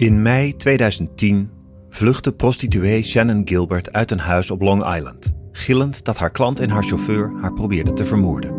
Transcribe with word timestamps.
In 0.00 0.22
mei 0.22 0.56
2010 0.56 1.50
vluchtte 1.88 2.32
prostituee 2.32 3.02
Shannon 3.02 3.42
Gilbert 3.44 3.92
uit 3.92 4.10
een 4.10 4.18
huis 4.18 4.50
op 4.50 4.60
Long 4.60 4.94
Island, 4.96 5.32
gillend 5.52 6.04
dat 6.04 6.16
haar 6.16 6.30
klant 6.30 6.60
en 6.60 6.70
haar 6.70 6.82
chauffeur 6.82 7.32
haar 7.40 7.52
probeerden 7.52 7.94
te 7.94 8.04
vermoorden. 8.04 8.54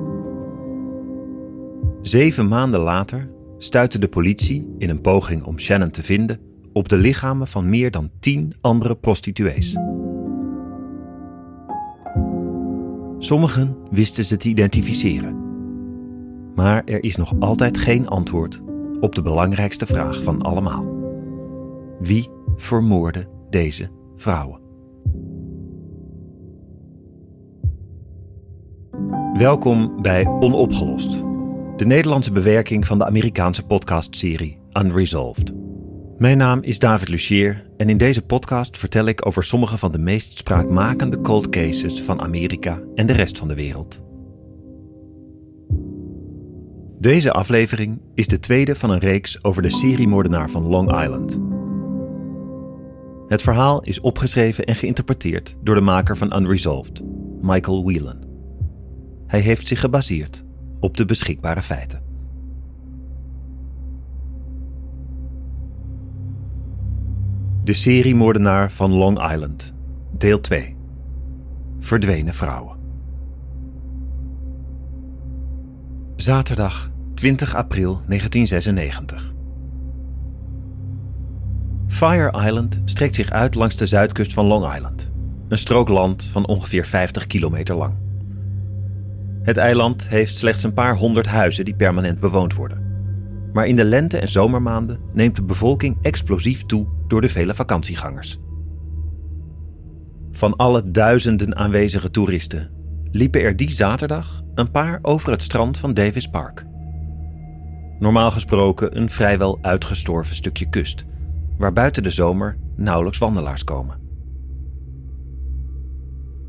Zeven 2.02 2.48
maanden 2.48 2.80
later 2.80 3.30
stuitte 3.58 4.00
de 4.00 4.08
politie, 4.08 4.76
in 4.78 4.90
een 4.90 5.02
poging 5.02 5.44
om 5.44 5.60
Shannon 5.60 5.90
te 5.90 6.04
vinden, 6.04 6.40
op 6.74 6.90
de 6.90 6.98
lichamen 6.98 7.48
van 7.48 7.70
meer 7.70 7.92
dan 7.92 8.10
tien 8.20 8.54
andere 8.62 8.96
prostituees. 8.96 9.78
Sommigen 13.20 13.78
wisten 13.92 14.26
ze 14.26 14.38
te 14.38 14.50
identificeren. 14.50 15.36
Maar 16.56 16.84
er 16.86 17.04
is 17.04 17.16
nog 17.16 17.34
altijd 17.40 17.78
geen 17.78 18.08
antwoord 18.08 18.62
op 19.00 19.16
de 19.16 19.22
belangrijkste 19.22 19.86
vraag 19.86 20.24
van 20.24 20.42
allemaal. 20.42 21.01
Wie 22.02 22.30
vermoordde 22.56 23.28
deze 23.50 23.90
vrouwen? 24.16 24.60
Welkom 29.38 30.02
bij 30.02 30.28
Onopgelost, 30.28 31.12
de 31.78 31.86
Nederlandse 31.86 32.32
bewerking 32.32 32.88
van 32.88 32.98
de 32.98 33.06
Amerikaanse 33.06 33.66
podcastserie 33.66 34.60
Unresolved. 34.74 35.54
Mijn 36.18 36.38
naam 36.38 36.62
is 36.62 36.80
David 36.80 37.08
Lucier 37.08 37.64
en 37.78 37.90
in 37.90 37.98
deze 37.98 38.22
podcast 38.22 38.78
vertel 38.78 39.06
ik 39.06 39.26
over 39.26 39.44
sommige 39.44 39.78
van 39.78 39.92
de 39.92 40.00
meest 40.00 40.38
spraakmakende 40.38 41.22
cold 41.22 41.50
cases 41.50 42.02
van 42.02 42.22
Amerika 42.22 42.82
en 42.96 43.08
de 43.08 43.14
rest 43.14 43.38
van 43.38 43.48
de 43.48 43.56
wereld. 43.56 44.00
Deze 47.00 47.32
aflevering 47.32 48.02
is 48.14 48.28
de 48.28 48.40
tweede 48.40 48.76
van 48.76 48.90
een 48.90 49.00
reeks 49.00 49.44
over 49.44 49.62
de 49.62 49.70
seriemoordenaar 49.70 50.50
van 50.50 50.68
Long 50.68 51.02
Island. 51.04 51.51
Het 53.32 53.42
verhaal 53.42 53.84
is 53.84 54.00
opgeschreven 54.00 54.66
en 54.66 54.76
geïnterpreteerd 54.76 55.56
door 55.64 55.76
de 55.76 55.82
maker 55.82 56.18
van 56.18 56.36
Unresolved, 56.36 57.02
Michael 57.42 57.84
Whelan. 57.84 58.24
Hij 59.28 59.40
heeft 59.40 59.68
zich 59.68 59.80
gebaseerd 59.80 60.44
op 60.80 60.98
de 60.98 61.06
beschikbare 61.06 61.62
feiten. 61.62 62.04
De 67.64 67.74
seriemoordenaar 67.74 68.72
van 68.72 68.92
Long 68.92 69.32
Island, 69.32 69.74
deel 70.18 70.40
2. 70.40 70.76
Verdwenen 71.80 72.34
vrouwen. 72.34 72.78
Zaterdag 76.16 76.92
20 77.14 77.56
april 77.56 78.02
1996. 78.08 79.31
Fire 82.02 82.46
Island 82.46 82.82
strekt 82.86 83.16
zich 83.16 83.30
uit 83.30 83.56
langs 83.56 83.76
de 83.76 83.86
zuidkust 83.86 84.34
van 84.34 84.46
Long 84.46 84.74
Island, 84.74 85.12
een 85.48 85.58
strook 85.58 85.90
land 85.90 86.24
van 86.24 86.48
ongeveer 86.48 86.86
50 86.86 87.28
kilometer 87.28 87.76
lang. 87.76 87.94
Het 89.44 89.58
eiland 89.58 90.08
heeft 90.08 90.38
slechts 90.38 90.64
een 90.64 90.74
paar 90.74 90.96
honderd 90.96 91.26
huizen 91.26 91.66
die 91.66 91.76
permanent 91.76 92.20
bewoond 92.20 92.54
worden. 92.54 92.82
Maar 93.54 93.68
in 93.68 93.76
de 93.76 93.84
lente- 93.84 94.18
en 94.18 94.30
zomermaanden 94.30 95.00
neemt 95.14 95.36
de 95.36 95.44
bevolking 95.44 95.98
explosief 96.02 96.66
toe 96.66 96.88
door 97.08 97.22
de 97.22 97.30
vele 97.30 97.54
vakantiegangers. 97.54 98.40
Van 100.32 100.56
alle 100.56 100.92
duizenden 100.92 101.56
aanwezige 101.56 102.12
toeristen 102.12 102.72
liepen 103.12 103.42
er 103.42 103.56
die 103.56 103.72
zaterdag 103.72 104.42
een 104.56 104.72
paar 104.72 105.00
over 105.02 105.32
het 105.32 105.42
strand 105.42 105.78
van 105.78 105.94
Davis 105.94 106.28
Park. 106.28 106.66
Normaal 108.00 108.32
gesproken 108.32 108.98
een 108.98 109.10
vrijwel 109.10 109.60
uitgestorven 109.62 110.36
stukje 110.36 110.70
kust, 110.70 111.06
waar 111.62 111.74
buiten 111.74 112.04
de 112.04 112.10
zomer 112.10 112.58
nauwelijks 112.76 113.18
wandelaars 113.18 113.64
komen. 113.64 114.00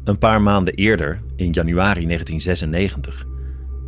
Een 0.05 0.19
paar 0.19 0.43
maanden 0.43 0.75
eerder, 0.75 1.23
in 1.37 1.51
januari 1.51 2.07
1996, 2.07 3.27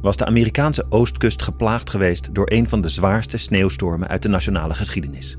was 0.01 0.17
de 0.17 0.27
Amerikaanse 0.27 0.87
oostkust 0.89 1.43
geplaagd 1.43 1.91
geweest 1.91 2.35
door 2.35 2.51
een 2.51 2.69
van 2.69 2.81
de 2.81 2.89
zwaarste 2.89 3.37
sneeuwstormen 3.37 4.09
uit 4.09 4.23
de 4.23 4.29
nationale 4.29 4.75
geschiedenis. 4.75 5.37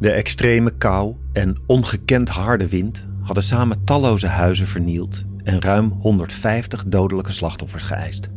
De 0.00 0.10
extreme 0.10 0.70
kou 0.70 1.16
en 1.32 1.56
ongekend 1.66 2.28
harde 2.28 2.68
wind 2.68 3.06
hadden 3.20 3.44
samen 3.44 3.84
talloze 3.84 4.26
huizen 4.26 4.66
vernield 4.66 5.24
en 5.42 5.60
ruim 5.60 5.90
150 5.90 6.84
dodelijke 6.84 7.32
slachtoffers 7.32 7.82
geëist. 7.82 8.28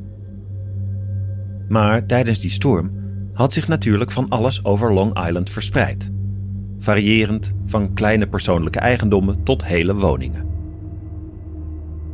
Maar 1.68 2.06
tijdens 2.06 2.40
die 2.40 2.50
storm 2.50 3.01
had 3.42 3.54
zich 3.54 3.68
natuurlijk 3.68 4.12
van 4.12 4.30
alles 4.30 4.66
over 4.66 4.94
Long 4.94 5.26
Island 5.28 5.50
verspreid, 5.50 6.12
variërend 6.80 7.54
van 7.66 7.94
kleine 7.94 8.28
persoonlijke 8.28 8.80
eigendommen 8.80 9.44
tot 9.44 9.66
hele 9.66 9.96
woningen. 9.96 10.46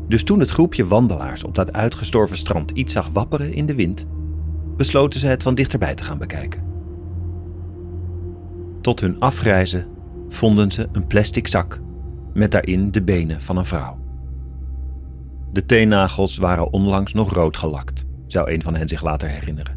Dus 0.07 0.23
toen 0.23 0.39
het 0.39 0.49
groepje 0.49 0.87
wandelaars 0.87 1.43
op 1.43 1.55
dat 1.55 1.73
uitgestorven 1.73 2.37
strand 2.37 2.71
iets 2.71 2.93
zag 2.93 3.09
wapperen 3.09 3.53
in 3.53 3.65
de 3.65 3.75
wind, 3.75 4.05
besloten 4.77 5.19
ze 5.19 5.27
het 5.27 5.43
van 5.43 5.55
dichterbij 5.55 5.95
te 5.95 6.03
gaan 6.03 6.17
bekijken. 6.17 6.63
Tot 8.81 8.99
hun 8.99 9.19
afreizen 9.19 9.87
vonden 10.29 10.71
ze 10.71 10.87
een 10.91 11.07
plastic 11.07 11.47
zak 11.47 11.81
met 12.33 12.51
daarin 12.51 12.91
de 12.91 13.03
benen 13.03 13.41
van 13.41 13.57
een 13.57 13.65
vrouw. 13.65 13.99
De 15.51 15.65
teennagels 15.65 16.37
waren 16.37 16.73
onlangs 16.73 17.13
nog 17.13 17.33
rood 17.33 17.57
gelakt, 17.57 18.05
zou 18.27 18.51
een 18.51 18.61
van 18.61 18.75
hen 18.75 18.87
zich 18.87 19.01
later 19.01 19.29
herinneren. 19.29 19.76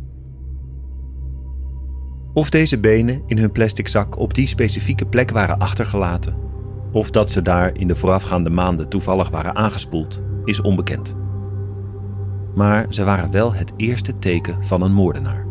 Of 2.33 2.51
deze 2.51 2.79
benen 2.79 3.23
in 3.27 3.39
hun 3.39 3.53
plastic 3.53 3.89
zak 3.89 4.19
op 4.19 4.35
die 4.35 4.47
specifieke 4.47 5.07
plek 5.07 5.31
waren 5.31 5.59
achtergelaten, 5.59 6.35
of 6.93 7.11
dat 7.11 7.31
ze 7.31 7.43
daar 7.43 7.77
in 7.77 7.87
de 7.87 7.97
voorafgaande 7.97 8.51
maanden 8.51 8.89
toevallig 8.89 9.31
waren 9.31 9.55
aangespoeld, 9.55 10.23
is 10.45 10.61
onbekend. 10.61 11.15
Maar 12.55 12.87
ze 12.89 13.05
waren 13.05 13.31
wel 13.31 13.53
het 13.53 13.73
eerste 13.77 14.19
teken 14.19 14.67
van 14.67 14.83
een 14.83 14.93
moordenaar. 14.93 15.47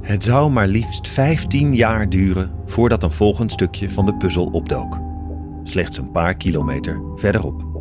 Het 0.00 0.24
zou 0.24 0.50
maar 0.50 0.66
liefst 0.66 1.08
15 1.08 1.74
jaar 1.74 2.08
duren 2.08 2.52
voordat 2.66 3.02
een 3.02 3.12
volgend 3.12 3.52
stukje 3.52 3.90
van 3.90 4.06
de 4.06 4.14
puzzel 4.14 4.46
opdook. 4.46 4.98
Slechts 5.62 5.98
een 5.98 6.10
paar 6.10 6.34
kilometer 6.34 7.00
verderop. 7.16 7.75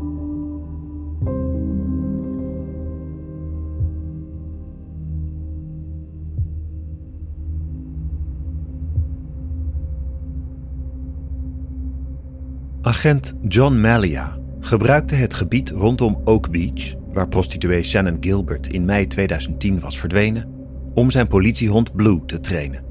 Agent 12.86 13.34
John 13.48 13.80
Malia 13.80 14.38
gebruikte 14.60 15.16
het 15.16 15.34
gebied 15.34 15.70
rondom 15.70 16.22
Oak 16.26 16.52
Beach, 16.52 16.94
waar 17.14 17.28
prostituee 17.28 17.84
Shannon 17.84 18.18
Gilbert 18.20 18.68
in 18.68 18.86
mei 18.86 19.08
2010 19.08 19.80
was 19.80 20.00
verdwenen, 20.00 20.50
om 20.94 21.12
zijn 21.12 21.28
politiehond 21.28 21.96
Blue 21.96 22.26
te 22.26 22.40
trainen. 22.40 22.84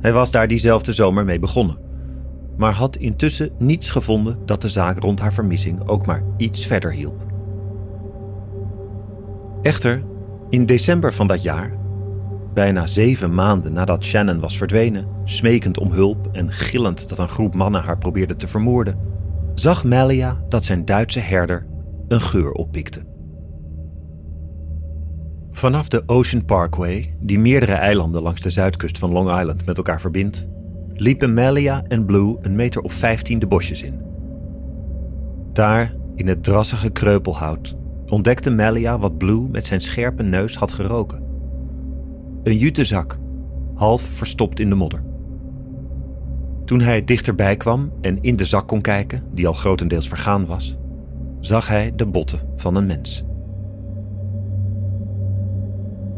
Hij 0.00 0.12
was 0.12 0.30
daar 0.30 0.48
diezelfde 0.48 0.92
zomer 0.92 1.24
mee 1.24 1.38
begonnen, 1.38 1.78
maar 2.56 2.72
had 2.72 2.96
intussen 2.96 3.50
niets 3.58 3.90
gevonden 3.90 4.38
dat 4.46 4.60
de 4.62 4.68
zaak 4.68 4.98
rond 5.02 5.20
haar 5.20 5.32
vermissing 5.32 5.88
ook 5.88 6.06
maar 6.06 6.22
iets 6.36 6.66
verder 6.66 6.92
hielp. 6.92 7.26
Echter, 9.62 10.02
in 10.48 10.66
december 10.66 11.12
van 11.12 11.26
dat 11.26 11.42
jaar, 11.42 11.78
bijna 12.54 12.86
zeven 12.86 13.34
maanden 13.34 13.72
nadat 13.72 14.04
Shannon 14.04 14.40
was 14.40 14.56
verdwenen, 14.56 15.06
smekend 15.24 15.78
om 15.78 15.92
hulp 15.92 16.28
en 16.32 16.52
gillend 16.52 17.08
dat 17.08 17.18
een 17.18 17.28
groep 17.28 17.54
mannen 17.54 17.82
haar 17.82 17.98
probeerde 17.98 18.36
te 18.36 18.48
vermoorden, 18.48 18.98
zag 19.54 19.84
Malia 19.84 20.42
dat 20.48 20.64
zijn 20.64 20.84
Duitse 20.84 21.20
herder 21.20 21.66
een 22.08 22.20
geur 22.20 22.52
oppikte. 22.52 23.00
Vanaf 25.50 25.88
de 25.88 26.02
Ocean 26.06 26.44
Parkway, 26.44 27.14
die 27.20 27.38
meerdere 27.38 27.72
eilanden 27.72 28.22
langs 28.22 28.40
de 28.40 28.50
zuidkust 28.50 28.98
van 28.98 29.12
Long 29.12 29.38
Island 29.38 29.66
met 29.66 29.76
elkaar 29.76 30.00
verbindt, 30.00 30.46
liepen 30.94 31.34
Malia 31.34 31.82
en 31.88 32.06
Blue 32.06 32.36
een 32.40 32.56
meter 32.56 32.82
of 32.82 32.92
vijftien 32.92 33.38
de 33.38 33.46
bosjes 33.46 33.82
in. 33.82 34.00
Daar, 35.52 35.94
in 36.14 36.28
het 36.28 36.44
drassige 36.44 36.90
kreupelhout, 36.90 37.76
ontdekte 38.06 38.50
Malia 38.50 38.98
wat 38.98 39.18
Blue 39.18 39.48
met 39.50 39.66
zijn 39.66 39.80
scherpe 39.80 40.22
neus 40.22 40.56
had 40.56 40.72
geroken. 40.72 41.31
Een 42.42 42.56
jutezak, 42.56 43.18
half 43.74 44.02
verstopt 44.02 44.60
in 44.60 44.68
de 44.68 44.74
modder. 44.74 45.02
Toen 46.64 46.80
hij 46.80 47.04
dichterbij 47.04 47.56
kwam 47.56 47.92
en 48.00 48.22
in 48.22 48.36
de 48.36 48.44
zak 48.44 48.68
kon 48.68 48.80
kijken, 48.80 49.22
die 49.32 49.46
al 49.46 49.52
grotendeels 49.52 50.08
vergaan 50.08 50.46
was, 50.46 50.76
zag 51.40 51.68
hij 51.68 51.92
de 51.96 52.06
botten 52.06 52.40
van 52.56 52.74
een 52.74 52.86
mens. 52.86 53.24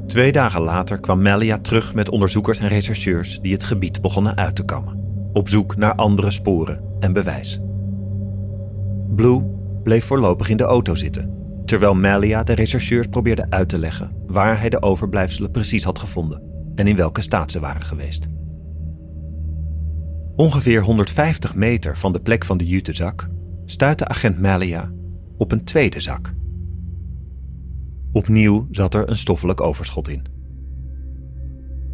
Twee 0.06 0.32
dagen 0.32 0.62
later 0.62 1.00
kwam 1.00 1.22
Melia 1.22 1.58
terug 1.58 1.94
met 1.94 2.08
onderzoekers 2.08 2.58
en 2.58 2.68
rechercheurs 2.68 3.40
die 3.40 3.52
het 3.52 3.64
gebied 3.64 4.00
begonnen 4.00 4.36
uit 4.36 4.56
te 4.56 4.64
kammen, 4.64 5.00
op 5.32 5.48
zoek 5.48 5.76
naar 5.76 5.94
andere 5.94 6.30
sporen 6.30 6.80
en 7.00 7.12
bewijs. 7.12 7.60
Blue 9.14 9.42
bleef 9.82 10.04
voorlopig 10.04 10.48
in 10.48 10.56
de 10.56 10.64
auto 10.64 10.94
zitten, 10.94 11.43
terwijl 11.64 11.94
Melia 11.94 12.42
de 12.42 12.52
rechercheurs 12.52 13.06
probeerde 13.06 13.46
uit 13.50 13.68
te 13.68 13.78
leggen 13.78 14.22
waar 14.26 14.60
hij 14.60 14.68
de 14.68 14.82
overblijfselen 14.82 15.50
precies 15.50 15.84
had 15.84 15.98
gevonden 15.98 16.42
en 16.74 16.86
in 16.86 16.96
welke 16.96 17.22
staat 17.22 17.50
ze 17.50 17.60
waren 17.60 17.82
geweest. 17.82 18.26
Ongeveer 20.36 20.82
150 20.82 21.54
meter 21.54 21.98
van 21.98 22.12
de 22.12 22.20
plek 22.20 22.44
van 22.44 22.56
de 22.56 22.66
jutezak 22.66 23.28
stuitte 23.64 24.08
agent 24.08 24.40
Malia 24.40 24.90
op 25.36 25.52
een 25.52 25.64
tweede 25.64 26.00
zak. 26.00 26.34
Opnieuw 28.12 28.66
zat 28.70 28.94
er 28.94 29.08
een 29.08 29.16
stoffelijk 29.16 29.60
overschot 29.60 30.08
in. 30.08 30.24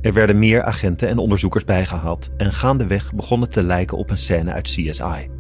Er 0.01 0.13
werden 0.13 0.39
meer 0.39 0.63
agenten 0.63 1.09
en 1.09 1.19
onderzoekers 1.19 1.65
bijgehaald 1.65 2.31
en 2.37 2.53
gaandeweg 2.53 3.15
begon 3.15 3.41
het 3.41 3.53
te 3.53 3.63
lijken 3.63 3.99
op 3.99 4.11
een 4.11 4.19
scène 4.19 4.53
uit 4.53 4.69
CSI. 4.69 5.31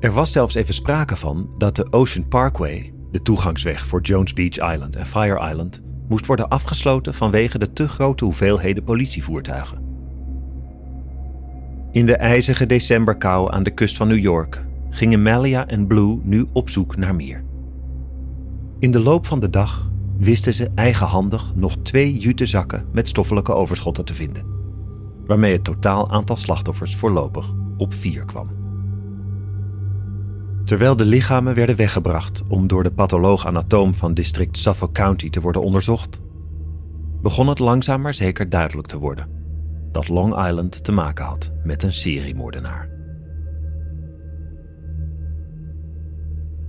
Er 0.00 0.12
was 0.12 0.32
zelfs 0.32 0.54
even 0.54 0.74
sprake 0.74 1.16
van 1.16 1.50
dat 1.58 1.76
de 1.76 1.92
Ocean 1.92 2.28
Parkway, 2.28 2.92
de 3.10 3.22
toegangsweg 3.22 3.86
voor 3.86 4.00
Jones 4.00 4.32
Beach 4.32 4.72
Island 4.72 4.96
en 4.96 5.06
Fire 5.06 5.50
Island, 5.50 5.82
moest 6.08 6.26
worden 6.26 6.48
afgesloten 6.48 7.14
vanwege 7.14 7.58
de 7.58 7.72
te 7.72 7.88
grote 7.88 8.24
hoeveelheden 8.24 8.84
politievoertuigen. 8.84 9.78
In 11.92 12.06
de 12.06 12.16
ijzige 12.16 12.66
decemberkou 12.66 13.52
aan 13.52 13.62
de 13.62 13.70
kust 13.70 13.96
van 13.96 14.08
New 14.08 14.22
York 14.22 14.64
gingen 14.90 15.22
Malia 15.22 15.66
en 15.66 15.86
Blue 15.86 16.20
nu 16.22 16.46
op 16.52 16.70
zoek 16.70 16.96
naar 16.96 17.14
meer. 17.14 17.44
In 18.78 18.90
de 18.90 19.00
loop 19.00 19.26
van 19.26 19.40
de 19.40 19.50
dag 19.50 19.90
wisten 20.18 20.54
ze 20.54 20.70
eigenhandig 20.74 21.52
nog 21.54 21.76
twee 21.82 22.18
jutezakken 22.18 22.86
met 22.92 23.08
stoffelijke 23.08 23.54
overschotten 23.54 24.04
te 24.04 24.14
vinden, 24.14 24.44
waarmee 25.26 25.52
het 25.52 25.64
totaal 25.64 26.10
aantal 26.10 26.36
slachtoffers 26.36 26.96
voorlopig 26.96 27.52
op 27.76 27.94
vier 27.94 28.24
kwam. 28.24 28.57
Terwijl 30.68 30.96
de 30.96 31.04
lichamen 31.04 31.54
werden 31.54 31.76
weggebracht 31.76 32.42
om 32.48 32.66
door 32.66 32.82
de 32.82 32.90
patholoog-anatoom 32.90 33.94
van 33.94 34.14
district 34.14 34.58
Suffolk 34.58 34.94
County 34.94 35.30
te 35.30 35.40
worden 35.40 35.62
onderzocht, 35.62 36.20
begon 37.22 37.48
het 37.48 37.58
langzaam 37.58 38.00
maar 38.00 38.14
zeker 38.14 38.48
duidelijk 38.48 38.88
te 38.88 38.98
worden 38.98 39.28
dat 39.92 40.08
Long 40.08 40.46
Island 40.46 40.84
te 40.84 40.92
maken 40.92 41.24
had 41.24 41.52
met 41.64 41.82
een 41.82 41.92
seriemoordenaar. 41.92 42.88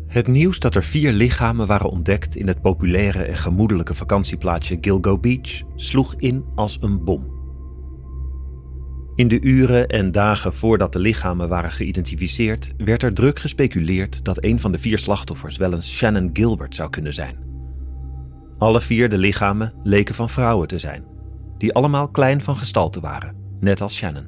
Het 0.07 0.27
nieuws 0.27 0.59
dat 0.59 0.75
er 0.75 0.83
vier 0.83 1.11
lichamen 1.11 1.67
waren 1.67 1.89
ontdekt 1.89 2.35
in 2.35 2.47
het 2.47 2.61
populaire 2.61 3.23
en 3.23 3.37
gemoedelijke 3.37 3.93
vakantieplaatsje 3.93 4.77
Gilgo 4.81 5.17
Beach 5.17 5.61
sloeg 5.75 6.15
in 6.15 6.45
als 6.55 6.77
een 6.81 7.03
bom. 7.03 7.38
In 9.19 9.27
de 9.27 9.41
uren 9.41 9.87
en 9.87 10.11
dagen 10.11 10.53
voordat 10.53 10.93
de 10.93 10.99
lichamen 10.99 11.49
waren 11.49 11.71
geïdentificeerd, 11.71 12.73
werd 12.77 13.03
er 13.03 13.13
druk 13.13 13.39
gespeculeerd 13.39 14.25
dat 14.25 14.43
een 14.43 14.59
van 14.59 14.71
de 14.71 14.79
vier 14.79 14.97
slachtoffers 14.97 15.57
wel 15.57 15.73
eens 15.73 15.91
Shannon 15.91 16.29
Gilbert 16.33 16.75
zou 16.75 16.89
kunnen 16.89 17.13
zijn. 17.13 17.37
Alle 18.57 18.81
vier 18.81 19.09
de 19.09 19.17
lichamen 19.17 19.73
leken 19.83 20.15
van 20.15 20.29
vrouwen 20.29 20.67
te 20.67 20.77
zijn, 20.77 21.03
die 21.57 21.73
allemaal 21.73 22.09
klein 22.09 22.41
van 22.41 22.55
gestalte 22.55 22.99
waren, 22.99 23.35
net 23.59 23.81
als 23.81 23.95
Shannon. 23.95 24.27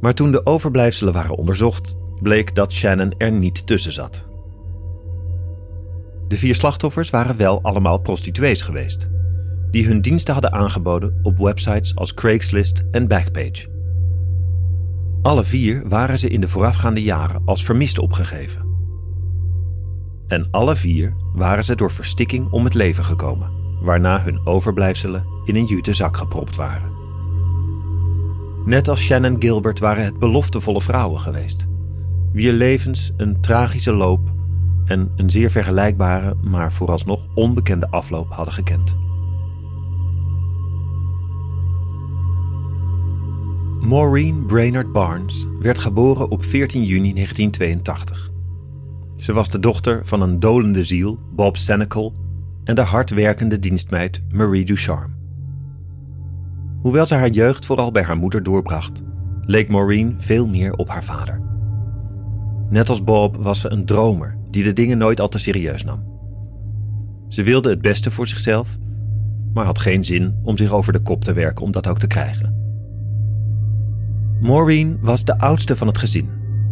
Maar 0.00 0.14
toen 0.14 0.32
de 0.32 0.46
overblijfselen 0.46 1.12
waren 1.12 1.36
onderzocht, 1.36 1.96
bleek 2.20 2.54
dat 2.54 2.72
Shannon 2.72 3.14
er 3.18 3.32
niet 3.32 3.66
tussen 3.66 3.92
zat. 3.92 4.24
De 6.28 6.36
vier 6.36 6.54
slachtoffers 6.54 7.10
waren 7.10 7.36
wel 7.36 7.62
allemaal 7.62 7.98
prostituees 7.98 8.62
geweest, 8.62 9.08
die 9.72 9.86
hun 9.86 10.00
diensten 10.00 10.32
hadden 10.32 10.52
aangeboden 10.52 11.18
op 11.22 11.38
websites 11.38 11.96
als 11.96 12.14
Craigslist 12.14 12.84
en 12.90 13.08
Backpage. 13.08 13.70
Alle 15.22 15.44
vier 15.44 15.88
waren 15.88 16.18
ze 16.18 16.28
in 16.28 16.40
de 16.40 16.48
voorafgaande 16.48 17.02
jaren 17.02 17.42
als 17.44 17.64
vermist 17.64 17.98
opgegeven. 17.98 18.70
En 20.26 20.48
alle 20.50 20.76
vier 20.76 21.16
waren 21.34 21.64
ze 21.64 21.76
door 21.76 21.90
verstikking 21.90 22.50
om 22.50 22.64
het 22.64 22.74
leven 22.74 23.04
gekomen, 23.04 23.50
waarna 23.80 24.22
hun 24.22 24.46
overblijfselen 24.46 25.24
in 25.44 25.56
een 25.56 25.64
jute 25.64 25.94
zak 25.94 26.16
gepropt 26.16 26.56
waren. 26.56 26.90
Net 28.64 28.88
als 28.88 29.00
Shannon 29.00 29.36
Gilbert 29.38 29.78
waren 29.78 30.04
het 30.04 30.18
beloftevolle 30.18 30.80
vrouwen 30.80 31.20
geweest, 31.20 31.66
wier 32.32 32.52
levens 32.52 33.12
een 33.16 33.40
tragische 33.40 33.92
loop 33.92 34.20
en 34.84 35.12
een 35.16 35.30
zeer 35.30 35.50
vergelijkbare, 35.50 36.34
maar 36.42 36.72
vooralsnog 36.72 37.26
onbekende 37.34 37.90
afloop 37.90 38.30
hadden 38.30 38.54
gekend. 38.54 38.96
Maureen 43.82 44.46
Brainerd 44.46 44.92
Barnes 44.92 45.46
werd 45.60 45.78
geboren 45.78 46.30
op 46.30 46.44
14 46.44 46.84
juni 46.84 47.12
1982. 47.12 48.30
Ze 49.16 49.32
was 49.32 49.50
de 49.50 49.58
dochter 49.58 50.06
van 50.06 50.22
een 50.22 50.40
dolende 50.40 50.84
ziel, 50.84 51.18
Bob 51.34 51.56
Senecal, 51.56 52.14
en 52.64 52.74
de 52.74 52.80
hardwerkende 52.80 53.58
dienstmeid 53.58 54.22
Marie 54.30 54.64
Ducharme. 54.64 55.14
Hoewel 56.80 57.06
ze 57.06 57.14
haar 57.14 57.30
jeugd 57.30 57.66
vooral 57.66 57.90
bij 57.90 58.02
haar 58.02 58.16
moeder 58.16 58.42
doorbracht, 58.42 59.02
leek 59.40 59.68
Maureen 59.68 60.14
veel 60.18 60.48
meer 60.48 60.72
op 60.72 60.88
haar 60.88 61.04
vader. 61.04 61.42
Net 62.70 62.88
als 62.88 63.04
Bob 63.04 63.36
was 63.36 63.60
ze 63.60 63.70
een 63.70 63.86
dromer 63.86 64.38
die 64.50 64.62
de 64.64 64.72
dingen 64.72 64.98
nooit 64.98 65.20
al 65.20 65.28
te 65.28 65.38
serieus 65.38 65.84
nam. 65.84 66.04
Ze 67.28 67.42
wilde 67.42 67.70
het 67.70 67.82
beste 67.82 68.10
voor 68.10 68.28
zichzelf, 68.28 68.78
maar 69.54 69.64
had 69.64 69.78
geen 69.78 70.04
zin 70.04 70.38
om 70.42 70.56
zich 70.56 70.72
over 70.72 70.92
de 70.92 71.02
kop 71.02 71.24
te 71.24 71.32
werken 71.32 71.64
om 71.64 71.72
dat 71.72 71.86
ook 71.86 71.98
te 71.98 72.06
krijgen. 72.06 72.61
Maureen 74.42 74.98
was 75.00 75.24
de 75.24 75.38
oudste 75.38 75.76
van 75.76 75.86
het 75.86 75.98
gezin 75.98 76.28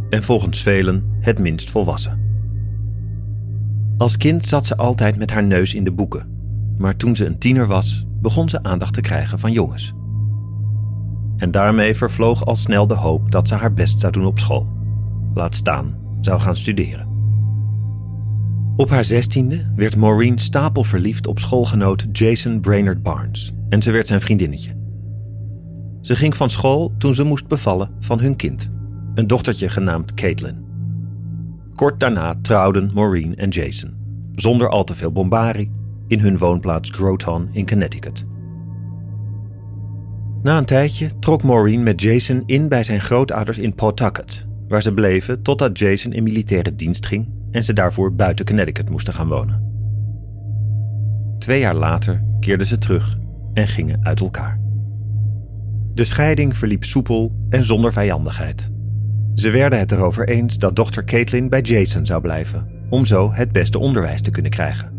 en 0.08 0.22
volgens 0.22 0.62
velen 0.62 1.04
het 1.20 1.38
minst 1.38 1.70
volwassen. 1.70 2.20
Als 3.98 4.16
kind 4.16 4.44
zat 4.44 4.66
ze 4.66 4.76
altijd 4.76 5.16
met 5.16 5.30
haar 5.30 5.44
neus 5.44 5.74
in 5.74 5.84
de 5.84 5.92
boeken, 5.92 6.28
maar 6.78 6.96
toen 6.96 7.16
ze 7.16 7.26
een 7.26 7.38
tiener 7.38 7.66
was, 7.66 8.06
begon 8.20 8.48
ze 8.48 8.62
aandacht 8.62 8.94
te 8.94 9.00
krijgen 9.00 9.38
van 9.38 9.52
jongens. 9.52 9.92
En 11.36 11.50
daarmee 11.50 11.94
vervloog 11.94 12.44
al 12.44 12.56
snel 12.56 12.86
de 12.86 12.94
hoop 12.94 13.30
dat 13.30 13.48
ze 13.48 13.54
haar 13.54 13.74
best 13.74 14.00
zou 14.00 14.12
doen 14.12 14.26
op 14.26 14.38
school. 14.38 14.66
Laat 15.34 15.54
staan, 15.54 15.98
zou 16.20 16.40
gaan 16.40 16.56
studeren. 16.56 17.08
Op 18.76 18.90
haar 18.90 19.04
zestiende 19.04 19.72
werd 19.76 19.96
Maureen 19.96 20.38
stapelverliefd 20.38 21.26
op 21.26 21.38
schoolgenoot 21.38 22.06
Jason 22.12 22.60
Brainerd 22.60 23.02
Barnes 23.02 23.52
en 23.68 23.82
ze 23.82 23.90
werd 23.90 24.06
zijn 24.06 24.20
vriendinnetje. 24.20 24.79
Ze 26.00 26.16
ging 26.16 26.36
van 26.36 26.50
school 26.50 26.94
toen 26.98 27.14
ze 27.14 27.22
moest 27.22 27.46
bevallen 27.46 27.90
van 28.00 28.20
hun 28.20 28.36
kind, 28.36 28.70
een 29.14 29.26
dochtertje 29.26 29.68
genaamd 29.68 30.14
Caitlin. 30.14 30.64
Kort 31.74 32.00
daarna 32.00 32.34
trouwden 32.42 32.90
Maureen 32.94 33.36
en 33.36 33.48
Jason, 33.48 33.94
zonder 34.34 34.68
al 34.68 34.84
te 34.84 34.94
veel 34.94 35.12
bombarie, 35.12 35.72
in 36.06 36.20
hun 36.20 36.38
woonplaats 36.38 36.90
Groton 36.90 37.48
in 37.52 37.66
Connecticut. 37.66 38.24
Na 40.42 40.58
een 40.58 40.64
tijdje 40.64 41.18
trok 41.18 41.42
Maureen 41.42 41.82
met 41.82 42.00
Jason 42.00 42.42
in 42.46 42.68
bij 42.68 42.84
zijn 42.84 43.00
grootouders 43.00 43.58
in 43.58 43.74
Pawtucket, 43.74 44.46
waar 44.68 44.82
ze 44.82 44.94
bleven 44.94 45.42
totdat 45.42 45.78
Jason 45.78 46.12
in 46.12 46.22
militaire 46.22 46.74
dienst 46.74 47.06
ging 47.06 47.32
en 47.50 47.64
ze 47.64 47.72
daarvoor 47.72 48.14
buiten 48.14 48.44
Connecticut 48.44 48.90
moesten 48.90 49.14
gaan 49.14 49.28
wonen. 49.28 49.68
Twee 51.38 51.60
jaar 51.60 51.74
later 51.74 52.24
keerden 52.40 52.66
ze 52.66 52.78
terug 52.78 53.18
en 53.52 53.68
gingen 53.68 54.04
uit 54.04 54.20
elkaar. 54.20 54.59
De 56.00 56.06
scheiding 56.06 56.56
verliep 56.56 56.84
soepel 56.84 57.32
en 57.50 57.64
zonder 57.64 57.92
vijandigheid. 57.92 58.70
Ze 59.34 59.50
werden 59.50 59.78
het 59.78 59.92
erover 59.92 60.28
eens 60.28 60.58
dat 60.58 60.76
dochter 60.76 61.04
Caitlin 61.04 61.48
bij 61.48 61.60
Jason 61.60 62.06
zou 62.06 62.20
blijven, 62.20 62.68
om 62.88 63.06
zo 63.06 63.32
het 63.32 63.52
beste 63.52 63.78
onderwijs 63.78 64.20
te 64.20 64.30
kunnen 64.30 64.50
krijgen. 64.50 64.92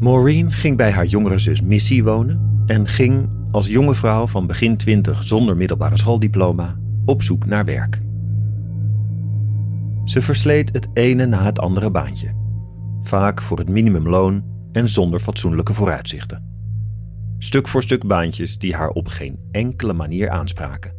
Maureen 0.00 0.52
ging 0.52 0.76
bij 0.76 0.90
haar 0.90 1.06
jongere 1.06 1.38
zus 1.38 1.60
Missy 1.60 2.02
wonen 2.02 2.62
en 2.66 2.88
ging 2.88 3.30
als 3.50 3.68
jonge 3.68 3.94
vrouw 3.94 4.26
van 4.26 4.46
begin 4.46 4.76
twintig 4.76 5.22
zonder 5.22 5.56
middelbare 5.56 5.96
schooldiploma 5.96 6.76
op 7.04 7.22
zoek 7.22 7.46
naar 7.46 7.64
werk. 7.64 8.00
Ze 10.04 10.22
versleet 10.22 10.72
het 10.72 10.88
ene 10.92 11.26
na 11.26 11.44
het 11.44 11.58
andere 11.58 11.90
baantje, 11.90 12.34
vaak 13.02 13.42
voor 13.42 13.58
het 13.58 13.68
minimumloon 13.68 14.44
en 14.72 14.88
zonder 14.88 15.20
fatsoenlijke 15.20 15.74
vooruitzichten 15.74 16.51
stuk 17.42 17.68
voor 17.68 17.82
stuk 17.82 18.06
baantjes 18.06 18.58
die 18.58 18.74
haar 18.74 18.88
op 18.88 19.08
geen 19.08 19.38
enkele 19.50 19.92
manier 19.92 20.30
aanspraken. 20.30 20.92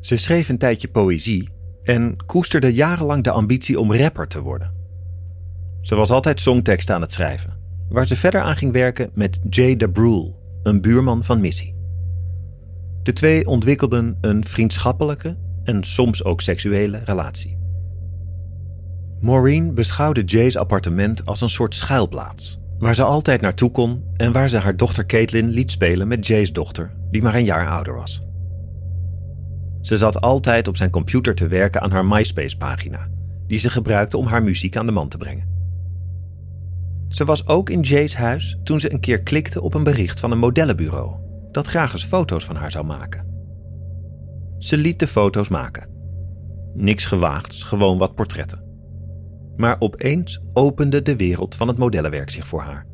Ze 0.00 0.16
schreef 0.16 0.48
een 0.48 0.58
tijdje 0.58 0.88
poëzie 0.88 1.48
en 1.82 2.16
koesterde 2.26 2.74
jarenlang 2.74 3.24
de 3.24 3.30
ambitie 3.30 3.80
om 3.80 3.92
rapper 3.92 4.28
te 4.28 4.40
worden. 4.40 4.72
Ze 5.80 5.94
was 5.94 6.10
altijd 6.10 6.40
songteksten 6.40 6.94
aan 6.94 7.00
het 7.00 7.12
schrijven, 7.12 7.58
waar 7.88 8.06
ze 8.06 8.16
verder 8.16 8.40
aan 8.40 8.56
ging 8.56 8.72
werken 8.72 9.10
met 9.14 9.38
Jay 9.50 9.76
DeBrule, 9.76 10.34
een 10.62 10.80
buurman 10.80 11.24
van 11.24 11.40
Missy. 11.40 11.74
De 13.02 13.12
twee 13.12 13.46
ontwikkelden 13.46 14.18
een 14.20 14.44
vriendschappelijke 14.44 15.36
en 15.64 15.84
soms 15.84 16.24
ook 16.24 16.40
seksuele 16.40 17.00
relatie. 17.04 17.58
Maureen 19.20 19.74
beschouwde 19.74 20.24
Jay's 20.24 20.56
appartement 20.56 21.26
als 21.26 21.40
een 21.40 21.48
soort 21.48 21.74
schuilplaats 21.74 22.64
waar 22.78 22.94
ze 22.94 23.02
altijd 23.02 23.40
naartoe 23.40 23.70
kon 23.70 24.04
en 24.16 24.32
waar 24.32 24.48
ze 24.48 24.58
haar 24.58 24.76
dochter 24.76 25.06
Caitlin 25.06 25.48
liet 25.48 25.70
spelen 25.70 26.08
met 26.08 26.26
Jay's 26.26 26.52
dochter, 26.52 26.94
die 27.10 27.22
maar 27.22 27.34
een 27.34 27.44
jaar 27.44 27.68
ouder 27.68 27.94
was. 27.94 28.22
Ze 29.80 29.98
zat 29.98 30.20
altijd 30.20 30.68
op 30.68 30.76
zijn 30.76 30.90
computer 30.90 31.34
te 31.34 31.46
werken 31.46 31.80
aan 31.80 31.90
haar 31.90 32.06
MySpace-pagina, 32.06 33.08
die 33.46 33.58
ze 33.58 33.70
gebruikte 33.70 34.16
om 34.16 34.26
haar 34.26 34.42
muziek 34.42 34.76
aan 34.76 34.86
de 34.86 34.92
man 34.92 35.08
te 35.08 35.18
brengen. 35.18 35.54
Ze 37.08 37.24
was 37.24 37.46
ook 37.46 37.70
in 37.70 37.80
Jay's 37.80 38.14
huis 38.14 38.58
toen 38.62 38.80
ze 38.80 38.92
een 38.92 39.00
keer 39.00 39.22
klikte 39.22 39.60
op 39.62 39.74
een 39.74 39.84
bericht 39.84 40.20
van 40.20 40.30
een 40.30 40.38
modellenbureau 40.38 41.14
dat 41.52 41.66
graag 41.66 41.92
eens 41.92 42.04
foto's 42.04 42.44
van 42.44 42.56
haar 42.56 42.70
zou 42.70 42.84
maken. 42.84 43.26
Ze 44.58 44.76
liet 44.76 44.98
de 44.98 45.06
foto's 45.06 45.48
maken. 45.48 45.88
Niks 46.74 47.06
gewaagds, 47.06 47.62
gewoon 47.62 47.98
wat 47.98 48.14
portretten. 48.14 48.65
Maar 49.56 49.76
opeens 49.78 50.42
opende 50.52 51.02
de 51.02 51.16
wereld 51.16 51.54
van 51.54 51.68
het 51.68 51.78
modellenwerk 51.78 52.30
zich 52.30 52.46
voor 52.46 52.60
haar. 52.60 52.86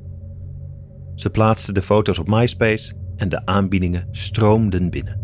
Ze 1.14 1.30
plaatste 1.30 1.72
de 1.72 1.82
foto's 1.82 2.18
op 2.18 2.28
MySpace 2.28 2.94
en 3.16 3.28
de 3.28 3.46
aanbiedingen 3.46 4.08
stroomden 4.10 4.90
binnen. 4.90 5.20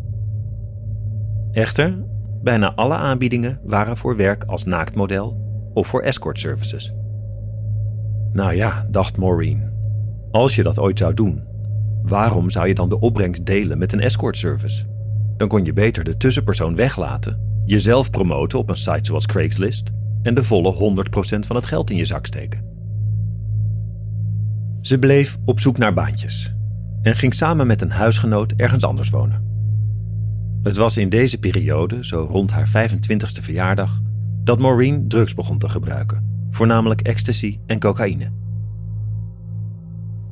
Echter, 1.52 2.04
bijna 2.42 2.74
alle 2.74 2.94
aanbiedingen 2.94 3.60
waren 3.64 3.96
voor 3.96 4.16
werk 4.16 4.44
als 4.44 4.64
naaktmodel 4.64 5.46
of 5.74 5.86
voor 5.86 6.02
escort 6.02 6.38
services. 6.38 6.94
Nou 8.32 8.54
ja, 8.54 8.86
dacht 8.90 9.16
Maureen, 9.16 9.70
als 10.30 10.54
je 10.54 10.62
dat 10.62 10.78
ooit 10.78 10.98
zou 10.98 11.14
doen, 11.14 11.42
waarom 12.02 12.50
zou 12.50 12.68
je 12.68 12.74
dan 12.74 12.88
de 12.88 13.00
opbrengst 13.00 13.46
delen 13.46 13.78
met 13.78 13.92
een 13.92 14.00
escort 14.00 14.36
service? 14.36 14.84
Dan 15.36 15.48
kon 15.48 15.64
je 15.64 15.72
beter 15.72 16.04
de 16.04 16.16
tussenpersoon 16.16 16.76
weglaten, 16.76 17.62
jezelf 17.64 18.10
promoten 18.10 18.58
op 18.58 18.68
een 18.68 18.76
site 18.76 19.00
zoals 19.02 19.26
Craigslist 19.26 19.90
en 20.22 20.34
de 20.34 20.44
volle 20.44 21.04
100% 21.36 21.38
van 21.38 21.56
het 21.56 21.66
geld 21.66 21.90
in 21.90 21.96
je 21.96 22.04
zak 22.04 22.26
steken. 22.26 22.64
Ze 24.80 24.98
bleef 24.98 25.36
op 25.44 25.60
zoek 25.60 25.78
naar 25.78 25.94
baantjes 25.94 26.54
en 27.02 27.16
ging 27.16 27.34
samen 27.34 27.66
met 27.66 27.82
een 27.82 27.90
huisgenoot 27.90 28.52
ergens 28.52 28.84
anders 28.84 29.10
wonen. 29.10 29.46
Het 30.62 30.76
was 30.76 30.96
in 30.96 31.08
deze 31.08 31.38
periode, 31.38 32.04
zo 32.04 32.26
rond 32.30 32.50
haar 32.50 32.68
25e 32.68 33.42
verjaardag, 33.42 34.00
dat 34.44 34.58
Maureen 34.58 35.08
drugs 35.08 35.34
begon 35.34 35.58
te 35.58 35.68
gebruiken, 35.68 36.46
voornamelijk 36.50 37.00
ecstasy 37.00 37.58
en 37.66 37.78
cocaïne. 37.78 38.30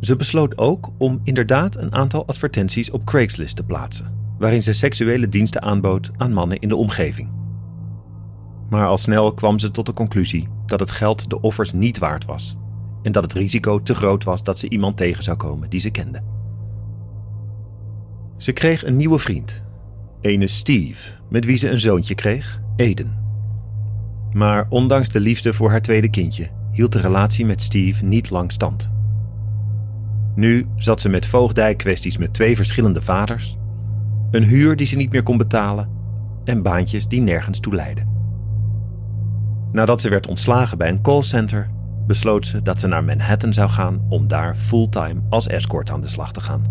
Ze 0.00 0.16
besloot 0.16 0.58
ook 0.58 0.92
om 0.98 1.20
inderdaad 1.24 1.76
een 1.76 1.94
aantal 1.94 2.26
advertenties 2.26 2.90
op 2.90 3.04
Craigslist 3.04 3.56
te 3.56 3.62
plaatsen, 3.62 4.12
waarin 4.38 4.62
ze 4.62 4.72
seksuele 4.72 5.28
diensten 5.28 5.62
aanbood 5.62 6.10
aan 6.16 6.32
mannen 6.32 6.58
in 6.58 6.68
de 6.68 6.76
omgeving. 6.76 7.30
Maar 8.68 8.86
al 8.86 8.98
snel 8.98 9.34
kwam 9.34 9.58
ze 9.58 9.70
tot 9.70 9.86
de 9.86 9.92
conclusie 9.92 10.48
dat 10.66 10.80
het 10.80 10.90
geld 10.90 11.30
de 11.30 11.40
offers 11.40 11.72
niet 11.72 11.98
waard 11.98 12.24
was 12.24 12.56
en 13.02 13.12
dat 13.12 13.22
het 13.22 13.32
risico 13.32 13.82
te 13.82 13.94
groot 13.94 14.24
was 14.24 14.42
dat 14.42 14.58
ze 14.58 14.68
iemand 14.68 14.96
tegen 14.96 15.24
zou 15.24 15.36
komen 15.36 15.70
die 15.70 15.80
ze 15.80 15.90
kende. 15.90 16.22
Ze 18.36 18.52
kreeg 18.52 18.86
een 18.86 18.96
nieuwe 18.96 19.18
vriend, 19.18 19.62
ene 20.20 20.46
Steve, 20.46 21.12
met 21.28 21.44
wie 21.44 21.56
ze 21.56 21.70
een 21.70 21.80
zoontje 21.80 22.14
kreeg, 22.14 22.60
Eden. 22.76 23.24
Maar 24.32 24.66
ondanks 24.68 25.08
de 25.08 25.20
liefde 25.20 25.54
voor 25.54 25.70
haar 25.70 25.82
tweede 25.82 26.10
kindje 26.10 26.48
hield 26.72 26.92
de 26.92 27.00
relatie 27.00 27.46
met 27.46 27.62
Steve 27.62 28.04
niet 28.04 28.30
lang 28.30 28.52
stand. 28.52 28.90
Nu 30.34 30.66
zat 30.76 31.00
ze 31.00 31.08
met 31.08 31.26
voogdijkwesties 31.26 32.18
met 32.18 32.34
twee 32.34 32.56
verschillende 32.56 33.00
vaders, 33.00 33.56
een 34.30 34.44
huur 34.44 34.76
die 34.76 34.86
ze 34.86 34.96
niet 34.96 35.12
meer 35.12 35.22
kon 35.22 35.36
betalen 35.36 35.88
en 36.44 36.62
baantjes 36.62 37.08
die 37.08 37.20
nergens 37.20 37.60
toe 37.60 37.74
leidden. 37.74 38.15
Nadat 39.76 40.00
ze 40.00 40.08
werd 40.08 40.26
ontslagen 40.26 40.78
bij 40.78 40.88
een 40.88 41.02
callcenter, 41.02 41.70
besloot 42.06 42.46
ze 42.46 42.62
dat 42.62 42.80
ze 42.80 42.86
naar 42.86 43.04
Manhattan 43.04 43.52
zou 43.52 43.68
gaan 43.70 44.06
om 44.08 44.28
daar 44.28 44.56
fulltime 44.56 45.20
als 45.28 45.46
escort 45.46 45.90
aan 45.90 46.00
de 46.00 46.08
slag 46.08 46.32
te 46.32 46.40
gaan. 46.40 46.64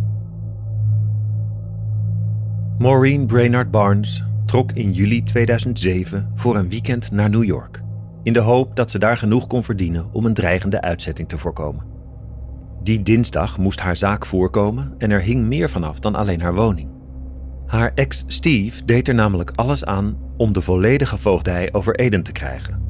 Maureen 2.77 3.25
Brainard 3.25 3.71
Barnes 3.71 4.23
trok 4.45 4.71
in 4.71 4.91
juli 4.91 5.23
2007 5.23 6.31
voor 6.35 6.55
een 6.55 6.69
weekend 6.69 7.11
naar 7.11 7.29
New 7.29 7.43
York, 7.43 7.81
in 8.23 8.33
de 8.33 8.39
hoop 8.39 8.75
dat 8.75 8.91
ze 8.91 8.99
daar 8.99 9.17
genoeg 9.17 9.47
kon 9.47 9.63
verdienen 9.63 10.13
om 10.13 10.25
een 10.25 10.33
dreigende 10.33 10.81
uitzetting 10.81 11.27
te 11.27 11.37
voorkomen. 11.37 11.85
Die 12.83 13.03
dinsdag 13.03 13.57
moest 13.57 13.79
haar 13.79 13.95
zaak 13.95 14.25
voorkomen 14.25 14.95
en 14.97 15.11
er 15.11 15.21
hing 15.21 15.45
meer 15.45 15.69
vanaf 15.69 15.99
dan 15.99 16.15
alleen 16.15 16.41
haar 16.41 16.55
woning. 16.55 16.89
Haar 17.65 17.91
ex 17.95 18.23
Steve 18.27 18.85
deed 18.85 19.07
er 19.07 19.15
namelijk 19.15 19.51
alles 19.55 19.85
aan 19.85 20.17
om 20.37 20.53
de 20.53 20.61
volledige 20.61 21.17
voogdij 21.17 21.69
over 21.73 21.95
Eden 21.95 22.23
te 22.23 22.31
krijgen. 22.31 22.84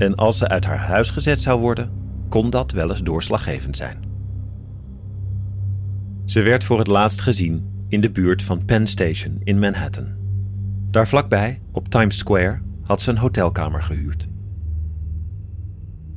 En 0.00 0.14
als 0.14 0.38
ze 0.38 0.48
uit 0.48 0.64
haar 0.64 0.78
huis 0.78 1.10
gezet 1.10 1.40
zou 1.40 1.60
worden, 1.60 1.90
kon 2.28 2.50
dat 2.50 2.72
wel 2.72 2.88
eens 2.90 3.02
doorslaggevend 3.02 3.76
zijn. 3.76 3.98
Ze 6.24 6.42
werd 6.42 6.64
voor 6.64 6.78
het 6.78 6.86
laatst 6.86 7.20
gezien 7.20 7.84
in 7.88 8.00
de 8.00 8.10
buurt 8.10 8.42
van 8.42 8.64
Penn 8.64 8.86
Station 8.86 9.40
in 9.44 9.58
Manhattan. 9.58 10.06
Daar 10.90 11.08
vlakbij, 11.08 11.60
op 11.72 11.88
Times 11.88 12.18
Square, 12.18 12.60
had 12.82 13.02
ze 13.02 13.10
een 13.10 13.18
hotelkamer 13.18 13.82
gehuurd. 13.82 14.28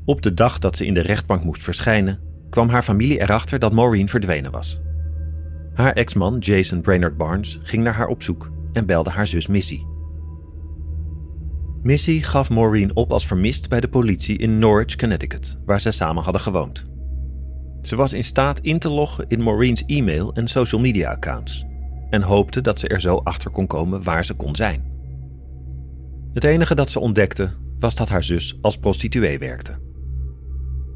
Op 0.05 0.21
de 0.21 0.33
dag 0.33 0.59
dat 0.59 0.77
ze 0.77 0.85
in 0.85 0.93
de 0.93 1.01
rechtbank 1.01 1.43
moest 1.43 1.63
verschijnen, 1.63 2.19
kwam 2.49 2.69
haar 2.69 2.83
familie 2.83 3.21
erachter 3.21 3.59
dat 3.59 3.73
Maureen 3.73 4.09
verdwenen 4.09 4.51
was. 4.51 4.81
Haar 5.73 5.93
ex-man 5.93 6.37
Jason 6.37 6.81
Brainerd 6.81 7.17
Barnes 7.17 7.59
ging 7.63 7.83
naar 7.83 7.93
haar 7.93 8.07
op 8.07 8.23
zoek 8.23 8.51
en 8.73 8.85
belde 8.85 9.09
haar 9.09 9.27
zus 9.27 9.47
Missy. 9.47 9.81
Missy 11.83 12.21
gaf 12.21 12.49
Maureen 12.49 12.95
op 12.95 13.11
als 13.11 13.27
vermist 13.27 13.69
bij 13.69 13.79
de 13.79 13.87
politie 13.87 14.37
in 14.37 14.59
Norwich, 14.59 14.95
Connecticut, 14.95 15.57
waar 15.65 15.81
ze 15.81 15.91
samen 15.91 16.23
hadden 16.23 16.41
gewoond. 16.41 16.85
Ze 17.81 17.95
was 17.95 18.13
in 18.13 18.23
staat 18.23 18.59
in 18.59 18.79
te 18.79 18.89
loggen 18.89 19.25
in 19.27 19.43
Maureen's 19.43 19.83
e-mail 19.85 20.33
en 20.33 20.47
social 20.47 20.81
media 20.81 21.11
accounts 21.11 21.65
en 22.09 22.21
hoopte 22.21 22.61
dat 22.61 22.79
ze 22.79 22.87
er 22.87 23.01
zo 23.01 23.17
achter 23.17 23.51
kon 23.51 23.67
komen 23.67 24.03
waar 24.03 24.25
ze 24.25 24.33
kon 24.33 24.55
zijn. 24.55 24.83
Het 26.33 26.43
enige 26.43 26.75
dat 26.75 26.91
ze 26.91 26.99
ontdekte 26.99 27.49
was 27.79 27.95
dat 27.95 28.09
haar 28.09 28.23
zus 28.23 28.57
als 28.61 28.77
prostituee 28.77 29.39
werkte. 29.39 29.79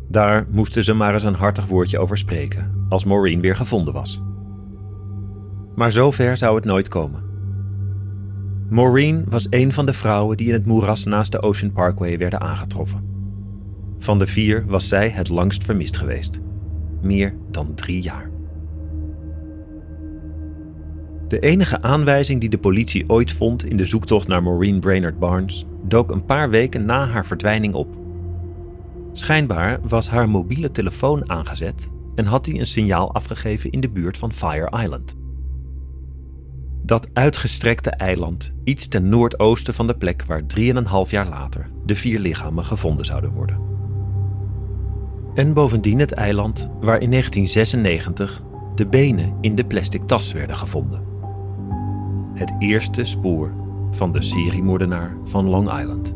Daar 0.09 0.47
moesten 0.51 0.83
ze 0.83 0.93
maar 0.93 1.13
eens 1.13 1.23
een 1.23 1.33
hartig 1.33 1.65
woordje 1.65 1.99
over 1.99 2.17
spreken 2.17 2.85
als 2.89 3.05
Maureen 3.05 3.41
weer 3.41 3.55
gevonden 3.55 3.93
was. 3.93 4.21
Maar 5.75 5.91
zover 5.91 6.37
zou 6.37 6.55
het 6.55 6.65
nooit 6.65 6.87
komen. 6.87 7.26
Maureen 8.69 9.25
was 9.29 9.47
een 9.49 9.73
van 9.73 9.85
de 9.85 9.93
vrouwen 9.93 10.37
die 10.37 10.47
in 10.47 10.53
het 10.53 10.65
moeras 10.65 11.03
naast 11.03 11.31
de 11.31 11.41
Ocean 11.41 11.71
Parkway 11.71 12.17
werden 12.17 12.41
aangetroffen. 12.41 13.05
Van 13.97 14.19
de 14.19 14.25
vier 14.25 14.65
was 14.65 14.87
zij 14.87 15.09
het 15.09 15.29
langst 15.29 15.63
vermist 15.63 15.97
geweest. 15.97 16.39
Meer 17.01 17.35
dan 17.51 17.73
drie 17.75 18.01
jaar. 18.01 18.29
De 21.27 21.39
enige 21.39 21.81
aanwijzing 21.81 22.39
die 22.39 22.49
de 22.49 22.57
politie 22.57 23.09
ooit 23.09 23.31
vond 23.31 23.65
in 23.65 23.77
de 23.77 23.85
zoektocht 23.85 24.27
naar 24.27 24.43
Maureen 24.43 24.79
Brainerd 24.79 25.19
Barnes 25.19 25.65
dook 25.83 26.11
een 26.11 26.25
paar 26.25 26.49
weken 26.49 26.85
na 26.85 27.07
haar 27.07 27.25
verdwijning 27.25 27.73
op. 27.73 27.95
Schijnbaar 29.13 29.79
was 29.81 30.09
haar 30.09 30.29
mobiele 30.29 30.71
telefoon 30.71 31.29
aangezet 31.29 31.87
en 32.15 32.25
had 32.25 32.45
hij 32.45 32.59
een 32.59 32.67
signaal 32.67 33.13
afgegeven 33.13 33.71
in 33.71 33.81
de 33.81 33.89
buurt 33.89 34.17
van 34.17 34.33
Fire 34.33 34.83
Island. 34.83 35.16
Dat 36.87 37.07
uitgestrekte 37.13 37.89
eiland, 37.89 38.53
iets 38.63 38.87
ten 38.87 39.09
noordoosten 39.09 39.73
van 39.73 39.87
de 39.87 39.97
plek 39.97 40.23
waar 40.25 40.41
3,5 40.41 41.09
jaar 41.09 41.29
later 41.29 41.69
de 41.85 41.95
vier 41.95 42.19
lichamen 42.19 42.65
gevonden 42.65 43.05
zouden 43.05 43.31
worden. 43.31 43.59
En 45.35 45.53
bovendien 45.53 45.99
het 45.99 46.11
eiland 46.11 46.69
waar 46.79 47.01
in 47.01 47.09
1996 47.09 48.41
de 48.75 48.87
benen 48.87 49.37
in 49.41 49.55
de 49.55 49.65
plastic 49.65 50.07
tas 50.07 50.31
werden 50.31 50.55
gevonden. 50.55 51.03
Het 52.33 52.53
eerste 52.59 53.03
spoor 53.03 53.53
van 53.91 54.11
de 54.11 54.21
seriemoordenaar 54.21 55.17
van 55.23 55.45
Long 55.45 55.79
Island. 55.79 56.13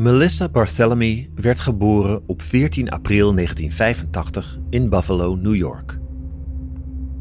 Melissa 0.00 0.48
Barthélemy 0.48 1.28
werd 1.34 1.60
geboren 1.60 2.22
op 2.26 2.42
14 2.42 2.90
april 2.90 3.34
1985 3.34 4.58
in 4.70 4.88
Buffalo, 4.88 5.34
New 5.34 5.54
York. 5.54 5.98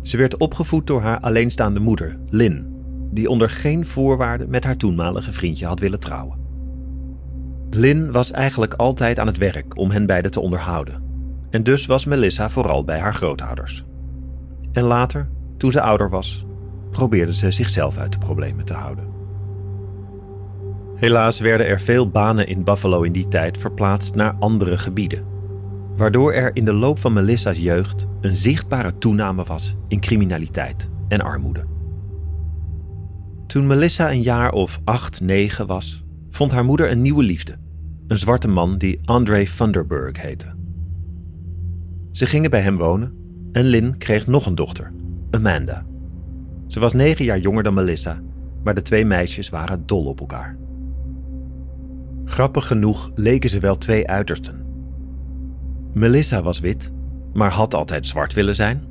Ze 0.01 0.17
werd 0.17 0.37
opgevoed 0.37 0.87
door 0.87 1.01
haar 1.01 1.19
alleenstaande 1.19 1.79
moeder, 1.79 2.19
Lynn, 2.29 2.67
die 3.11 3.29
onder 3.29 3.49
geen 3.49 3.85
voorwaarden 3.85 4.49
met 4.49 4.63
haar 4.63 4.77
toenmalige 4.77 5.31
vriendje 5.31 5.65
had 5.65 5.79
willen 5.79 5.99
trouwen. 5.99 6.39
Lynn 7.69 8.11
was 8.11 8.31
eigenlijk 8.31 8.73
altijd 8.73 9.19
aan 9.19 9.27
het 9.27 9.37
werk 9.37 9.77
om 9.77 9.91
hen 9.91 10.05
beiden 10.05 10.31
te 10.31 10.39
onderhouden, 10.39 11.03
en 11.49 11.63
dus 11.63 11.85
was 11.85 12.05
Melissa 12.05 12.49
vooral 12.49 12.83
bij 12.83 12.99
haar 12.99 13.13
grootouders. 13.13 13.85
En 14.71 14.83
later, 14.83 15.29
toen 15.57 15.71
ze 15.71 15.81
ouder 15.81 16.09
was, 16.09 16.45
probeerde 16.91 17.33
ze 17.33 17.51
zichzelf 17.51 17.97
uit 17.97 18.11
de 18.11 18.17
problemen 18.17 18.65
te 18.65 18.73
houden. 18.73 19.18
Helaas 20.99 21.39
werden 21.39 21.67
er 21.67 21.79
veel 21.79 22.09
banen 22.09 22.47
in 22.47 22.63
Buffalo 22.63 23.01
in 23.01 23.11
die 23.11 23.27
tijd 23.27 23.57
verplaatst 23.57 24.15
naar 24.15 24.35
andere 24.39 24.77
gebieden, 24.77 25.25
waardoor 25.95 26.33
er 26.33 26.55
in 26.55 26.65
de 26.65 26.73
loop 26.73 26.99
van 26.99 27.13
Melissa's 27.13 27.57
jeugd 27.57 28.07
een 28.21 28.35
zichtbare 28.35 28.97
toename 28.97 29.43
was 29.43 29.75
in 29.87 29.99
criminaliteit 29.99 30.89
en 31.07 31.21
armoede. 31.21 31.65
Toen 33.47 33.67
Melissa 33.67 34.11
een 34.11 34.21
jaar 34.21 34.51
of 34.51 34.81
acht, 34.83 35.21
negen 35.21 35.67
was, 35.67 36.03
vond 36.29 36.51
haar 36.51 36.65
moeder 36.65 36.91
een 36.91 37.01
nieuwe 37.01 37.23
liefde, 37.23 37.55
een 38.07 38.17
zwarte 38.17 38.47
man 38.47 38.77
die 38.77 38.99
Andre 39.05 39.47
Vanderburg 39.47 40.21
heette. 40.21 40.55
Ze 42.11 42.25
gingen 42.25 42.49
bij 42.49 42.61
hem 42.61 42.77
wonen 42.77 43.13
en 43.51 43.63
Lynn 43.63 43.97
kreeg 43.97 44.27
nog 44.27 44.45
een 44.45 44.55
dochter, 44.55 44.91
Amanda. 45.31 45.85
Ze 46.67 46.79
was 46.79 46.93
negen 46.93 47.25
jaar 47.25 47.39
jonger 47.39 47.63
dan 47.63 47.73
Melissa 47.73 48.21
maar 48.63 48.75
de 48.75 48.81
twee 48.81 49.05
meisjes 49.05 49.49
waren 49.49 49.85
dol 49.85 50.05
op 50.05 50.19
elkaar. 50.19 50.57
Grappig 52.29 52.67
genoeg 52.67 53.11
leken 53.15 53.49
ze 53.49 53.59
wel 53.59 53.77
twee 53.77 54.07
uitersten. 54.07 54.65
Melissa 55.93 56.41
was 56.41 56.59
wit, 56.59 56.91
maar 57.33 57.51
had 57.51 57.73
altijd 57.73 58.07
zwart 58.07 58.33
willen 58.33 58.55
zijn. 58.55 58.83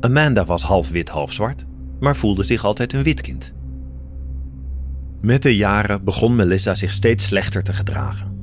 Amanda 0.00 0.44
was 0.44 0.62
half 0.62 0.90
wit, 0.90 1.08
half 1.08 1.32
zwart, 1.32 1.64
maar 2.00 2.16
voelde 2.16 2.42
zich 2.42 2.64
altijd 2.64 2.92
een 2.92 3.02
wit 3.02 3.20
kind. 3.20 3.54
Met 5.20 5.42
de 5.42 5.56
jaren 5.56 6.04
begon 6.04 6.36
Melissa 6.36 6.74
zich 6.74 6.90
steeds 6.92 7.26
slechter 7.26 7.62
te 7.62 7.72
gedragen. 7.72 8.36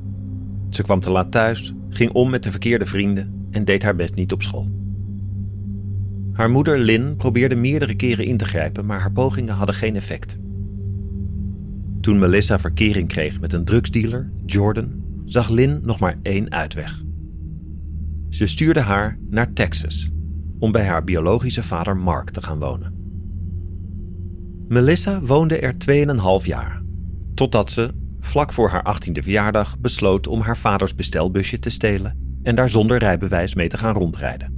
Ze 0.69 0.83
kwam 0.83 0.99
te 0.99 1.11
laat 1.11 1.31
thuis, 1.31 1.73
ging 1.89 2.11
om 2.11 2.29
met 2.29 2.43
de 2.43 2.51
verkeerde 2.51 2.85
vrienden 2.85 3.47
en 3.51 3.65
deed 3.65 3.83
haar 3.83 3.95
best 3.95 4.15
niet 4.15 4.31
op 4.31 4.41
school. 4.41 4.67
Haar 6.33 6.49
moeder 6.49 6.77
Lynn 6.77 7.15
probeerde 7.15 7.55
meerdere 7.55 7.95
keren 7.95 8.25
in 8.25 8.37
te 8.37 8.45
grijpen, 8.45 8.85
maar 8.85 8.99
haar 8.99 9.11
pogingen 9.11 9.55
hadden 9.55 9.75
geen 9.75 9.95
effect. 9.95 10.37
Toen 12.03 12.19
Melissa 12.19 12.59
verkering 12.59 13.07
kreeg 13.07 13.39
met 13.39 13.53
een 13.53 13.65
drugsdealer, 13.65 14.31
Jordan, 14.45 15.03
zag 15.25 15.49
Lynn 15.49 15.79
nog 15.83 15.99
maar 15.99 16.19
één 16.21 16.51
uitweg. 16.51 17.01
Ze 18.29 18.45
stuurde 18.45 18.79
haar 18.79 19.19
naar 19.29 19.53
Texas 19.53 20.11
om 20.59 20.71
bij 20.71 20.85
haar 20.85 21.03
biologische 21.03 21.63
vader 21.63 21.97
Mark 21.97 22.29
te 22.29 22.41
gaan 22.41 22.59
wonen. 22.59 22.93
Melissa 24.67 25.21
woonde 25.21 25.59
er 25.59 25.75
2,5 26.41 26.45
jaar, 26.45 26.83
totdat 27.33 27.71
ze, 27.71 27.91
vlak 28.19 28.53
voor 28.53 28.69
haar 28.69 28.95
18e 28.95 29.23
verjaardag, 29.23 29.79
besloot 29.79 30.27
om 30.27 30.41
haar 30.41 30.57
vaders 30.57 30.95
bestelbusje 30.95 31.59
te 31.59 31.69
stelen 31.69 32.39
en 32.41 32.55
daar 32.55 32.69
zonder 32.69 32.97
rijbewijs 32.97 33.55
mee 33.55 33.67
te 33.67 33.77
gaan 33.77 33.93
rondrijden. 33.93 34.53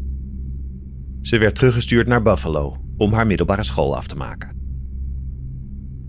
Ze 1.21 1.37
werd 1.37 1.55
teruggestuurd 1.55 2.07
naar 2.07 2.21
Buffalo 2.21 2.77
om 2.97 3.13
haar 3.13 3.27
middelbare 3.27 3.63
school 3.63 3.95
af 3.95 4.07
te 4.07 4.15
maken. 4.15 4.54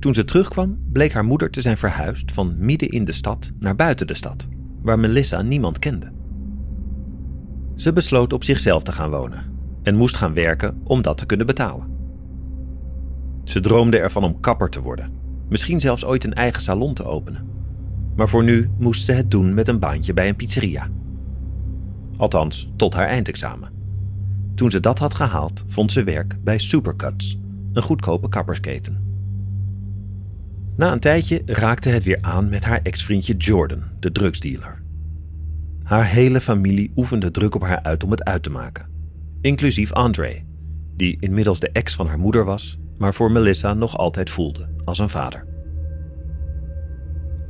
Toen 0.06 0.14
ze 0.14 0.25
terugkwam, 0.25 0.78
bleek 0.92 1.12
haar 1.12 1.25
moeder 1.25 1.50
te 1.50 1.60
zijn 1.60 1.76
verhuisd 1.76 2.32
van 2.32 2.54
midden 2.58 2.88
in 2.88 3.04
de 3.04 3.12
stad 3.12 3.52
naar 3.58 3.76
buiten 3.76 4.06
de 4.06 4.14
stad, 4.14 4.46
waar 4.82 4.98
Melissa 4.98 5.42
niemand 5.42 5.78
kende. 5.78 6.12
Ze 7.75 7.92
besloot 7.92 8.32
op 8.32 8.44
zichzelf 8.44 8.82
te 8.82 8.92
gaan 8.92 9.10
wonen 9.10 9.42
en 9.82 9.96
moest 9.96 10.16
gaan 10.16 10.34
werken 10.34 10.80
om 10.84 11.02
dat 11.02 11.18
te 11.18 11.26
kunnen 11.26 11.46
betalen. 11.46 11.86
Ze 13.44 13.60
droomde 13.60 13.98
ervan 13.98 14.25
om 14.25 14.40
kapper 14.40 14.70
te 14.70 14.80
worden, 14.80 15.12
misschien 15.48 15.80
zelfs 15.80 16.04
ooit 16.04 16.25
een 16.25 16.34
eigen 16.34 16.62
salon 16.62 16.94
te 16.94 17.04
openen. 17.04 17.48
Maar 18.16 18.28
voor 18.28 18.44
nu 18.44 18.70
moest 18.78 19.04
ze 19.04 19.12
het 19.12 19.30
doen 19.30 19.54
met 19.54 19.68
een 19.68 19.78
baantje 19.78 20.12
bij 20.12 20.28
een 20.28 20.36
pizzeria. 20.36 20.88
Althans, 22.16 22.72
tot 22.76 22.94
haar 22.94 23.06
eindexamen. 23.06 23.72
Toen 24.54 24.70
ze 24.70 24.80
dat 24.80 24.98
had 24.98 25.14
gehaald, 25.14 25.64
vond 25.66 25.92
ze 25.92 26.04
werk 26.04 26.36
bij 26.44 26.58
Supercuts, 26.58 27.38
een 27.72 27.82
goedkope 27.82 28.28
kappersketen. 28.28 29.05
Na 30.76 30.92
een 30.92 31.00
tijdje 31.00 31.42
raakte 31.47 31.88
het 31.88 32.04
weer 32.04 32.18
aan 32.21 32.49
met 32.49 32.64
haar 32.64 32.80
ex-vriendje 32.83 33.37
Jordan, 33.37 33.83
de 34.00 34.12
drugsdealer. 34.12 34.83
Haar 35.83 36.06
hele 36.06 36.40
familie 36.40 36.92
oefende 36.97 37.30
druk 37.30 37.54
op 37.54 37.62
haar 37.62 37.83
uit 37.83 38.04
om 38.04 38.11
het 38.11 38.25
uit 38.25 38.42
te 38.42 38.50
maken, 38.50 38.88
inclusief 39.40 39.92
Andre, 39.92 40.45
die 40.97 41.16
inmiddels 41.21 41.61
de 41.61 41.71
ex 41.73 41.95
van 41.95 42.06
haar 42.06 42.18
moeder 42.18 42.45
was, 42.45 42.78
maar 42.99 43.14
voor 43.14 43.33
Melissa 43.33 43.75
nog 43.75 43.97
altijd 43.97 44.30
voelde 44.30 44.68
als 44.85 44.99
een 44.99 45.09
vader. 45.09 45.47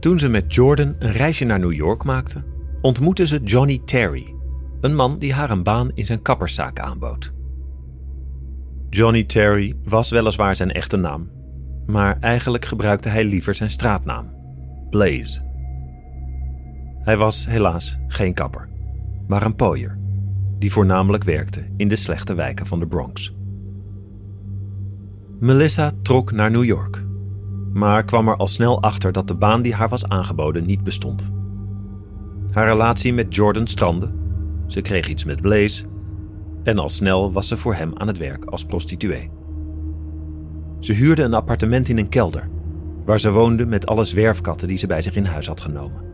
Toen 0.00 0.18
ze 0.18 0.28
met 0.28 0.54
Jordan 0.54 0.94
een 0.98 1.12
reisje 1.12 1.44
naar 1.44 1.58
New 1.58 1.72
York 1.72 2.04
maakte, 2.04 2.44
ontmoette 2.80 3.26
ze 3.26 3.40
Johnny 3.42 3.80
Terry, 3.84 4.34
een 4.80 4.94
man 4.94 5.18
die 5.18 5.32
haar 5.32 5.50
een 5.50 5.62
baan 5.62 5.90
in 5.94 6.04
zijn 6.04 6.22
kapperszaak 6.22 6.80
aanbood. 6.80 7.32
Johnny 8.90 9.24
Terry 9.24 9.74
was 9.84 10.10
weliswaar 10.10 10.56
zijn 10.56 10.72
echte 10.72 10.96
naam, 10.96 11.30
maar 11.86 12.16
eigenlijk 12.20 12.64
gebruikte 12.64 13.08
hij 13.08 13.24
liever 13.24 13.54
zijn 13.54 13.70
straatnaam, 13.70 14.30
Blaze. 14.90 15.40
Hij 16.98 17.16
was 17.16 17.46
helaas 17.46 17.98
geen 18.06 18.34
kapper, 18.34 18.68
maar 19.26 19.42
een 19.42 19.54
pooier, 19.54 19.98
die 20.58 20.72
voornamelijk 20.72 21.24
werkte 21.24 21.66
in 21.76 21.88
de 21.88 21.96
slechte 21.96 22.34
wijken 22.34 22.66
van 22.66 22.78
de 22.78 22.86
Bronx. 22.86 23.34
Melissa 25.38 25.92
trok 26.02 26.32
naar 26.32 26.50
New 26.50 26.64
York, 26.64 27.04
maar 27.72 28.04
kwam 28.04 28.28
er 28.28 28.36
al 28.36 28.48
snel 28.48 28.82
achter 28.82 29.12
dat 29.12 29.28
de 29.28 29.34
baan 29.34 29.62
die 29.62 29.74
haar 29.74 29.88
was 29.88 30.08
aangeboden 30.08 30.66
niet 30.66 30.82
bestond. 30.82 31.30
Haar 32.52 32.66
relatie 32.66 33.12
met 33.12 33.34
Jordan 33.34 33.66
strandde, 33.66 34.12
ze 34.66 34.80
kreeg 34.80 35.08
iets 35.08 35.24
met 35.24 35.40
Blaze 35.40 35.84
en 36.62 36.78
al 36.78 36.88
snel 36.88 37.32
was 37.32 37.48
ze 37.48 37.56
voor 37.56 37.74
hem 37.74 37.90
aan 37.94 38.06
het 38.06 38.18
werk 38.18 38.44
als 38.44 38.64
prostituee. 38.64 39.30
Ze 40.80 40.92
huurde 40.92 41.22
een 41.22 41.34
appartement 41.34 41.88
in 41.88 41.98
een 41.98 42.08
kelder, 42.08 42.48
waar 43.04 43.20
ze 43.20 43.30
woonde 43.30 43.66
met 43.66 43.86
alle 43.86 44.04
zwerfkatten 44.04 44.68
die 44.68 44.78
ze 44.78 44.86
bij 44.86 45.02
zich 45.02 45.16
in 45.16 45.24
huis 45.24 45.46
had 45.46 45.60
genomen. 45.60 46.04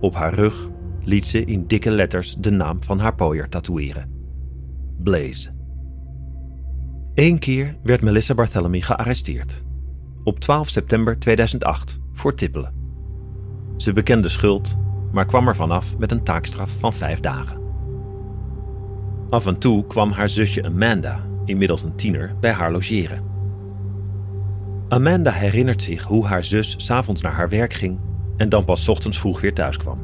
Op 0.00 0.14
haar 0.14 0.34
rug 0.34 0.68
liet 1.00 1.26
ze 1.26 1.44
in 1.44 1.66
dikke 1.66 1.90
letters 1.90 2.36
de 2.38 2.50
naam 2.50 2.82
van 2.82 2.98
haar 2.98 3.14
pooier 3.14 3.48
tatoeëren: 3.48 4.10
Blaze. 5.02 5.50
Eén 7.14 7.38
keer 7.38 7.76
werd 7.82 8.02
Melissa 8.02 8.34
Barthélemy 8.34 8.80
gearresteerd. 8.80 9.62
Op 10.24 10.40
12 10.40 10.68
september 10.68 11.18
2008 11.18 11.98
voor 12.12 12.34
tippelen. 12.34 12.74
Ze 13.76 13.92
bekende 13.92 14.28
schuld, 14.28 14.76
maar 15.12 15.26
kwam 15.26 15.48
er 15.48 15.56
vanaf 15.56 15.98
met 15.98 16.10
een 16.12 16.22
taakstraf 16.22 16.78
van 16.78 16.92
vijf 16.92 17.20
dagen. 17.20 17.62
Af 19.30 19.46
en 19.46 19.58
toe 19.58 19.86
kwam 19.86 20.10
haar 20.10 20.28
zusje 20.28 20.64
Amanda, 20.64 21.20
inmiddels 21.44 21.82
een 21.82 21.94
tiener, 21.94 22.34
bij 22.40 22.52
haar 22.52 22.72
logeren. 22.72 23.33
Amanda 24.88 25.30
herinnert 25.30 25.82
zich 25.82 26.02
hoe 26.02 26.26
haar 26.26 26.44
zus 26.44 26.74
s'avonds 26.78 27.20
naar 27.20 27.32
haar 27.32 27.48
werk 27.48 27.72
ging 27.72 27.98
en 28.36 28.48
dan 28.48 28.64
pas 28.64 28.88
ochtends 28.88 29.18
vroeg 29.18 29.40
weer 29.40 29.54
thuis 29.54 29.76
kwam. 29.76 29.98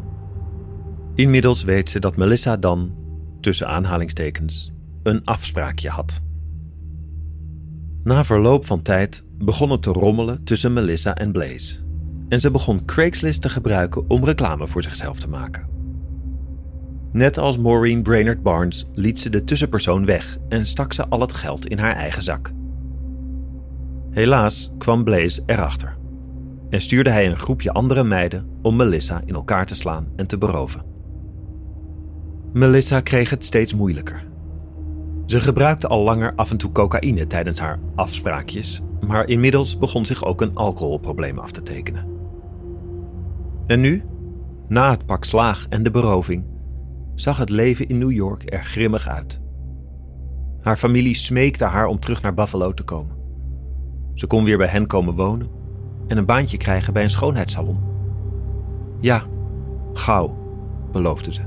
Inmiddels 1.15 1.63
weet 1.63 1.91
ze 1.91 1.99
dat 1.99 2.17
Melissa 2.17 2.57
dan, 2.57 2.95
tussen 3.41 3.69
aanhalingstekens, 3.69 4.73
een 5.03 5.25
afspraakje 5.25 5.89
had. 5.89 6.21
Na 8.05 8.25
verloop 8.25 8.67
van 8.67 8.83
tijd 8.83 9.27
begon 9.39 9.71
het 9.71 9.83
te 9.83 9.91
rommelen 9.91 10.45
tussen 10.45 10.73
Melissa 10.73 11.15
en 11.15 11.33
Blaze. 11.33 11.79
En 12.29 12.41
ze 12.41 12.51
begon 12.51 12.85
Craigslist 12.85 13.43
te 13.43 13.49
gebruiken 13.49 14.05
om 14.09 14.25
reclame 14.25 14.69
voor 14.69 14.83
zichzelf 14.83 15.21
te 15.21 15.29
maken. 15.29 15.69
Net 17.13 17.39
als 17.39 17.59
Maureen 17.59 18.03
Brainerd 18.03 18.43
Barnes 18.43 18.87
liet 18.95 19.21
ze 19.21 19.31
de 19.31 19.45
tussenpersoon 19.45 20.05
weg 20.05 20.39
en 20.49 20.67
stak 20.67 20.93
ze 20.93 21.09
al 21.09 21.21
het 21.21 21.33
geld 21.33 21.67
in 21.67 21.79
haar 21.79 21.97
eigen 21.97 22.23
zak. 22.23 22.53
Helaas 24.11 24.71
kwam 24.79 25.05
Blaze 25.05 25.43
erachter 25.47 25.99
en 26.71 26.81
stuurde 26.81 27.11
hij 27.11 27.27
een 27.27 27.39
groepje 27.39 27.73
andere 27.73 28.05
meiden 28.05 28.49
om 28.63 28.77
Melissa 28.77 29.23
in 29.25 29.35
elkaar 29.35 29.67
te 29.67 29.75
slaan 29.75 30.09
en 30.17 30.27
te 30.27 30.39
beroven. 30.39 30.83
Melissa 32.53 33.01
kreeg 33.01 33.31
het 33.31 33.45
steeds 33.45 33.75
moeilijker. 33.75 34.29
Ze 35.27 35.41
gebruikte 35.41 35.87
al 35.87 36.03
langer 36.03 36.33
af 36.37 36.51
en 36.51 36.57
toe 36.57 36.73
cocaïne 36.73 37.27
tijdens 37.27 37.59
haar 37.61 37.79
afspraakjes, 37.95 38.83
maar 39.07 39.29
inmiddels 39.29 39.79
begon 39.79 40.07
zich 40.07 40.25
ook 40.25 40.41
een 40.41 40.55
alcoholprobleem 40.55 41.39
af 41.39 41.51
te 41.51 41.63
tekenen. 41.63 42.07
En 43.67 43.81
nu, 43.81 44.05
na 44.69 44.91
het 44.91 45.07
pak 45.07 45.25
slaag 45.25 45.67
en 45.69 45.83
de 45.83 45.91
beroving, 45.91 46.45
zag 47.15 47.39
het 47.39 47.51
leven 47.51 47.89
in 47.89 47.99
New 47.99 48.13
York 48.13 48.53
er 48.53 48.65
grimmig 48.65 49.09
uit. 49.09 49.41
Haar 50.61 50.77
familie 50.77 51.15
smeekte 51.15 51.65
haar 51.65 51.87
om 51.87 51.99
terug 51.99 52.23
naar 52.23 52.35
Buffalo 52.35 52.75
te 52.75 52.83
komen. 52.83 53.20
Ze 54.21 54.27
kon 54.27 54.45
weer 54.45 54.57
bij 54.57 54.67
hen 54.67 54.87
komen 54.87 55.15
wonen 55.15 55.49
en 56.07 56.17
een 56.17 56.25
baantje 56.25 56.57
krijgen 56.57 56.93
bij 56.93 57.03
een 57.03 57.11
schoonheidssalon. 57.11 57.79
Ja, 59.01 59.23
gauw, 59.93 60.37
beloofde 60.93 61.33
ze. 61.33 61.43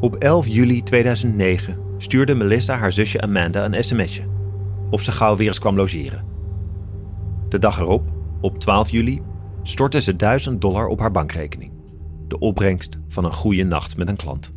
Op 0.00 0.14
11 0.14 0.46
juli 0.46 0.82
2009 0.82 1.78
stuurde 1.98 2.34
Melissa 2.34 2.76
haar 2.76 2.92
zusje 2.92 3.20
Amanda 3.20 3.64
een 3.64 3.84
sms'je 3.84 4.22
of 4.90 5.02
ze 5.02 5.12
gauw 5.12 5.36
weer 5.36 5.46
eens 5.46 5.58
kwam 5.58 5.76
logeren. 5.76 6.24
De 7.48 7.58
dag 7.58 7.80
erop, 7.80 8.08
op 8.40 8.58
12 8.58 8.90
juli, 8.90 9.22
stortte 9.62 10.00
ze 10.00 10.16
1000 10.16 10.60
dollar 10.60 10.86
op 10.86 10.98
haar 10.98 11.10
bankrekening. 11.10 11.72
De 12.28 12.38
opbrengst 12.38 12.98
van 13.08 13.24
een 13.24 13.34
goede 13.34 13.64
nacht 13.64 13.96
met 13.96 14.08
een 14.08 14.16
klant. 14.16 14.52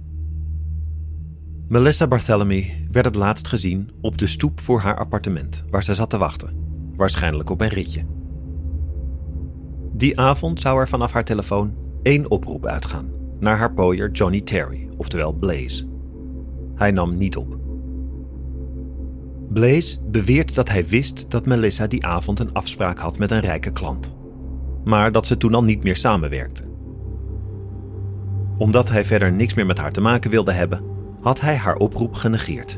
Melissa 1.69 2.07
Barthélemy 2.07 2.87
werd 2.91 3.05
het 3.05 3.15
laatst 3.15 3.47
gezien 3.47 3.89
op 4.01 4.17
de 4.17 4.27
stoep 4.27 4.59
voor 4.59 4.79
haar 4.79 4.97
appartement, 4.97 5.63
waar 5.69 5.83
ze 5.83 5.95
zat 5.95 6.09
te 6.09 6.17
wachten, 6.17 6.49
waarschijnlijk 6.95 7.49
op 7.49 7.61
een 7.61 7.67
ritje. 7.67 8.05
Die 9.91 10.19
avond 10.19 10.59
zou 10.59 10.79
er 10.79 10.87
vanaf 10.87 11.11
haar 11.11 11.23
telefoon 11.23 11.73
één 12.01 12.31
oproep 12.31 12.65
uitgaan 12.65 13.09
naar 13.39 13.57
haar 13.57 13.73
pooier 13.73 14.11
Johnny 14.11 14.41
Terry, 14.41 14.89
oftewel 14.97 15.33
Blaze. 15.33 15.87
Hij 16.75 16.91
nam 16.91 17.17
niet 17.17 17.37
op. 17.37 17.57
Blaze 19.49 19.99
beweert 20.03 20.55
dat 20.55 20.69
hij 20.69 20.87
wist 20.87 21.31
dat 21.31 21.45
Melissa 21.45 21.87
die 21.87 22.05
avond 22.05 22.39
een 22.39 22.53
afspraak 22.53 22.99
had 22.99 23.17
met 23.17 23.31
een 23.31 23.41
rijke 23.41 23.71
klant, 23.71 24.13
maar 24.83 25.11
dat 25.11 25.27
ze 25.27 25.37
toen 25.37 25.53
al 25.53 25.63
niet 25.63 25.83
meer 25.83 25.97
samenwerkten. 25.97 26.65
Omdat 28.57 28.89
hij 28.89 29.05
verder 29.05 29.31
niks 29.31 29.53
meer 29.53 29.65
met 29.65 29.77
haar 29.77 29.91
te 29.91 30.01
maken 30.01 30.31
wilde 30.31 30.51
hebben, 30.51 30.88
had 31.21 31.41
hij 31.41 31.55
haar 31.55 31.75
oproep 31.75 32.13
genegeerd. 32.13 32.77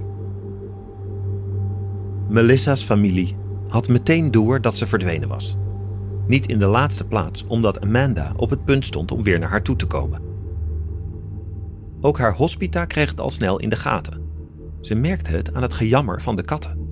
Melissa's 2.30 2.84
familie 2.84 3.36
had 3.68 3.90
meteen 3.90 4.32
door 4.32 4.62
dat 4.62 4.78
ze 4.78 4.88
verdwenen 4.88 5.28
was. 5.28 5.58
Niet 6.28 6.48
in 6.48 6.60
de 6.60 6.68
laatste 6.68 7.04
plaats 7.04 7.46
omdat 7.48 7.82
Amanda 7.82 8.34
op 8.36 8.50
het 8.50 8.66
punt 8.66 8.86
stond 8.86 9.12
om 9.12 9.24
weer 9.24 9.40
naar 9.40 9.50
haar 9.50 9.64
toe 9.64 9.76
te 9.76 9.88
komen. 9.88 10.22
Ook 12.02 12.18
haar 12.18 12.36
hospita 12.36 12.86
kreeg 12.86 13.10
het 13.10 13.20
al 13.20 13.30
snel 13.30 13.60
in 13.60 13.70
de 13.70 13.76
gaten. 13.76 14.22
Ze 14.82 14.96
merkte 14.96 15.32
het 15.32 15.54
aan 15.54 15.62
het 15.62 15.74
gejammer 15.74 16.22
van 16.22 16.36
de 16.36 16.44
katten. 16.44 16.90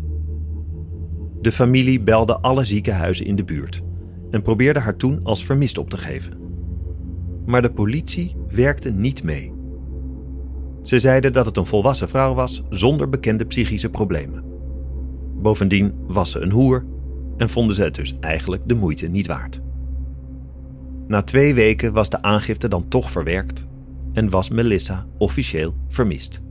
De 1.42 1.52
familie 1.52 2.00
belde 2.00 2.38
alle 2.38 2.66
ziekenhuizen 2.66 3.26
in 3.26 3.36
de 3.36 3.44
buurt 3.44 3.82
en 4.32 4.42
probeerde 4.42 4.80
haar 4.80 4.96
toen 4.96 5.20
als 5.24 5.46
vermist 5.46 5.78
op 5.78 5.90
te 5.90 5.98
geven. 5.98 6.34
Maar 7.46 7.62
de 7.62 7.72
politie 7.72 8.36
werkte 8.50 8.92
niet 8.92 9.24
mee. 9.24 9.59
Ze 10.84 11.00
zeiden 11.00 11.34
dat 11.34 11.46
het 11.46 11.58
een 11.58 11.66
volwassen 11.66 12.10
vrouw 12.10 12.34
was 12.34 12.64
zonder 12.70 13.10
bekende 13.10 13.46
psychische 13.46 13.90
problemen. 13.90 14.44
Bovendien 15.42 15.94
was 16.08 16.32
ze 16.32 16.40
een 16.40 16.52
hoer 16.52 16.86
en 17.38 17.50
vonden 17.50 17.76
ze 17.76 17.84
het 17.84 17.96
dus 17.96 18.16
eigenlijk 18.20 18.62
de 18.66 18.74
moeite 18.74 19.08
niet 19.08 19.28
waard. 19.28 19.62
Na 21.08 21.22
twee 21.22 21.54
weken 21.54 21.94
was 21.94 22.10
de 22.10 22.22
aangifte 22.22 22.68
dan 22.68 22.88
toch 22.88 23.12
verwerkt 23.12 23.68
en 24.14 24.30
was 24.30 24.50
Melissa 24.50 25.06
officieel 25.18 25.76
vermist. 25.88 26.42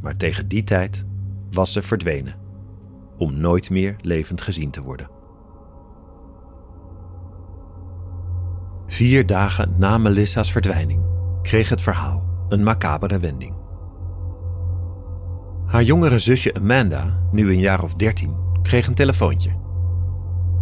Maar 0.00 0.16
tegen 0.16 0.48
die 0.48 0.64
tijd 0.64 1.04
was 1.50 1.72
ze 1.72 1.82
verdwenen, 1.82 2.34
om 3.18 3.40
nooit 3.40 3.70
meer 3.70 3.96
levend 4.00 4.40
gezien 4.40 4.70
te 4.70 4.82
worden. 4.82 5.10
Vier 8.86 9.26
dagen 9.26 9.74
na 9.78 9.98
Melissa's 9.98 10.52
verdwijning 10.52 11.02
kreeg 11.42 11.68
het 11.68 11.80
verhaal 11.80 12.29
een 12.50 12.62
macabere 12.62 13.18
wending. 13.18 13.54
Haar 15.66 15.82
jongere 15.82 16.18
zusje 16.18 16.54
Amanda, 16.54 17.20
nu 17.32 17.50
een 17.50 17.60
jaar 17.60 17.82
of 17.82 17.94
dertien, 17.94 18.34
kreeg 18.62 18.86
een 18.86 18.94
telefoontje. 18.94 19.50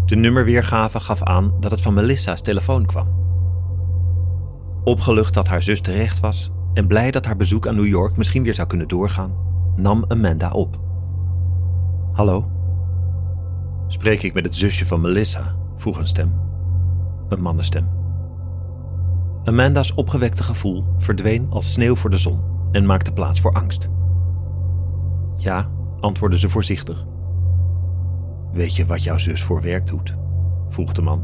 De 0.07 0.16
nummerweergave 0.16 1.01
gaf 1.01 1.22
aan 1.22 1.53
dat 1.61 1.70
het 1.70 1.81
van 1.81 1.94
Melissa's 1.94 2.42
telefoon 2.42 2.87
kwam. 2.87 3.07
Opgelucht 4.85 5.35
dat 5.35 5.48
haar 5.48 5.62
zus 5.62 5.81
terecht 5.81 6.20
was 6.20 6.51
en 6.74 6.87
blij 6.87 7.11
dat 7.11 7.24
haar 7.24 7.37
bezoek 7.37 7.66
aan 7.66 7.74
New 7.74 7.87
York 7.87 8.16
misschien 8.16 8.42
weer 8.42 8.55
zou 8.55 8.68
kunnen 8.68 8.88
doorgaan, 8.88 9.33
nam 9.77 10.05
Amanda 10.09 10.51
op. 10.51 10.81
Hallo? 12.12 12.51
Spreek 13.87 14.22
ik 14.22 14.35
met 14.35 14.44
het 14.44 14.57
zusje 14.57 14.87
van 14.87 15.01
Melissa? 15.01 15.57
vroeg 15.77 15.98
een 15.98 16.07
stem. 16.07 16.33
Een 17.29 17.40
mannenstem. 17.40 17.97
Amanda's 19.48 19.94
opgewekte 19.94 20.42
gevoel 20.42 20.84
verdween 20.98 21.46
als 21.50 21.72
sneeuw 21.72 21.96
voor 21.96 22.11
de 22.11 22.16
zon 22.16 22.40
en 22.72 22.87
maakte 22.87 23.12
plaats 23.12 23.40
voor 23.40 23.52
angst. 23.52 23.88
Ja, 25.37 25.70
antwoordde 26.00 26.38
ze 26.38 26.48
voorzichtig. 26.48 27.04
Weet 28.52 28.76
je 28.76 28.87
wat 28.87 29.02
jouw 29.02 29.18
zus 29.18 29.42
voor 29.42 29.62
werk 29.62 29.87
doet? 29.87 30.16
vroeg 30.68 30.92
de 30.92 31.02
man. 31.02 31.22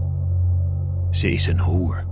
Ze 1.11 1.31
is 1.31 1.47
een 1.47 1.61
hoer. 1.61 2.05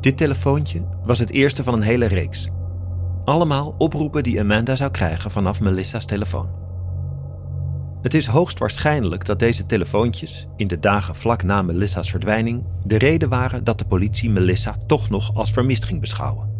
Dit 0.00 0.16
telefoontje 0.16 0.86
was 1.04 1.18
het 1.18 1.30
eerste 1.30 1.64
van 1.64 1.74
een 1.74 1.82
hele 1.82 2.06
reeks. 2.06 2.50
Allemaal 3.24 3.74
oproepen 3.78 4.22
die 4.22 4.40
Amanda 4.40 4.76
zou 4.76 4.90
krijgen 4.90 5.30
vanaf 5.30 5.60
Melissa's 5.60 6.04
telefoon. 6.04 6.65
Het 8.06 8.14
is 8.14 8.26
hoogst 8.26 8.58
waarschijnlijk 8.58 9.24
dat 9.24 9.38
deze 9.38 9.66
telefoontjes 9.66 10.46
in 10.56 10.66
de 10.66 10.78
dagen 10.78 11.14
vlak 11.14 11.42
na 11.42 11.62
Melissa's 11.62 12.10
verdwijning 12.10 12.64
de 12.84 12.98
reden 12.98 13.28
waren 13.28 13.64
dat 13.64 13.78
de 13.78 13.84
politie 13.84 14.30
Melissa 14.30 14.76
toch 14.86 15.10
nog 15.10 15.34
als 15.34 15.50
vermist 15.50 15.84
ging 15.84 16.00
beschouwen. 16.00 16.50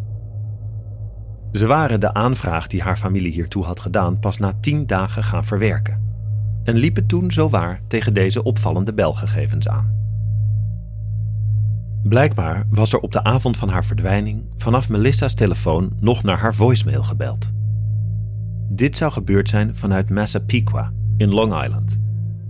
Ze 1.52 1.66
waren 1.66 2.00
de 2.00 2.14
aanvraag 2.14 2.66
die 2.66 2.82
haar 2.82 2.96
familie 2.96 3.32
hiertoe 3.32 3.64
had 3.64 3.80
gedaan 3.80 4.18
pas 4.18 4.38
na 4.38 4.52
tien 4.60 4.86
dagen 4.86 5.22
gaan 5.22 5.44
verwerken 5.44 6.00
en 6.64 6.74
liepen 6.74 7.06
toen 7.06 7.30
zowaar 7.30 7.80
tegen 7.86 8.14
deze 8.14 8.42
opvallende 8.42 8.94
belgegevens 8.94 9.68
aan. 9.68 9.94
Blijkbaar 12.02 12.66
was 12.70 12.92
er 12.92 12.98
op 12.98 13.12
de 13.12 13.24
avond 13.24 13.56
van 13.56 13.68
haar 13.68 13.84
verdwijning 13.84 14.44
vanaf 14.56 14.88
Melissa's 14.88 15.34
telefoon 15.34 15.92
nog 16.00 16.22
naar 16.22 16.38
haar 16.38 16.54
voicemail 16.54 17.02
gebeld. 17.02 17.48
Dit 18.68 18.96
zou 18.96 19.12
gebeurd 19.12 19.48
zijn 19.48 19.76
vanuit 19.76 20.10
Massapequa 20.10 20.92
in 21.16 21.28
Long 21.28 21.62
Island, 21.64 21.98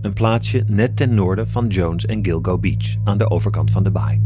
een 0.01 0.13
plaatsje 0.13 0.63
net 0.67 0.95
ten 0.95 1.13
noorden 1.13 1.47
van 1.47 1.67
Jones 1.67 2.05
en 2.05 2.25
Gilgo 2.25 2.57
Beach 2.57 2.95
aan 3.03 3.17
de 3.17 3.29
overkant 3.29 3.71
van 3.71 3.83
de 3.83 3.91
baai. 3.91 4.21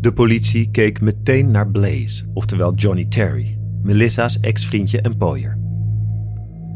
De 0.00 0.12
politie 0.12 0.70
keek 0.70 1.00
meteen 1.00 1.50
naar 1.50 1.70
Blaze, 1.70 2.24
oftewel 2.34 2.74
Johnny 2.74 3.04
Terry, 3.04 3.58
Melissa's 3.82 4.40
ex-vriendje 4.40 5.00
en 5.00 5.16
pooier. 5.16 5.58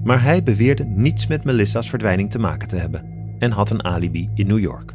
Maar 0.04 0.22
hij 0.22 0.42
beweerde 0.42 0.85
niets 0.85 1.26
met 1.26 1.44
Melissa's 1.44 1.88
verdwijning 1.88 2.30
te 2.30 2.38
maken 2.38 2.68
te 2.68 2.76
hebben 2.76 3.04
en 3.38 3.50
had 3.50 3.70
een 3.70 3.85
alibi 3.85 4.30
in 4.35 4.46
New 4.46 4.58
York. 4.58 4.94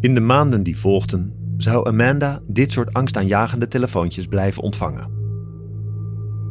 In 0.00 0.14
de 0.14 0.20
maanden 0.20 0.62
die 0.62 0.78
volgden 0.78 1.32
zou 1.56 1.88
Amanda 1.88 2.40
dit 2.46 2.72
soort 2.72 2.92
angstaanjagende 2.92 3.68
telefoontjes 3.68 4.26
blijven 4.26 4.62
ontvangen. 4.62 5.10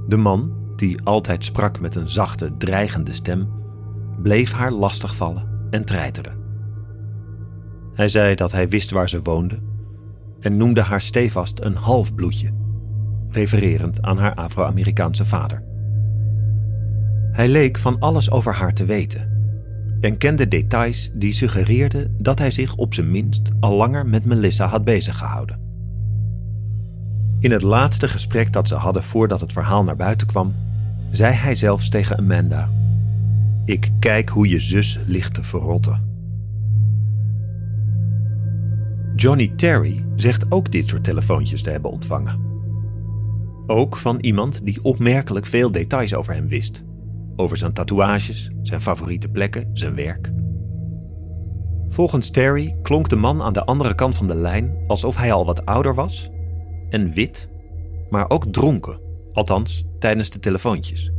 De 0.07 0.17
man, 0.17 0.58
die 0.79 1.01
altijd 1.03 1.43
sprak 1.43 1.79
met 1.79 1.95
een 1.95 2.07
zachte, 2.07 2.51
dreigende 2.57 3.13
stem, 3.13 3.47
bleef 4.21 4.51
haar 4.51 4.71
lastigvallen 4.71 5.67
en 5.69 5.85
treiteren. 5.85 6.37
Hij 7.93 8.09
zei 8.09 8.35
dat 8.35 8.51
hij 8.51 8.69
wist 8.69 8.91
waar 8.91 9.09
ze 9.09 9.21
woonde 9.21 9.59
en 10.39 10.57
noemde 10.57 10.81
haar 10.81 11.01
stevast 11.01 11.59
een 11.61 11.75
halfbloedje, 11.75 12.53
refererend 13.29 14.01
aan 14.01 14.17
haar 14.17 14.35
Afro-Amerikaanse 14.35 15.25
vader. 15.25 15.63
Hij 17.31 17.47
leek 17.47 17.77
van 17.77 17.99
alles 17.99 18.31
over 18.31 18.53
haar 18.53 18.73
te 18.73 18.85
weten 18.85 19.37
en 20.01 20.17
kende 20.17 20.47
details 20.47 21.09
die 21.13 21.33
suggereerden 21.33 22.15
dat 22.17 22.39
hij 22.39 22.51
zich 22.51 22.75
op 22.75 22.93
zijn 22.93 23.11
minst 23.11 23.51
al 23.59 23.75
langer 23.75 24.05
met 24.05 24.25
Melissa 24.25 24.67
had 24.67 24.83
beziggehouden. 24.83 25.59
In 27.39 27.51
het 27.51 27.61
laatste 27.61 28.07
gesprek 28.07 28.53
dat 28.53 28.67
ze 28.67 28.75
hadden 28.75 29.03
voordat 29.03 29.41
het 29.41 29.53
verhaal 29.53 29.83
naar 29.83 29.95
buiten 29.95 30.27
kwam, 30.27 30.53
zei 31.11 31.33
hij 31.33 31.55
zelfs 31.55 31.89
tegen 31.89 32.17
Amanda: 32.17 32.69
Ik 33.65 33.91
kijk 33.99 34.29
hoe 34.29 34.47
je 34.47 34.59
zus 34.59 34.99
ligt 35.05 35.33
te 35.33 35.43
verrotten. 35.43 36.07
Johnny 39.15 39.51
Terry 39.55 40.05
zegt 40.15 40.51
ook 40.51 40.71
dit 40.71 40.87
soort 40.87 41.03
telefoontjes 41.03 41.61
te 41.61 41.69
hebben 41.69 41.91
ontvangen. 41.91 42.39
Ook 43.67 43.97
van 43.97 44.17
iemand 44.19 44.65
die 44.65 44.83
opmerkelijk 44.83 45.45
veel 45.45 45.71
details 45.71 46.13
over 46.13 46.33
hem 46.33 46.47
wist. 46.47 46.83
Over 47.35 47.57
zijn 47.57 47.73
tatoeages, 47.73 48.51
zijn 48.61 48.81
favoriete 48.81 49.27
plekken, 49.27 49.69
zijn 49.73 49.95
werk. 49.95 50.31
Volgens 51.89 52.29
Terry 52.29 52.75
klonk 52.81 53.09
de 53.09 53.15
man 53.15 53.41
aan 53.41 53.53
de 53.53 53.65
andere 53.65 53.95
kant 53.95 54.15
van 54.15 54.27
de 54.27 54.35
lijn 54.35 54.77
alsof 54.87 55.15
hij 55.15 55.33
al 55.33 55.45
wat 55.45 55.65
ouder 55.65 55.93
was 55.93 56.29
en 56.89 57.11
wit, 57.11 57.49
maar 58.09 58.29
ook 58.29 58.45
dronken, 58.45 58.99
althans 59.33 59.85
tijdens 59.99 60.29
de 60.29 60.39
telefoontjes. 60.39 61.11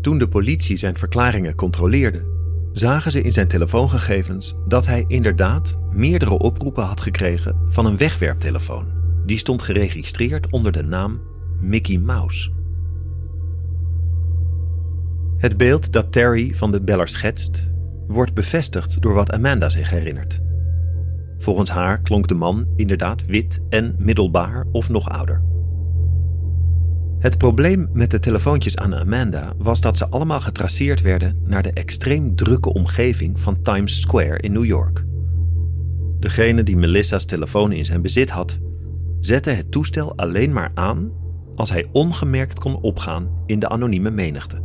Toen 0.00 0.18
de 0.18 0.28
politie 0.28 0.76
zijn 0.76 0.96
verklaringen 0.96 1.54
controleerde, 1.54 2.32
zagen 2.72 3.12
ze 3.12 3.20
in 3.20 3.32
zijn 3.32 3.48
telefoongegevens 3.48 4.54
dat 4.68 4.86
hij 4.86 5.04
inderdaad 5.08 5.78
meerdere 5.90 6.38
oproepen 6.38 6.84
had 6.84 7.00
gekregen 7.00 7.56
van 7.68 7.86
een 7.86 7.96
wegwerptelefoon. 7.96 8.86
Die 9.26 9.38
stond 9.38 9.62
geregistreerd 9.62 10.52
onder 10.52 10.72
de 10.72 10.82
naam 10.82 11.20
Mickey 11.60 11.98
Mouse. 11.98 12.50
Het 15.36 15.56
beeld 15.56 15.92
dat 15.92 16.12
Terry 16.12 16.54
van 16.54 16.70
de 16.70 16.82
beller 16.82 17.08
schetst, 17.08 17.70
wordt 18.06 18.34
bevestigd 18.34 19.02
door 19.02 19.14
wat 19.14 19.32
Amanda 19.32 19.68
zich 19.68 19.90
herinnert. 19.90 20.40
Volgens 21.38 21.70
haar 21.70 22.00
klonk 22.00 22.28
de 22.28 22.34
man 22.34 22.66
inderdaad 22.76 23.24
wit 23.26 23.64
en 23.68 23.94
middelbaar 23.98 24.66
of 24.72 24.88
nog 24.88 25.08
ouder. 25.08 25.42
Het 27.24 27.38
probleem 27.38 27.88
met 27.92 28.10
de 28.10 28.18
telefoontjes 28.18 28.76
aan 28.76 28.94
Amanda 28.94 29.52
was 29.58 29.80
dat 29.80 29.96
ze 29.96 30.08
allemaal 30.08 30.40
getraceerd 30.40 31.02
werden 31.02 31.38
naar 31.42 31.62
de 31.62 31.72
extreem 31.72 32.36
drukke 32.36 32.72
omgeving 32.72 33.40
van 33.40 33.62
Times 33.62 34.00
Square 34.00 34.38
in 34.38 34.52
New 34.52 34.64
York. 34.64 35.04
Degene 36.20 36.62
die 36.62 36.76
Melissa's 36.76 37.24
telefoon 37.24 37.72
in 37.72 37.84
zijn 37.84 38.02
bezit 38.02 38.30
had, 38.30 38.58
zette 39.20 39.50
het 39.50 39.70
toestel 39.70 40.16
alleen 40.16 40.52
maar 40.52 40.70
aan 40.74 41.12
als 41.56 41.70
hij 41.70 41.88
ongemerkt 41.92 42.58
kon 42.58 42.80
opgaan 42.80 43.42
in 43.46 43.58
de 43.58 43.68
anonieme 43.68 44.10
menigte. 44.10 44.62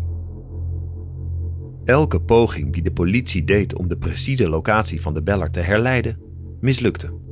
Elke 1.86 2.22
poging 2.22 2.74
die 2.74 2.84
de 2.84 2.92
politie 2.92 3.44
deed 3.44 3.76
om 3.76 3.88
de 3.88 3.98
precieze 3.98 4.50
locatie 4.50 5.02
van 5.02 5.14
de 5.14 5.22
beller 5.22 5.52
te 5.52 5.60
herleiden, 5.60 6.18
mislukte. 6.60 7.29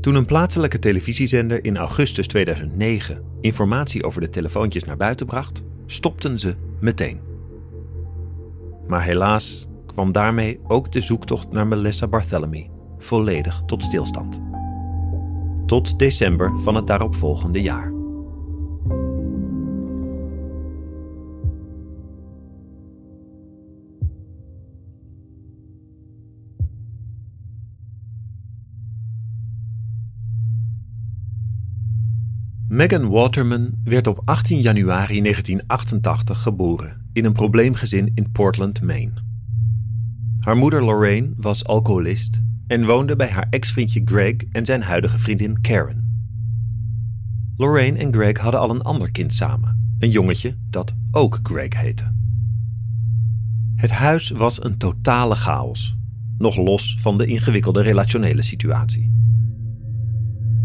Toen 0.00 0.14
een 0.14 0.26
plaatselijke 0.26 0.78
televisiezender 0.78 1.64
in 1.64 1.76
augustus 1.76 2.26
2009 2.26 3.22
informatie 3.40 4.04
over 4.04 4.20
de 4.20 4.30
telefoontjes 4.30 4.84
naar 4.84 4.96
buiten 4.96 5.26
bracht, 5.26 5.62
stopten 5.86 6.38
ze 6.38 6.54
meteen. 6.80 7.20
Maar 8.86 9.02
helaas 9.02 9.66
kwam 9.86 10.12
daarmee 10.12 10.60
ook 10.66 10.92
de 10.92 11.00
zoektocht 11.00 11.52
naar 11.52 11.66
Melissa 11.66 12.06
Barthélemy 12.06 12.70
volledig 12.98 13.62
tot 13.66 13.84
stilstand. 13.84 14.40
Tot 15.66 15.98
december 15.98 16.60
van 16.60 16.74
het 16.74 16.86
daaropvolgende 16.86 17.60
jaar. 17.60 17.97
Megan 32.68 33.08
Waterman 33.08 33.70
werd 33.84 34.06
op 34.06 34.22
18 34.24 34.60
januari 34.60 35.20
1988 35.20 36.42
geboren 36.42 37.08
in 37.12 37.24
een 37.24 37.32
probleemgezin 37.32 38.10
in 38.14 38.30
Portland, 38.30 38.82
Maine. 38.82 39.12
Haar 40.40 40.56
moeder 40.56 40.84
Lorraine 40.84 41.32
was 41.36 41.64
alcoholist 41.64 42.40
en 42.66 42.86
woonde 42.86 43.16
bij 43.16 43.28
haar 43.28 43.46
ex-vriendje 43.50 44.02
Greg 44.04 44.34
en 44.52 44.64
zijn 44.66 44.82
huidige 44.82 45.18
vriendin 45.18 45.60
Karen. 45.60 46.26
Lorraine 47.56 47.98
en 47.98 48.12
Greg 48.14 48.38
hadden 48.38 48.60
al 48.60 48.70
een 48.70 48.82
ander 48.82 49.10
kind 49.10 49.34
samen, 49.34 49.94
een 49.98 50.10
jongetje 50.10 50.56
dat 50.70 50.94
ook 51.10 51.40
Greg 51.42 51.80
heette. 51.80 52.12
Het 53.76 53.90
huis 53.90 54.30
was 54.30 54.64
een 54.64 54.76
totale 54.76 55.34
chaos, 55.34 55.96
nog 56.38 56.56
los 56.56 56.96
van 56.98 57.18
de 57.18 57.26
ingewikkelde 57.26 57.82
relationele 57.82 58.42
situatie. 58.42 59.16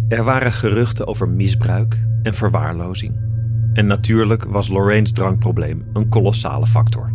Er 0.08 0.24
waren 0.24 0.52
geruchten 0.52 1.08
over 1.08 1.30
misbruik 1.30 2.06
en 2.24 2.34
verwaarlozing. 2.34 3.16
En 3.74 3.86
natuurlijk 3.86 4.44
was 4.44 4.68
Lorraine's 4.68 5.12
drankprobleem 5.12 5.86
een 5.94 6.10
kolossale 6.10 6.68
factor. 6.68 7.14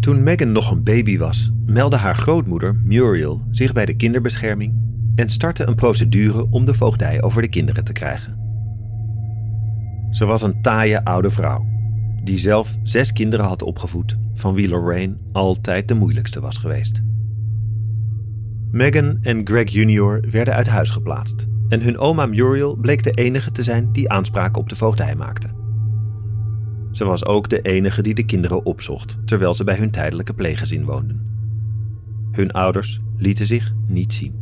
Toen 0.00 0.22
Megan 0.22 0.52
nog 0.52 0.70
een 0.70 0.82
baby 0.82 1.18
was, 1.18 1.52
meldde 1.66 1.96
haar 1.96 2.16
grootmoeder 2.16 2.74
Muriel 2.74 3.46
zich 3.50 3.72
bij 3.72 3.86
de 3.86 3.96
kinderbescherming 3.96 4.74
en 5.14 5.28
startte 5.28 5.66
een 5.66 5.74
procedure 5.74 6.46
om 6.50 6.64
de 6.64 6.74
voogdij 6.74 7.22
over 7.22 7.42
de 7.42 7.48
kinderen 7.48 7.84
te 7.84 7.92
krijgen. 7.92 8.40
Ze 10.10 10.24
was 10.24 10.42
een 10.42 10.62
taaie 10.62 11.04
oude 11.04 11.30
vrouw, 11.30 11.66
die 12.24 12.38
zelf 12.38 12.76
zes 12.82 13.12
kinderen 13.12 13.46
had 13.46 13.62
opgevoed, 13.62 14.16
van 14.34 14.54
wie 14.54 14.68
Lorraine 14.68 15.16
altijd 15.32 15.88
de 15.88 15.94
moeilijkste 15.94 16.40
was 16.40 16.58
geweest. 16.58 17.02
Megan 18.72 19.18
en 19.22 19.46
Greg 19.46 19.70
Jr. 19.70 20.20
werden 20.30 20.54
uit 20.54 20.66
huis 20.66 20.90
geplaatst 20.90 21.46
en 21.68 21.82
hun 21.82 21.98
oma 21.98 22.26
Muriel 22.26 22.76
bleek 22.76 23.02
de 23.02 23.10
enige 23.10 23.50
te 23.50 23.62
zijn 23.62 23.92
die 23.92 24.10
aanspraak 24.10 24.56
op 24.56 24.68
de 24.68 24.76
voogdij 24.76 25.14
maakte. 25.14 25.48
Ze 26.90 27.04
was 27.04 27.24
ook 27.26 27.48
de 27.48 27.60
enige 27.60 28.02
die 28.02 28.14
de 28.14 28.24
kinderen 28.24 28.64
opzocht 28.64 29.18
terwijl 29.24 29.54
ze 29.54 29.64
bij 29.64 29.76
hun 29.76 29.90
tijdelijke 29.90 30.34
pleeggezin 30.34 30.84
woonden. 30.84 31.20
Hun 32.30 32.52
ouders 32.52 33.00
lieten 33.16 33.46
zich 33.46 33.74
niet 33.86 34.12
zien. 34.12 34.34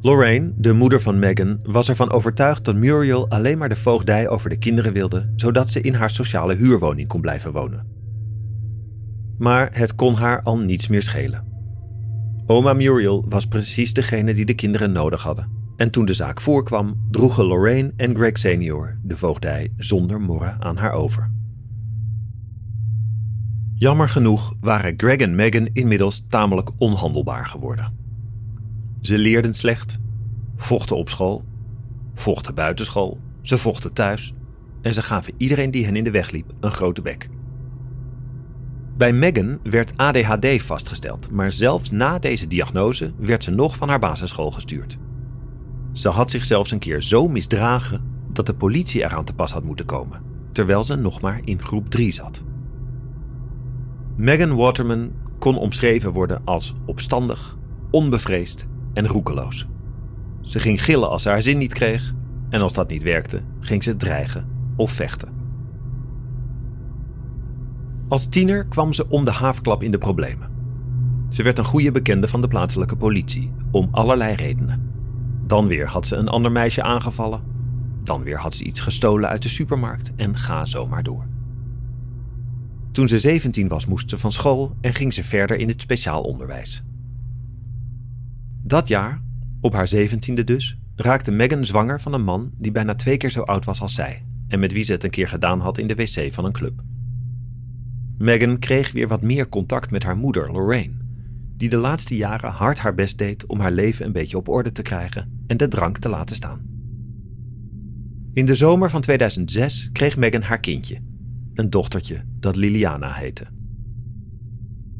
Lorraine, 0.00 0.52
de 0.56 0.72
moeder 0.72 1.00
van 1.00 1.18
Megan, 1.18 1.58
was 1.62 1.88
ervan 1.88 2.10
overtuigd 2.10 2.64
dat 2.64 2.76
Muriel 2.76 3.28
alleen 3.30 3.58
maar 3.58 3.68
de 3.68 3.76
voogdij 3.76 4.28
over 4.28 4.50
de 4.50 4.58
kinderen 4.58 4.92
wilde, 4.92 5.32
zodat 5.36 5.70
ze 5.70 5.80
in 5.80 5.94
haar 5.94 6.10
sociale 6.10 6.54
huurwoning 6.54 7.08
kon 7.08 7.20
blijven 7.20 7.52
wonen. 7.52 7.86
Maar 9.38 9.68
het 9.72 9.94
kon 9.94 10.14
haar 10.14 10.42
al 10.42 10.58
niets 10.58 10.88
meer 10.88 11.02
schelen. 11.02 11.55
Oma 12.48 12.72
Muriel 12.72 13.24
was 13.28 13.46
precies 13.46 13.92
degene 13.92 14.34
die 14.34 14.44
de 14.44 14.54
kinderen 14.54 14.92
nodig 14.92 15.22
hadden. 15.22 15.48
En 15.76 15.90
toen 15.90 16.04
de 16.04 16.14
zaak 16.14 16.40
voorkwam, 16.40 17.06
droegen 17.10 17.44
Lorraine 17.44 17.92
en 17.96 18.14
Greg 18.14 18.38
senior 18.38 18.98
de 19.02 19.16
voogdij 19.16 19.72
zonder 19.76 20.20
morren 20.20 20.62
aan 20.62 20.76
haar 20.76 20.92
over. 20.92 21.30
Jammer 23.74 24.08
genoeg 24.08 24.54
waren 24.60 24.94
Greg 24.96 25.16
en 25.16 25.34
Megan 25.34 25.68
inmiddels 25.72 26.24
tamelijk 26.28 26.70
onhandelbaar 26.78 27.46
geworden. 27.46 27.92
Ze 29.00 29.18
leerden 29.18 29.54
slecht, 29.54 29.98
vochten 30.56 30.96
op 30.96 31.08
school, 31.08 31.44
vochten 32.14 32.54
buitenschool, 32.54 33.18
ze 33.42 33.58
vochten 33.58 33.92
thuis 33.92 34.34
en 34.82 34.94
ze 34.94 35.02
gaven 35.02 35.34
iedereen 35.36 35.70
die 35.70 35.84
hen 35.84 35.96
in 35.96 36.04
de 36.04 36.10
weg 36.10 36.30
liep 36.30 36.52
een 36.60 36.72
grote 36.72 37.02
bek. 37.02 37.28
Bij 38.96 39.12
Megan 39.12 39.58
werd 39.62 39.92
ADHD 39.96 40.62
vastgesteld, 40.62 41.30
maar 41.30 41.52
zelfs 41.52 41.90
na 41.90 42.18
deze 42.18 42.46
diagnose 42.46 43.12
werd 43.16 43.44
ze 43.44 43.50
nog 43.50 43.76
van 43.76 43.88
haar 43.88 43.98
basisschool 43.98 44.50
gestuurd. 44.50 44.98
Ze 45.92 46.08
had 46.08 46.30
zich 46.30 46.44
zelfs 46.44 46.70
een 46.70 46.78
keer 46.78 47.02
zo 47.02 47.28
misdragen 47.28 48.02
dat 48.32 48.46
de 48.46 48.54
politie 48.54 49.02
eraan 49.02 49.24
te 49.24 49.34
pas 49.34 49.52
had 49.52 49.64
moeten 49.64 49.86
komen, 49.86 50.22
terwijl 50.52 50.84
ze 50.84 50.96
nog 50.96 51.20
maar 51.20 51.40
in 51.44 51.62
groep 51.62 51.90
3 51.90 52.10
zat. 52.10 52.42
Megan 54.16 54.56
Waterman 54.56 55.12
kon 55.38 55.58
omschreven 55.58 56.12
worden 56.12 56.42
als 56.44 56.74
opstandig, 56.84 57.56
onbevreesd 57.90 58.64
en 58.92 59.06
roekeloos. 59.06 59.66
Ze 60.40 60.58
ging 60.58 60.84
gillen 60.84 61.10
als 61.10 61.22
ze 61.22 61.28
haar 61.28 61.42
zin 61.42 61.58
niet 61.58 61.74
kreeg, 61.74 62.14
en 62.50 62.60
als 62.60 62.72
dat 62.72 62.88
niet 62.88 63.02
werkte, 63.02 63.40
ging 63.60 63.82
ze 63.82 63.96
dreigen 63.96 64.48
of 64.76 64.90
vechten. 64.90 65.35
Als 68.08 68.26
tiener 68.26 68.66
kwam 68.66 68.92
ze 68.92 69.08
om 69.08 69.24
de 69.24 69.30
haafklap 69.30 69.82
in 69.82 69.90
de 69.90 69.98
problemen. 69.98 70.50
Ze 71.30 71.42
werd 71.42 71.58
een 71.58 71.64
goede 71.64 71.92
bekende 71.92 72.28
van 72.28 72.40
de 72.40 72.48
plaatselijke 72.48 72.96
politie, 72.96 73.52
om 73.70 73.88
allerlei 73.90 74.34
redenen. 74.34 74.92
Dan 75.46 75.66
weer 75.66 75.88
had 75.88 76.06
ze 76.06 76.16
een 76.16 76.28
ander 76.28 76.52
meisje 76.52 76.82
aangevallen. 76.82 77.42
Dan 78.04 78.22
weer 78.22 78.38
had 78.38 78.54
ze 78.54 78.64
iets 78.64 78.80
gestolen 78.80 79.28
uit 79.28 79.42
de 79.42 79.48
supermarkt 79.48 80.12
en 80.16 80.38
ga 80.38 80.64
zo 80.64 80.86
maar 80.86 81.02
door. 81.02 81.26
Toen 82.92 83.08
ze 83.08 83.20
17 83.20 83.68
was, 83.68 83.86
moest 83.86 84.10
ze 84.10 84.18
van 84.18 84.32
school 84.32 84.76
en 84.80 84.94
ging 84.94 85.14
ze 85.14 85.24
verder 85.24 85.56
in 85.56 85.68
het 85.68 85.80
speciaal 85.80 86.22
onderwijs. 86.22 86.84
Dat 88.62 88.88
jaar, 88.88 89.22
op 89.60 89.72
haar 89.72 89.88
zeventiende 89.88 90.44
dus, 90.44 90.78
raakte 90.94 91.30
Megan 91.30 91.64
zwanger 91.64 92.00
van 92.00 92.12
een 92.12 92.24
man 92.24 92.50
die 92.58 92.72
bijna 92.72 92.94
twee 92.94 93.16
keer 93.16 93.30
zo 93.30 93.42
oud 93.42 93.64
was 93.64 93.80
als 93.80 93.94
zij 93.94 94.24
en 94.48 94.60
met 94.60 94.72
wie 94.72 94.84
ze 94.84 94.92
het 94.92 95.04
een 95.04 95.10
keer 95.10 95.28
gedaan 95.28 95.60
had 95.60 95.78
in 95.78 95.86
de 95.86 95.94
wc 95.94 96.34
van 96.34 96.44
een 96.44 96.52
club. 96.52 96.82
Megan 98.18 98.58
kreeg 98.58 98.92
weer 98.92 99.08
wat 99.08 99.22
meer 99.22 99.48
contact 99.48 99.90
met 99.90 100.02
haar 100.02 100.16
moeder, 100.16 100.52
Lorraine, 100.52 100.94
die 101.56 101.68
de 101.68 101.76
laatste 101.76 102.16
jaren 102.16 102.50
hard 102.50 102.78
haar 102.78 102.94
best 102.94 103.18
deed 103.18 103.46
om 103.46 103.60
haar 103.60 103.72
leven 103.72 104.06
een 104.06 104.12
beetje 104.12 104.36
op 104.36 104.48
orde 104.48 104.72
te 104.72 104.82
krijgen 104.82 105.44
en 105.46 105.56
de 105.56 105.68
drank 105.68 105.98
te 105.98 106.08
laten 106.08 106.36
staan. 106.36 106.60
In 108.32 108.46
de 108.46 108.54
zomer 108.54 108.90
van 108.90 109.00
2006 109.00 109.90
kreeg 109.92 110.16
Megan 110.16 110.42
haar 110.42 110.60
kindje, 110.60 111.00
een 111.54 111.70
dochtertje 111.70 112.24
dat 112.40 112.56
Liliana 112.56 113.12
heette. 113.12 113.46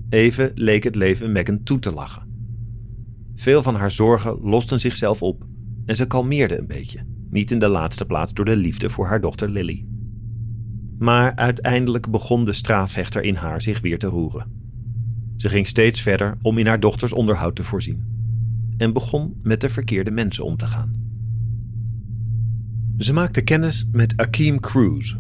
Even 0.09 0.51
leek 0.55 0.85
het 0.85 0.95
leven 0.95 1.33
Megan 1.33 1.63
toe 1.63 1.79
te 1.79 1.93
lachen. 1.93 2.35
Veel 3.35 3.63
van 3.63 3.75
haar 3.75 3.91
zorgen 3.91 4.39
losten 4.41 4.81
zichzelf 4.81 5.23
op 5.23 5.47
en 5.87 5.97
ze 5.97 6.07
kalmeerde 6.07 6.59
een 6.59 6.67
beetje, 6.67 7.07
niet 7.31 7.51
in 7.51 7.59
de 7.59 7.69
laatste 7.69 8.05
plaats 8.05 8.33
door 8.33 8.45
de 8.45 8.57
liefde 8.57 8.91
voor 8.91 9.07
haar 9.07 9.21
dochter 9.21 9.51
Lily. 9.51 9.87
Maar 10.99 11.35
uiteindelijk 11.35 12.11
begon 12.11 12.45
de 12.45 12.53
straatvechter 12.53 13.23
in 13.23 13.35
haar 13.35 13.63
zich 13.63 13.81
weer 13.81 13.99
te 13.99 14.07
roeren. 14.07 14.47
Ze 15.37 15.49
ging 15.49 15.67
steeds 15.67 16.01
verder 16.01 16.39
om 16.43 16.59
in 16.59 16.67
haar 16.67 16.81
dochters 16.81 17.13
onderhoud 17.13 17.57
te 17.57 17.65
voorzien. 17.65 18.05
En 18.77 18.93
begon 18.93 19.41
met 19.43 19.61
de 19.61 19.69
verkeerde 19.69 20.11
mensen 20.11 20.45
om 20.45 20.57
te 20.57 20.67
gaan. 20.67 21.05
Ze 22.99 23.13
maakte 23.13 23.43
kennis 23.43 23.87
met 23.93 24.17
Akeem 24.17 24.61
Cruz, 24.61 25.17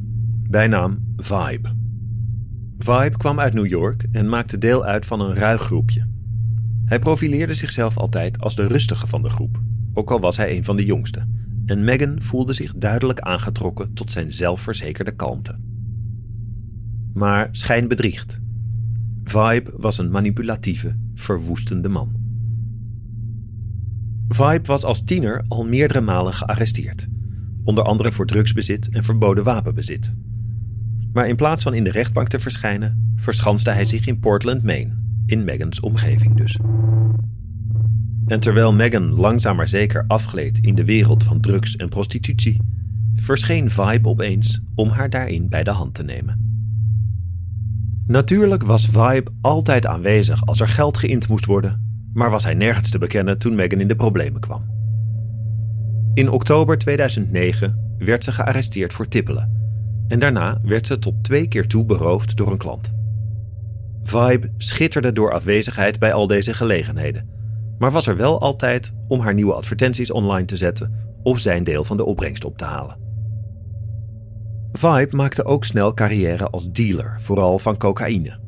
bijnaam 0.48 1.14
Vibe. 1.16 1.68
Vibe 2.78 3.16
kwam 3.16 3.40
uit 3.40 3.54
New 3.54 3.66
York 3.66 4.06
en 4.12 4.28
maakte 4.28 4.58
deel 4.58 4.84
uit 4.84 5.06
van 5.06 5.20
een 5.20 5.34
ruig 5.34 5.62
groepje. 5.62 6.06
Hij 6.84 6.98
profileerde 6.98 7.54
zichzelf 7.54 7.96
altijd 7.96 8.40
als 8.40 8.54
de 8.54 8.66
rustige 8.66 9.06
van 9.06 9.22
de 9.22 9.28
groep, 9.28 9.60
ook 9.92 10.10
al 10.10 10.20
was 10.20 10.36
hij 10.36 10.56
een 10.56 10.64
van 10.64 10.76
de 10.76 10.84
jongste. 10.84 11.26
En 11.66 11.84
Megan 11.84 12.22
voelde 12.22 12.52
zich 12.52 12.74
duidelijk 12.74 13.20
aangetrokken 13.20 13.94
tot 13.94 14.12
zijn 14.12 14.32
zelfverzekerde 14.32 15.12
kalmte 15.12 15.58
maar 17.16 17.48
schijn 17.50 17.88
bedriegt. 17.88 18.40
Vibe 19.24 19.72
was 19.76 19.98
een 19.98 20.10
manipulatieve, 20.10 20.96
verwoestende 21.14 21.88
man. 21.88 22.12
Vibe 24.28 24.66
was 24.66 24.84
als 24.84 25.04
tiener 25.04 25.44
al 25.48 25.66
meerdere 25.66 26.00
malen 26.00 26.32
gearresteerd, 26.32 27.06
onder 27.64 27.84
andere 27.84 28.12
voor 28.12 28.26
drugsbezit 28.26 28.88
en 28.88 29.04
verboden 29.04 29.44
wapenbezit. 29.44 30.12
Maar 31.12 31.28
in 31.28 31.36
plaats 31.36 31.62
van 31.62 31.74
in 31.74 31.84
de 31.84 31.90
rechtbank 31.90 32.28
te 32.28 32.40
verschijnen, 32.40 33.12
verschanste 33.16 33.70
hij 33.70 33.84
zich 33.84 34.06
in 34.06 34.18
Portland, 34.18 34.62
Maine, 34.62 34.94
in 35.26 35.44
Megans 35.44 35.80
omgeving 35.80 36.36
dus. 36.36 36.58
En 38.26 38.40
terwijl 38.40 38.72
Megan 38.72 39.14
langzaam 39.14 39.56
maar 39.56 39.68
zeker 39.68 40.04
afgleed 40.08 40.58
in 40.58 40.74
de 40.74 40.84
wereld 40.84 41.24
van 41.24 41.40
drugs 41.40 41.76
en 41.76 41.88
prostitutie, 41.88 42.60
verscheen 43.14 43.70
Vibe 43.70 44.08
opeens 44.08 44.60
om 44.74 44.88
haar 44.88 45.10
daarin 45.10 45.48
bij 45.48 45.62
de 45.62 45.70
hand 45.70 45.94
te 45.94 46.02
nemen. 46.02 46.46
Natuurlijk 48.06 48.62
was 48.62 48.86
Vibe 48.86 49.30
altijd 49.40 49.86
aanwezig 49.86 50.46
als 50.46 50.60
er 50.60 50.68
geld 50.68 50.98
geïnd 50.98 51.28
moest 51.28 51.46
worden, 51.46 52.08
maar 52.12 52.30
was 52.30 52.44
hij 52.44 52.54
nergens 52.54 52.90
te 52.90 52.98
bekennen 52.98 53.38
toen 53.38 53.54
Megan 53.54 53.80
in 53.80 53.88
de 53.88 53.96
problemen 53.96 54.40
kwam. 54.40 54.64
In 56.14 56.30
oktober 56.30 56.78
2009 56.78 57.94
werd 57.98 58.24
ze 58.24 58.32
gearresteerd 58.32 58.92
voor 58.92 59.08
tippelen 59.08 59.56
en 60.08 60.18
daarna 60.18 60.60
werd 60.62 60.86
ze 60.86 60.98
tot 60.98 61.24
twee 61.24 61.48
keer 61.48 61.66
toe 61.66 61.84
beroofd 61.84 62.36
door 62.36 62.50
een 62.50 62.58
klant. 62.58 62.92
Vibe 64.02 64.50
schitterde 64.56 65.12
door 65.12 65.32
afwezigheid 65.32 65.98
bij 65.98 66.12
al 66.12 66.26
deze 66.26 66.54
gelegenheden, 66.54 67.28
maar 67.78 67.90
was 67.90 68.06
er 68.06 68.16
wel 68.16 68.40
altijd 68.40 68.94
om 69.08 69.20
haar 69.20 69.34
nieuwe 69.34 69.54
advertenties 69.54 70.10
online 70.10 70.46
te 70.46 70.56
zetten 70.56 70.94
of 71.22 71.38
zijn 71.38 71.64
deel 71.64 71.84
van 71.84 71.96
de 71.96 72.04
opbrengst 72.04 72.44
op 72.44 72.58
te 72.58 72.64
halen. 72.64 72.96
Vibe 74.72 75.16
maakte 75.16 75.44
ook 75.44 75.64
snel 75.64 75.94
carrière 75.94 76.48
als 76.48 76.72
dealer, 76.72 77.14
vooral 77.20 77.58
van 77.58 77.76
cocaïne. 77.76 78.38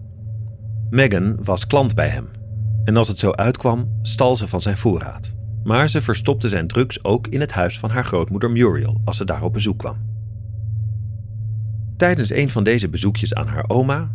Megan 0.90 1.44
was 1.44 1.66
klant 1.66 1.94
bij 1.94 2.08
hem 2.08 2.28
en 2.88 2.96
als 2.96 3.08
het 3.08 3.18
zo 3.18 3.32
uitkwam, 3.32 3.98
stal 4.02 4.36
ze 4.36 4.46
van 4.46 4.60
zijn 4.60 4.76
voorraad. 4.76 5.32
Maar 5.64 5.88
ze 5.88 6.02
verstopte 6.02 6.48
zijn 6.48 6.66
drugs 6.66 7.04
ook 7.04 7.26
in 7.26 7.40
het 7.40 7.52
huis 7.52 7.78
van 7.78 7.90
haar 7.90 8.04
grootmoeder 8.04 8.50
Muriel 8.50 9.00
als 9.04 9.16
ze 9.16 9.24
daar 9.24 9.42
op 9.42 9.52
bezoek 9.52 9.78
kwam. 9.78 9.96
Tijdens 11.96 12.30
een 12.30 12.50
van 12.50 12.64
deze 12.64 12.88
bezoekjes 12.88 13.34
aan 13.34 13.46
haar 13.46 13.64
oma, 13.66 14.10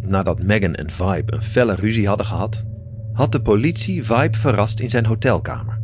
nadat 0.00 0.42
Megan 0.42 0.74
en 0.74 0.90
Vibe 0.90 1.32
een 1.32 1.42
felle 1.42 1.74
ruzie 1.74 2.06
hadden 2.06 2.26
gehad, 2.26 2.64
had 3.18 3.32
de 3.32 3.42
politie 3.42 4.04
Vibe 4.04 4.36
verrast 4.36 4.80
in 4.80 4.90
zijn 4.90 5.06
hotelkamer. 5.06 5.80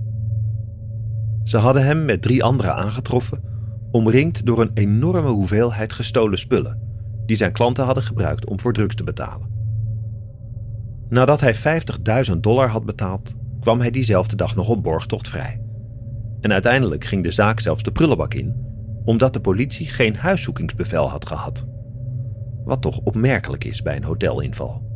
Ze 1.44 1.59
hadden 1.59 1.85
hem 1.85 2.05
met 2.05 2.23
drie 2.23 2.44
anderen 2.44 2.75
aangetroffen, 2.75 3.42
omringd 3.90 4.47
door 4.47 4.61
een 4.61 4.70
enorme 4.75 5.29
hoeveelheid 5.29 5.92
gestolen 5.92 6.38
spullen, 6.38 6.81
die 7.27 7.37
zijn 7.37 7.53
klanten 7.53 7.85
hadden 7.85 8.03
gebruikt 8.03 8.47
om 8.47 8.61
voor 8.61 8.73
drugs 8.73 8.94
te 8.94 9.05
betalen. 9.05 9.49
Nadat 11.09 11.40
hij 11.40 11.83
50.000 12.31 12.37
dollar 12.40 12.68
had 12.68 12.85
betaald, 12.85 13.33
kwam 13.61 13.81
hij 13.81 13.90
diezelfde 13.90 14.37
dag 14.37 14.55
nog 14.55 14.68
op 14.68 14.83
borgtocht 14.83 15.29
vrij. 15.29 15.61
En 16.40 16.53
uiteindelijk 16.53 17.05
ging 17.05 17.23
de 17.23 17.31
zaak 17.31 17.61
zelfs 17.61 17.83
de 17.83 17.92
prullenbak 17.92 18.35
in, 18.35 18.55
omdat 19.05 19.33
de 19.33 19.40
politie 19.40 19.87
geen 19.87 20.16
huiszoekingsbevel 20.16 21.11
had 21.11 21.27
gehad. 21.27 21.64
Wat 22.64 22.83
toch 22.83 22.99
opmerkelijk 22.99 23.64
is 23.64 23.83
bij 23.83 23.97
een 23.97 24.05
hotelinval. 24.05 24.93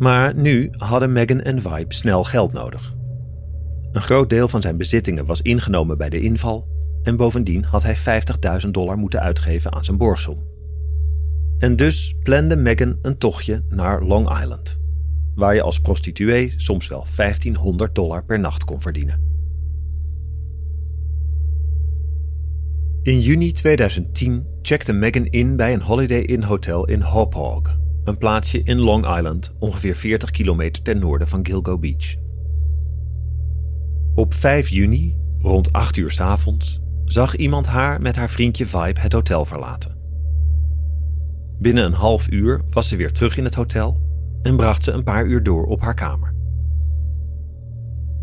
Maar 0.00 0.34
nu 0.34 0.70
hadden 0.76 1.12
Megan 1.12 1.40
en 1.40 1.62
Vibe 1.62 1.94
snel 1.94 2.24
geld 2.24 2.52
nodig. 2.52 2.94
Een 3.92 4.02
groot 4.02 4.30
deel 4.30 4.48
van 4.48 4.60
zijn 4.60 4.76
bezittingen 4.76 5.26
was 5.26 5.42
ingenomen 5.42 5.98
bij 5.98 6.08
de 6.08 6.20
inval 6.20 6.68
en 7.02 7.16
bovendien 7.16 7.64
had 7.64 7.82
hij 7.82 8.22
50.000 8.64 8.70
dollar 8.70 8.96
moeten 8.96 9.20
uitgeven 9.20 9.72
aan 9.72 9.84
zijn 9.84 9.96
borgsom. 9.96 10.42
En 11.58 11.76
dus 11.76 12.14
plande 12.22 12.56
Megan 12.56 12.98
een 13.02 13.18
tochtje 13.18 13.64
naar 13.68 14.02
Long 14.02 14.40
Island, 14.40 14.78
waar 15.34 15.54
je 15.54 15.62
als 15.62 15.80
prostituee 15.80 16.54
soms 16.56 16.88
wel 16.88 17.06
1500 17.16 17.94
dollar 17.94 18.24
per 18.24 18.40
nacht 18.40 18.64
kon 18.64 18.80
verdienen. 18.80 19.28
In 23.02 23.20
juni 23.20 23.52
2010 23.52 24.46
checkte 24.62 24.92
Megan 24.92 25.26
in 25.26 25.56
bij 25.56 25.72
een 25.72 25.82
Holiday 25.82 26.20
Inn 26.20 26.42
hotel 26.42 26.84
in 26.86 27.00
Hauppauge, 27.00 27.79
een 28.04 28.18
plaatsje 28.18 28.62
in 28.62 28.78
Long 28.78 29.16
Island, 29.16 29.54
ongeveer 29.58 29.96
40 29.96 30.30
kilometer 30.30 30.82
ten 30.82 30.98
noorden 30.98 31.28
van 31.28 31.46
Gilgo 31.46 31.78
Beach. 31.78 32.14
Op 34.14 34.34
5 34.34 34.68
juni, 34.68 35.16
rond 35.38 35.72
8 35.72 35.96
uur 35.96 36.10
's 36.10 36.20
avonds, 36.20 36.80
zag 37.04 37.36
iemand 37.36 37.66
haar 37.66 38.00
met 38.00 38.16
haar 38.16 38.30
vriendje 38.30 38.66
Vibe 38.66 39.00
het 39.00 39.12
hotel 39.12 39.44
verlaten. 39.44 39.98
Binnen 41.58 41.84
een 41.84 41.92
half 41.92 42.30
uur 42.30 42.62
was 42.70 42.88
ze 42.88 42.96
weer 42.96 43.12
terug 43.12 43.36
in 43.36 43.44
het 43.44 43.54
hotel 43.54 44.00
en 44.42 44.56
bracht 44.56 44.84
ze 44.84 44.92
een 44.92 45.04
paar 45.04 45.26
uur 45.26 45.42
door 45.42 45.64
op 45.64 45.80
haar 45.80 45.94
kamer. 45.94 46.34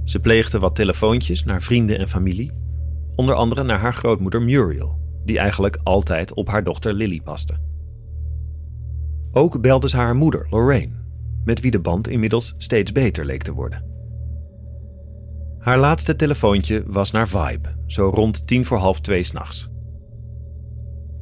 Ze 0.03 0.19
pleegde 0.19 0.59
wat 0.59 0.75
telefoontjes 0.75 1.43
naar 1.43 1.61
vrienden 1.61 1.99
en 1.99 2.09
familie, 2.09 2.51
onder 3.15 3.35
andere 3.35 3.63
naar 3.63 3.79
haar 3.79 3.93
grootmoeder 3.93 4.41
Muriel, 4.41 4.99
die 5.25 5.39
eigenlijk 5.39 5.79
altijd 5.83 6.33
op 6.33 6.47
haar 6.47 6.63
dochter 6.63 6.93
Lily 6.93 7.21
paste. 7.21 7.66
Ook 9.31 9.61
belde 9.61 9.89
ze 9.89 9.97
haar 9.97 10.15
moeder 10.15 10.47
Lorraine, 10.49 10.93
met 11.43 11.59
wie 11.59 11.71
de 11.71 11.79
band 11.79 12.07
inmiddels 12.07 12.53
steeds 12.57 12.91
beter 12.91 13.25
leek 13.25 13.43
te 13.43 13.53
worden. 13.53 13.85
Haar 15.57 15.79
laatste 15.79 16.15
telefoontje 16.15 16.83
was 16.85 17.11
naar 17.11 17.27
Vibe, 17.27 17.75
zo 17.85 18.09
rond 18.09 18.47
tien 18.47 18.65
voor 18.65 18.77
half 18.77 18.99
twee 18.99 19.23
s'nachts. 19.23 19.69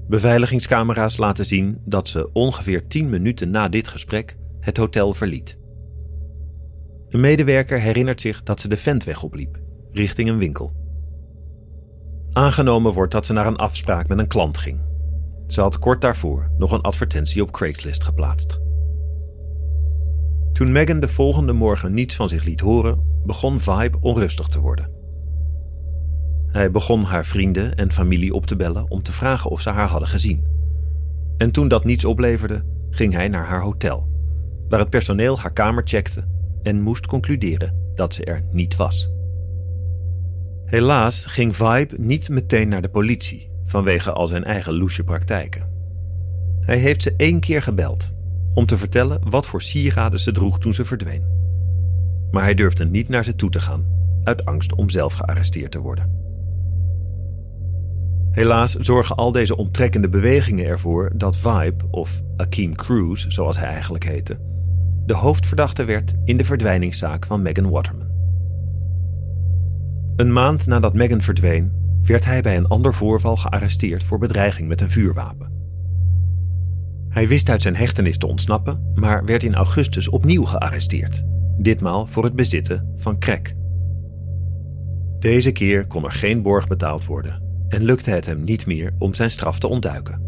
Beveiligingscamera's 0.07 1.17
laten 1.17 1.45
zien 1.45 1.81
dat 1.85 2.07
ze 2.07 2.29
ongeveer 2.33 2.87
10 2.87 3.09
minuten 3.09 3.49
na 3.49 3.69
dit 3.69 3.87
gesprek 3.87 4.37
het 4.59 4.77
hotel 4.77 5.13
verliet. 5.13 5.57
Een 7.09 7.19
medewerker 7.19 7.79
herinnert 7.79 8.21
zich 8.21 8.43
dat 8.43 8.59
ze 8.59 8.67
de 8.67 8.77
ventweg 8.77 9.23
opliep, 9.23 9.59
richting 9.91 10.29
een 10.29 10.37
winkel. 10.37 10.73
Aangenomen 12.31 12.93
wordt 12.93 13.11
dat 13.11 13.25
ze 13.25 13.33
naar 13.33 13.47
een 13.47 13.55
afspraak 13.55 14.07
met 14.07 14.17
een 14.19 14.27
klant 14.27 14.57
ging. 14.57 14.79
Ze 15.47 15.61
had 15.61 15.79
kort 15.79 16.01
daarvoor 16.01 16.51
nog 16.57 16.71
een 16.71 16.81
advertentie 16.81 17.41
op 17.41 17.51
Craigslist 17.51 18.03
geplaatst. 18.03 18.59
Toen 20.51 20.71
Megan 20.71 20.99
de 20.99 21.07
volgende 21.07 21.53
morgen 21.53 21.93
niets 21.93 22.15
van 22.15 22.29
zich 22.29 22.43
liet 22.43 22.59
horen, 22.59 23.21
begon 23.25 23.59
Vibe 23.59 23.97
onrustig 24.01 24.47
te 24.47 24.59
worden. 24.59 24.91
Hij 26.47 26.71
begon 26.71 27.03
haar 27.03 27.25
vrienden 27.25 27.75
en 27.75 27.91
familie 27.91 28.33
op 28.33 28.45
te 28.45 28.55
bellen 28.55 28.89
om 28.89 29.01
te 29.01 29.11
vragen 29.11 29.49
of 29.49 29.61
ze 29.61 29.69
haar 29.69 29.87
hadden 29.87 30.09
gezien. 30.09 30.43
En 31.37 31.51
toen 31.51 31.67
dat 31.67 31.83
niets 31.83 32.05
opleverde, 32.05 32.63
ging 32.89 33.13
hij 33.13 33.27
naar 33.27 33.45
haar 33.45 33.61
hotel, 33.61 34.09
waar 34.69 34.79
het 34.79 34.89
personeel 34.89 35.39
haar 35.39 35.53
kamer 35.53 35.83
checkte 35.85 36.27
en 36.63 36.81
moest 36.81 37.05
concluderen 37.05 37.91
dat 37.95 38.13
ze 38.13 38.25
er 38.25 38.45
niet 38.51 38.75
was. 38.75 39.09
Helaas 40.65 41.25
ging 41.25 41.55
Vibe 41.55 41.95
niet 41.97 42.29
meteen 42.29 42.69
naar 42.69 42.81
de 42.81 42.89
politie 42.89 43.53
vanwege 43.65 44.11
al 44.11 44.27
zijn 44.27 44.43
eigen 44.43 44.73
loesje 44.73 45.03
praktijken. 45.03 45.69
Hij 46.59 46.77
heeft 46.77 47.01
ze 47.01 47.13
één 47.17 47.39
keer 47.39 47.61
gebeld 47.61 48.11
om 48.53 48.65
te 48.65 48.77
vertellen 48.77 49.29
wat 49.29 49.45
voor 49.45 49.61
sieraden 49.61 50.19
ze 50.19 50.31
droeg 50.31 50.59
toen 50.59 50.73
ze 50.73 50.85
verdween. 50.85 51.23
Maar 52.31 52.43
hij 52.43 52.53
durfde 52.53 52.85
niet 52.85 53.09
naar 53.09 53.23
ze 53.23 53.35
toe 53.35 53.49
te 53.49 53.59
gaan 53.59 53.85
uit 54.23 54.45
angst 54.45 54.75
om 54.75 54.89
zelf 54.89 55.13
gearresteerd 55.13 55.71
te 55.71 55.79
worden. 55.79 56.23
Helaas 58.31 58.75
zorgen 58.75 59.15
al 59.15 59.31
deze 59.31 59.57
onttrekkende 59.57 60.09
bewegingen 60.09 60.65
ervoor 60.65 61.11
dat 61.15 61.37
Vibe, 61.37 61.85
of 61.89 62.21
Akeem 62.37 62.75
Cruz 62.75 63.25
zoals 63.27 63.57
hij 63.57 63.67
eigenlijk 63.67 64.03
heette, 64.03 64.37
de 65.05 65.13
hoofdverdachte 65.13 65.83
werd 65.83 66.15
in 66.23 66.37
de 66.37 66.43
verdwijningszaak 66.43 67.25
van 67.25 67.41
Megan 67.41 67.69
Waterman. 67.69 68.07
Een 70.15 70.33
maand 70.33 70.65
nadat 70.65 70.93
Megan 70.93 71.21
verdween, 71.21 71.71
werd 72.07 72.25
hij 72.25 72.41
bij 72.41 72.57
een 72.57 72.67
ander 72.67 72.93
voorval 72.93 73.35
gearresteerd 73.35 74.03
voor 74.03 74.17
bedreiging 74.17 74.67
met 74.67 74.81
een 74.81 74.91
vuurwapen. 74.91 75.53
Hij 77.09 77.27
wist 77.27 77.49
uit 77.49 77.61
zijn 77.61 77.75
hechtenis 77.75 78.17
te 78.17 78.27
ontsnappen, 78.27 78.91
maar 78.93 79.25
werd 79.25 79.43
in 79.43 79.55
augustus 79.55 80.07
opnieuw 80.07 80.43
gearresteerd, 80.43 81.23
ditmaal 81.57 82.07
voor 82.07 82.23
het 82.23 82.35
bezitten 82.35 82.93
van 82.95 83.19
crack. 83.19 83.53
Deze 85.19 85.51
keer 85.51 85.87
kon 85.87 86.03
er 86.03 86.11
geen 86.11 86.41
borg 86.41 86.67
betaald 86.67 87.05
worden 87.05 87.43
en 87.67 87.83
lukte 87.83 88.09
het 88.09 88.25
hem 88.25 88.43
niet 88.43 88.65
meer 88.65 88.93
om 88.97 89.13
zijn 89.13 89.31
straf 89.31 89.59
te 89.59 89.67
ontduiken. 89.67 90.21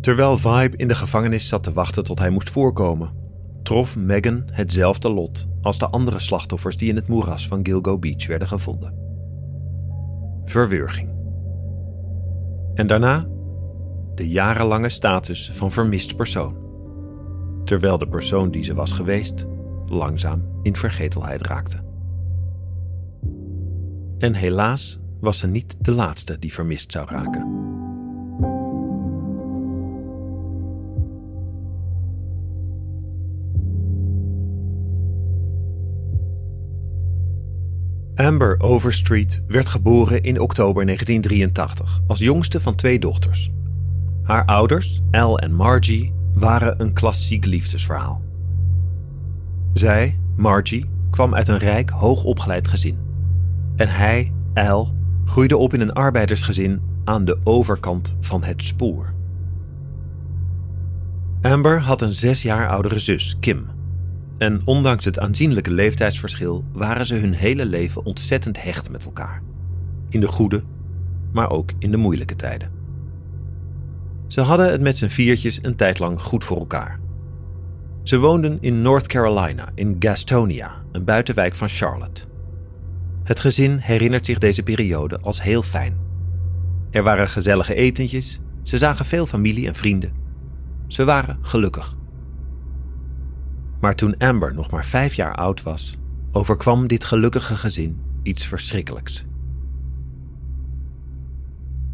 Terwijl 0.00 0.38
Vibe 0.38 0.76
in 0.76 0.88
de 0.88 0.94
gevangenis 0.94 1.48
zat 1.48 1.62
te 1.62 1.72
wachten 1.72 2.04
tot 2.04 2.18
hij 2.18 2.30
moest 2.30 2.50
voorkomen, 2.50 3.12
trof 3.62 3.96
Megan 3.96 4.42
hetzelfde 4.52 5.10
lot 5.10 5.48
als 5.62 5.78
de 5.78 5.86
andere 5.86 6.20
slachtoffers 6.20 6.76
die 6.76 6.88
in 6.88 6.96
het 6.96 7.08
moeras 7.08 7.46
van 7.46 7.60
Gilgo 7.62 7.98
Beach 7.98 8.26
werden 8.26 8.48
gevonden. 8.48 8.99
Verwurging. 10.50 11.08
En 12.74 12.86
daarna 12.86 13.26
de 14.14 14.28
jarenlange 14.28 14.88
status 14.88 15.50
van 15.52 15.70
vermist 15.70 16.16
persoon, 16.16 16.56
terwijl 17.64 17.98
de 17.98 18.08
persoon 18.08 18.50
die 18.50 18.62
ze 18.62 18.74
was 18.74 18.92
geweest 18.92 19.46
langzaam 19.86 20.44
in 20.62 20.76
vergetelheid 20.76 21.46
raakte. 21.46 21.78
En 24.18 24.34
helaas 24.34 25.00
was 25.20 25.38
ze 25.38 25.46
niet 25.46 25.84
de 25.84 25.92
laatste 25.92 26.38
die 26.38 26.52
vermist 26.52 26.92
zou 26.92 27.08
raken. 27.10 27.69
Amber 38.20 38.56
Overstreet 38.58 39.42
werd 39.48 39.68
geboren 39.68 40.22
in 40.22 40.40
oktober 40.40 40.84
1983 40.84 42.00
als 42.06 42.18
jongste 42.18 42.60
van 42.60 42.74
twee 42.74 42.98
dochters. 42.98 43.50
Haar 44.22 44.44
ouders, 44.44 45.00
Al 45.10 45.38
en 45.38 45.52
Margie, 45.52 46.12
waren 46.34 46.80
een 46.80 46.92
klassiek 46.92 47.44
liefdesverhaal. 47.44 48.22
Zij, 49.72 50.18
Margie, 50.36 50.90
kwam 51.10 51.34
uit 51.34 51.48
een 51.48 51.58
rijk, 51.58 51.90
hoogopgeleid 51.90 52.68
gezin. 52.68 52.98
En 53.76 53.88
hij, 53.88 54.32
Al, 54.54 54.94
groeide 55.24 55.56
op 55.56 55.74
in 55.74 55.80
een 55.80 55.92
arbeidersgezin 55.92 56.80
aan 57.04 57.24
de 57.24 57.38
overkant 57.44 58.16
van 58.20 58.42
het 58.42 58.62
spoor. 58.62 59.12
Amber 61.42 61.80
had 61.80 62.02
een 62.02 62.14
zes 62.14 62.42
jaar 62.42 62.68
oudere 62.68 62.98
zus, 62.98 63.36
Kim. 63.40 63.66
En 64.40 64.60
ondanks 64.64 65.04
het 65.04 65.18
aanzienlijke 65.18 65.70
leeftijdsverschil 65.70 66.64
waren 66.72 67.06
ze 67.06 67.14
hun 67.14 67.32
hele 67.32 67.66
leven 67.66 68.04
ontzettend 68.04 68.62
hecht 68.62 68.90
met 68.90 69.04
elkaar. 69.04 69.42
In 70.08 70.20
de 70.20 70.26
goede, 70.26 70.62
maar 71.32 71.50
ook 71.50 71.72
in 71.78 71.90
de 71.90 71.96
moeilijke 71.96 72.36
tijden. 72.36 72.70
Ze 74.26 74.40
hadden 74.40 74.70
het 74.70 74.80
met 74.80 74.98
z'n 74.98 75.06
viertjes 75.06 75.58
een 75.62 75.76
tijd 75.76 75.98
lang 75.98 76.20
goed 76.20 76.44
voor 76.44 76.58
elkaar. 76.58 77.00
Ze 78.02 78.18
woonden 78.18 78.58
in 78.60 78.82
North 78.82 79.06
Carolina, 79.06 79.68
in 79.74 79.96
Gastonia, 79.98 80.82
een 80.92 81.04
buitenwijk 81.04 81.54
van 81.54 81.68
Charlotte. 81.68 82.22
Het 83.22 83.40
gezin 83.40 83.76
herinnert 83.76 84.26
zich 84.26 84.38
deze 84.38 84.62
periode 84.62 85.20
als 85.20 85.42
heel 85.42 85.62
fijn. 85.62 85.96
Er 86.90 87.02
waren 87.02 87.28
gezellige 87.28 87.74
etentjes, 87.74 88.40
ze 88.62 88.78
zagen 88.78 89.04
veel 89.04 89.26
familie 89.26 89.66
en 89.66 89.74
vrienden. 89.74 90.12
Ze 90.86 91.04
waren 91.04 91.38
gelukkig. 91.40 91.98
Maar 93.80 93.94
toen 93.94 94.16
Amber 94.18 94.54
nog 94.54 94.70
maar 94.70 94.84
vijf 94.84 95.14
jaar 95.14 95.34
oud 95.34 95.62
was, 95.62 95.98
overkwam 96.32 96.86
dit 96.86 97.04
gelukkige 97.04 97.56
gezin 97.56 98.00
iets 98.22 98.46
verschrikkelijks. 98.46 99.24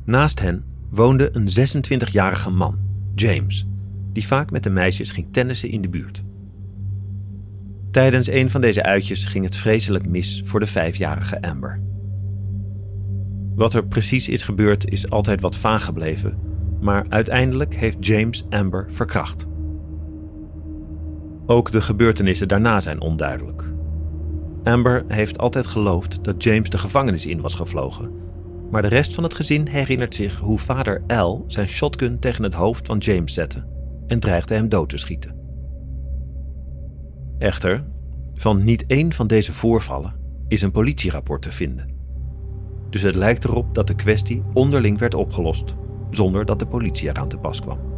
Naast 0.04 0.40
hen 0.40 0.64
woonde 0.90 1.30
een 1.32 1.48
26-jarige 1.48 2.50
man, 2.50 2.78
James, 3.14 3.66
die 4.12 4.26
vaak 4.26 4.50
met 4.50 4.62
de 4.62 4.70
meisjes 4.70 5.10
ging 5.10 5.26
tennissen 5.30 5.70
in 5.70 5.82
de 5.82 5.88
buurt. 5.88 6.24
Tijdens 7.90 8.28
een 8.28 8.50
van 8.50 8.60
deze 8.60 8.82
uitjes 8.82 9.24
ging 9.24 9.44
het 9.44 9.56
vreselijk 9.56 10.08
mis 10.08 10.42
voor 10.44 10.60
de 10.60 10.66
vijfjarige 10.66 11.42
Amber. 11.42 11.80
Wat 13.54 13.74
er 13.74 13.86
precies 13.86 14.28
is 14.28 14.42
gebeurd 14.42 14.88
is 14.88 15.10
altijd 15.10 15.40
wat 15.40 15.56
vaag 15.56 15.84
gebleven, 15.84 16.38
maar 16.80 17.06
uiteindelijk 17.08 17.74
heeft 17.74 18.06
James 18.06 18.44
Amber 18.50 18.86
verkracht. 18.90 19.46
Ook 21.46 21.70
de 21.70 21.80
gebeurtenissen 21.80 22.48
daarna 22.48 22.80
zijn 22.80 23.00
onduidelijk. 23.00 23.62
Amber 24.62 25.04
heeft 25.08 25.38
altijd 25.38 25.66
geloofd 25.66 26.24
dat 26.24 26.42
James 26.42 26.70
de 26.70 26.78
gevangenis 26.78 27.26
in 27.26 27.40
was 27.40 27.54
gevlogen, 27.54 28.12
maar 28.70 28.82
de 28.82 28.88
rest 28.88 29.14
van 29.14 29.24
het 29.24 29.34
gezin 29.34 29.66
herinnert 29.66 30.14
zich 30.14 30.38
hoe 30.38 30.58
vader 30.58 31.02
Al 31.06 31.44
zijn 31.46 31.68
shotgun 31.68 32.18
tegen 32.18 32.42
het 32.44 32.54
hoofd 32.54 32.86
van 32.86 32.98
James 32.98 33.34
zette 33.34 33.64
en 34.06 34.20
dreigde 34.20 34.54
hem 34.54 34.68
dood 34.68 34.88
te 34.88 34.96
schieten. 34.96 35.34
Echter, 37.38 37.84
van 38.34 38.64
niet 38.64 38.86
één 38.86 39.12
van 39.12 39.26
deze 39.26 39.52
voorvallen 39.52 40.14
is 40.48 40.62
een 40.62 40.72
politierapport 40.72 41.42
te 41.42 41.52
vinden. 41.52 41.94
Dus 42.90 43.02
het 43.02 43.14
lijkt 43.14 43.44
erop 43.44 43.74
dat 43.74 43.86
de 43.86 43.94
kwestie 43.94 44.42
onderling 44.52 44.98
werd 44.98 45.14
opgelost, 45.14 45.74
zonder 46.10 46.44
dat 46.44 46.58
de 46.58 46.66
politie 46.66 47.08
eraan 47.08 47.28
te 47.28 47.36
pas 47.36 47.60
kwam. 47.60 47.95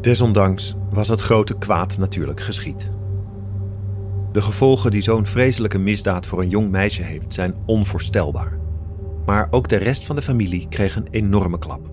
Desondanks 0.00 0.74
was 0.90 1.08
het 1.08 1.20
grote 1.20 1.58
kwaad 1.58 1.98
natuurlijk 1.98 2.40
geschied. 2.40 2.90
De 4.32 4.40
gevolgen 4.40 4.90
die 4.90 5.00
zo'n 5.00 5.26
vreselijke 5.26 5.78
misdaad 5.78 6.26
voor 6.26 6.40
een 6.40 6.48
jong 6.48 6.70
meisje 6.70 7.02
heeft 7.02 7.34
zijn 7.34 7.54
onvoorstelbaar. 7.66 8.58
Maar 9.26 9.48
ook 9.50 9.68
de 9.68 9.76
rest 9.76 10.06
van 10.06 10.16
de 10.16 10.22
familie 10.22 10.66
kreeg 10.68 10.96
een 10.96 11.08
enorme 11.10 11.58
klap. 11.58 11.90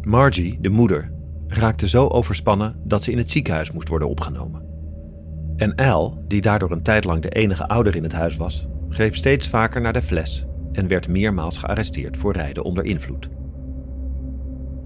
Margie, 0.00 0.58
de 0.60 0.68
moeder, 0.68 1.12
raakte 1.46 1.88
zo 1.88 2.06
overspannen 2.06 2.76
dat 2.84 3.02
ze 3.02 3.10
in 3.10 3.18
het 3.18 3.30
ziekenhuis 3.30 3.70
moest 3.70 3.88
worden 3.88 4.08
opgenomen. 4.08 4.62
En 5.56 5.74
Al, 5.74 6.22
die 6.26 6.40
daardoor 6.40 6.70
een 6.70 6.82
tijd 6.82 7.04
lang 7.04 7.22
de 7.22 7.28
enige 7.28 7.68
ouder 7.68 7.96
in 7.96 8.02
het 8.02 8.12
huis 8.12 8.36
was, 8.36 8.66
greep 8.88 9.14
steeds 9.14 9.48
vaker 9.48 9.80
naar 9.80 9.92
de 9.92 10.02
fles 10.02 10.46
en 10.72 10.88
werd 10.88 11.08
meermaals 11.08 11.58
gearresteerd 11.58 12.16
voor 12.16 12.32
rijden 12.32 12.64
onder 12.64 12.84
invloed. 12.84 13.28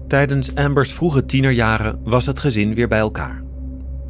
Tijdens 0.07 0.55
Ambers 0.55 0.93
vroege 0.93 1.25
tienerjaren 1.25 1.99
was 2.03 2.25
het 2.25 2.39
gezin 2.39 2.73
weer 2.73 2.87
bij 2.87 2.99
elkaar. 2.99 3.43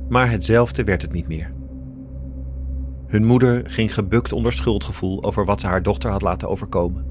Maar 0.10 0.30
hetzelfde 0.30 0.84
werd 0.84 1.02
het 1.02 1.14
niet 1.14 1.28
meer. 1.28 1.54
Hun 3.08 3.26
moeder 3.26 3.62
ging 3.70 3.94
gebukt 3.94 4.34
onder 4.34 4.54
schuldgevoel 4.54 5.24
over 5.24 5.46
wat 5.46 5.60
ze 5.60 5.68
haar 5.68 5.84
dochter 5.84 6.12
had 6.12 6.22
laten 6.22 6.50
overkomen. 6.50 7.06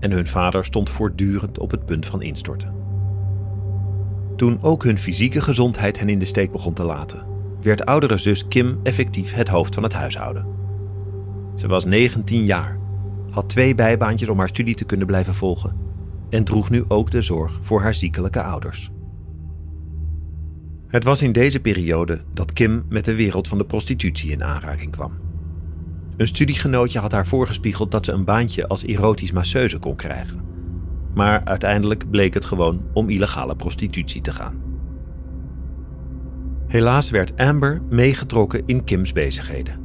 En 0.00 0.10
hun 0.10 0.26
vader 0.26 0.64
stond 0.64 0.90
voortdurend 0.90 1.58
op 1.58 1.70
het 1.70 1.84
punt 1.84 2.06
van 2.06 2.22
instorten. 2.22 2.74
Toen 4.36 4.58
ook 4.62 4.84
hun 4.84 4.98
fysieke 4.98 5.40
gezondheid 5.40 5.98
hen 5.98 6.08
in 6.08 6.18
de 6.18 6.24
steek 6.24 6.52
begon 6.52 6.74
te 6.74 6.84
laten, 6.84 7.26
werd 7.62 7.86
oudere 7.86 8.16
zus 8.16 8.48
Kim 8.48 8.80
effectief 8.82 9.34
het 9.34 9.48
hoofd 9.48 9.74
van 9.74 9.82
het 9.82 9.92
huishouden. 9.92 10.46
Ze 11.54 11.66
was 11.66 11.84
19 11.84 12.44
jaar, 12.44 12.78
had 13.30 13.48
twee 13.48 13.74
bijbaantjes 13.74 14.28
om 14.28 14.38
haar 14.38 14.48
studie 14.48 14.74
te 14.74 14.84
kunnen 14.84 15.06
blijven 15.06 15.34
volgen 15.34 15.85
en 16.30 16.44
droeg 16.44 16.70
nu 16.70 16.84
ook 16.88 17.10
de 17.10 17.22
zorg 17.22 17.58
voor 17.62 17.82
haar 17.82 17.94
ziekelijke 17.94 18.42
ouders. 18.42 18.90
Het 20.86 21.04
was 21.04 21.22
in 21.22 21.32
deze 21.32 21.60
periode 21.60 22.22
dat 22.34 22.52
Kim 22.52 22.84
met 22.88 23.04
de 23.04 23.14
wereld 23.14 23.48
van 23.48 23.58
de 23.58 23.64
prostitutie 23.64 24.30
in 24.30 24.44
aanraking 24.44 24.92
kwam. 24.92 25.12
Een 26.16 26.26
studiegenootje 26.26 26.98
had 26.98 27.12
haar 27.12 27.26
voorgespiegeld 27.26 27.90
dat 27.90 28.04
ze 28.04 28.12
een 28.12 28.24
baantje 28.24 28.68
als 28.68 28.84
erotisch 28.84 29.32
masseuse 29.32 29.78
kon 29.78 29.96
krijgen. 29.96 30.40
Maar 31.14 31.44
uiteindelijk 31.44 32.10
bleek 32.10 32.34
het 32.34 32.44
gewoon 32.44 32.82
om 32.92 33.10
illegale 33.10 33.56
prostitutie 33.56 34.20
te 34.20 34.32
gaan. 34.32 34.62
Helaas 36.66 37.10
werd 37.10 37.36
Amber 37.36 37.82
meegetrokken 37.88 38.62
in 38.66 38.84
Kims 38.84 39.12
bezigheden. 39.12 39.80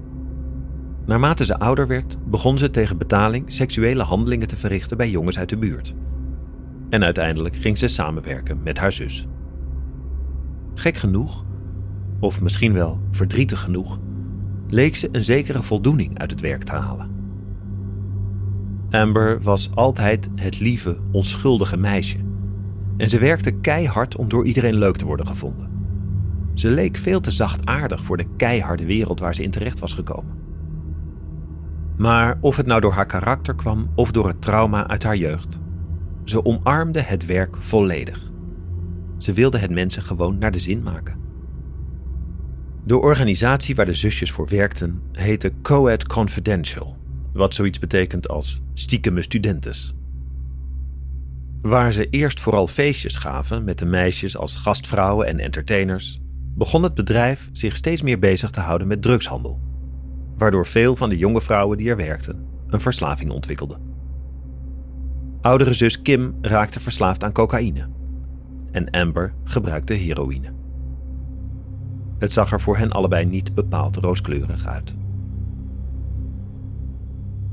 Naarmate 1.06 1.46
ze 1.46 1.60
ouder 1.60 1.88
werd, 1.88 2.18
begon 2.26 2.58
ze 2.58 2.70
tegen 2.70 2.98
betaling 2.98 3.52
seksuele 3.52 4.04
handelingen 4.04 4.48
te 4.48 4.56
verrichten 4.56 4.98
bij 4.98 5.10
jongens 5.10 5.38
uit 5.38 5.50
de 5.50 5.58
buurt. 5.58 5.96
En 6.92 7.04
uiteindelijk 7.04 7.56
ging 7.56 7.78
ze 7.78 7.88
samenwerken 7.88 8.64
met 8.64 8.78
haar 8.78 8.92
zus. 8.92 9.28
Gek 10.74 10.98
genoeg, 10.98 11.46
of 12.20 12.42
misschien 12.42 12.74
wel 12.74 13.02
verdrietig 13.12 13.62
genoeg, 13.62 14.00
leek 14.68 14.96
ze 14.96 15.10
een 15.12 15.24
zekere 15.24 15.62
voldoening 15.62 16.20
uit 16.20 16.32
het 16.32 16.42
werk 16.42 16.64
te 16.64 16.76
halen. 16.76 17.10
Amber 18.90 19.42
was 19.42 19.76
altijd 19.76 20.30
het 20.36 20.60
lieve, 20.60 20.98
onschuldige 21.12 21.78
meisje. 21.78 22.18
En 22.98 23.10
ze 23.10 23.20
werkte 23.20 23.52
keihard 23.52 24.16
om 24.16 24.30
door 24.30 24.46
iedereen 24.46 24.76
leuk 24.76 24.96
te 24.96 25.06
worden 25.06 25.28
gevonden. 25.28 25.70
Ze 26.54 26.70
leek 26.70 26.98
veel 26.98 27.20
te 27.20 27.32
zachtaardig 27.32 28.04
voor 28.04 28.18
de 28.18 28.28
keiharde 28.38 28.86
wereld 28.86 29.20
waar 29.20 29.36
ze 29.36 29.44
in 29.44 29.52
terecht 29.52 29.80
was 29.80 29.94
gekomen. 29.94 30.38
Maar 31.98 32.38
of 32.42 32.56
het 32.58 32.66
nou 32.66 32.82
door 32.82 32.94
haar 32.94 33.06
karakter 33.06 33.56
kwam 33.56 33.90
of 33.96 34.12
door 34.12 34.28
het 34.28 34.42
trauma 34.42 34.88
uit 34.88 35.04
haar 35.04 35.18
jeugd, 35.18 35.61
ze 36.32 36.46
omarmde 36.46 37.02
het 37.02 37.26
werk 37.26 37.56
volledig. 37.60 38.32
Ze 39.18 39.34
wilde 39.34 39.58
het 39.58 39.72
mensen 39.72 40.04
gewoon 40.04 40.38
naar 40.38 40.52
de 40.52 40.60
zin 40.60 40.84
maken. 40.84 41.20
De 42.84 42.98
organisatie 42.98 43.76
waar 43.76 43.86
de 43.86 43.94
zusjes 43.94 44.32
voor 44.32 44.48
werkten 44.48 45.02
heette 45.12 45.52
Coed 45.62 46.08
Confidential, 46.08 46.98
wat 47.34 47.54
zoiets 47.54 47.80
betekent 47.80 48.28
als 48.28 48.62
stiekeme 48.74 49.22
studentes. 49.22 49.96
Waar 51.62 51.94
ze 51.94 52.10
eerst 52.10 52.40
vooral 52.40 52.68
feestjes 52.68 53.16
gaven 53.16 53.64
met 53.64 53.80
de 53.80 53.86
meisjes 53.86 54.38
als 54.38 54.56
gastvrouwen 54.56 55.28
en 55.28 55.40
entertainers, 55.40 56.22
begon 56.56 56.84
het 56.84 56.94
bedrijf 56.94 57.50
zich 57.52 57.76
steeds 57.76 58.02
meer 58.02 58.20
bezig 58.20 58.50
te 58.50 58.60
houden 58.60 58.88
met 58.88 59.02
drugshandel, 59.02 59.60
waardoor 60.38 60.66
veel 60.66 60.96
van 60.96 61.10
de 61.10 61.18
jonge 61.18 61.42
vrouwen 61.42 61.78
die 61.78 61.90
er 61.90 61.98
werkten 61.98 62.46
een 62.68 62.82
verslaving 62.82 63.32
ontwikkelden. 63.32 63.91
Oudere 65.42 65.74
zus 65.74 66.02
Kim 66.02 66.36
raakte 66.42 66.80
verslaafd 66.80 67.24
aan 67.24 67.32
cocaïne. 67.32 67.88
En 68.72 68.90
Amber 68.90 69.34
gebruikte 69.44 69.94
heroïne. 69.94 70.54
Het 72.18 72.34
zag 72.34 72.52
er 72.52 72.62
voor 72.62 72.78
hen 72.78 72.92
allebei 72.92 73.26
niet 73.26 73.56
bepaald 73.56 73.96
rooskleurig 73.96 74.68
uit. 74.68 74.96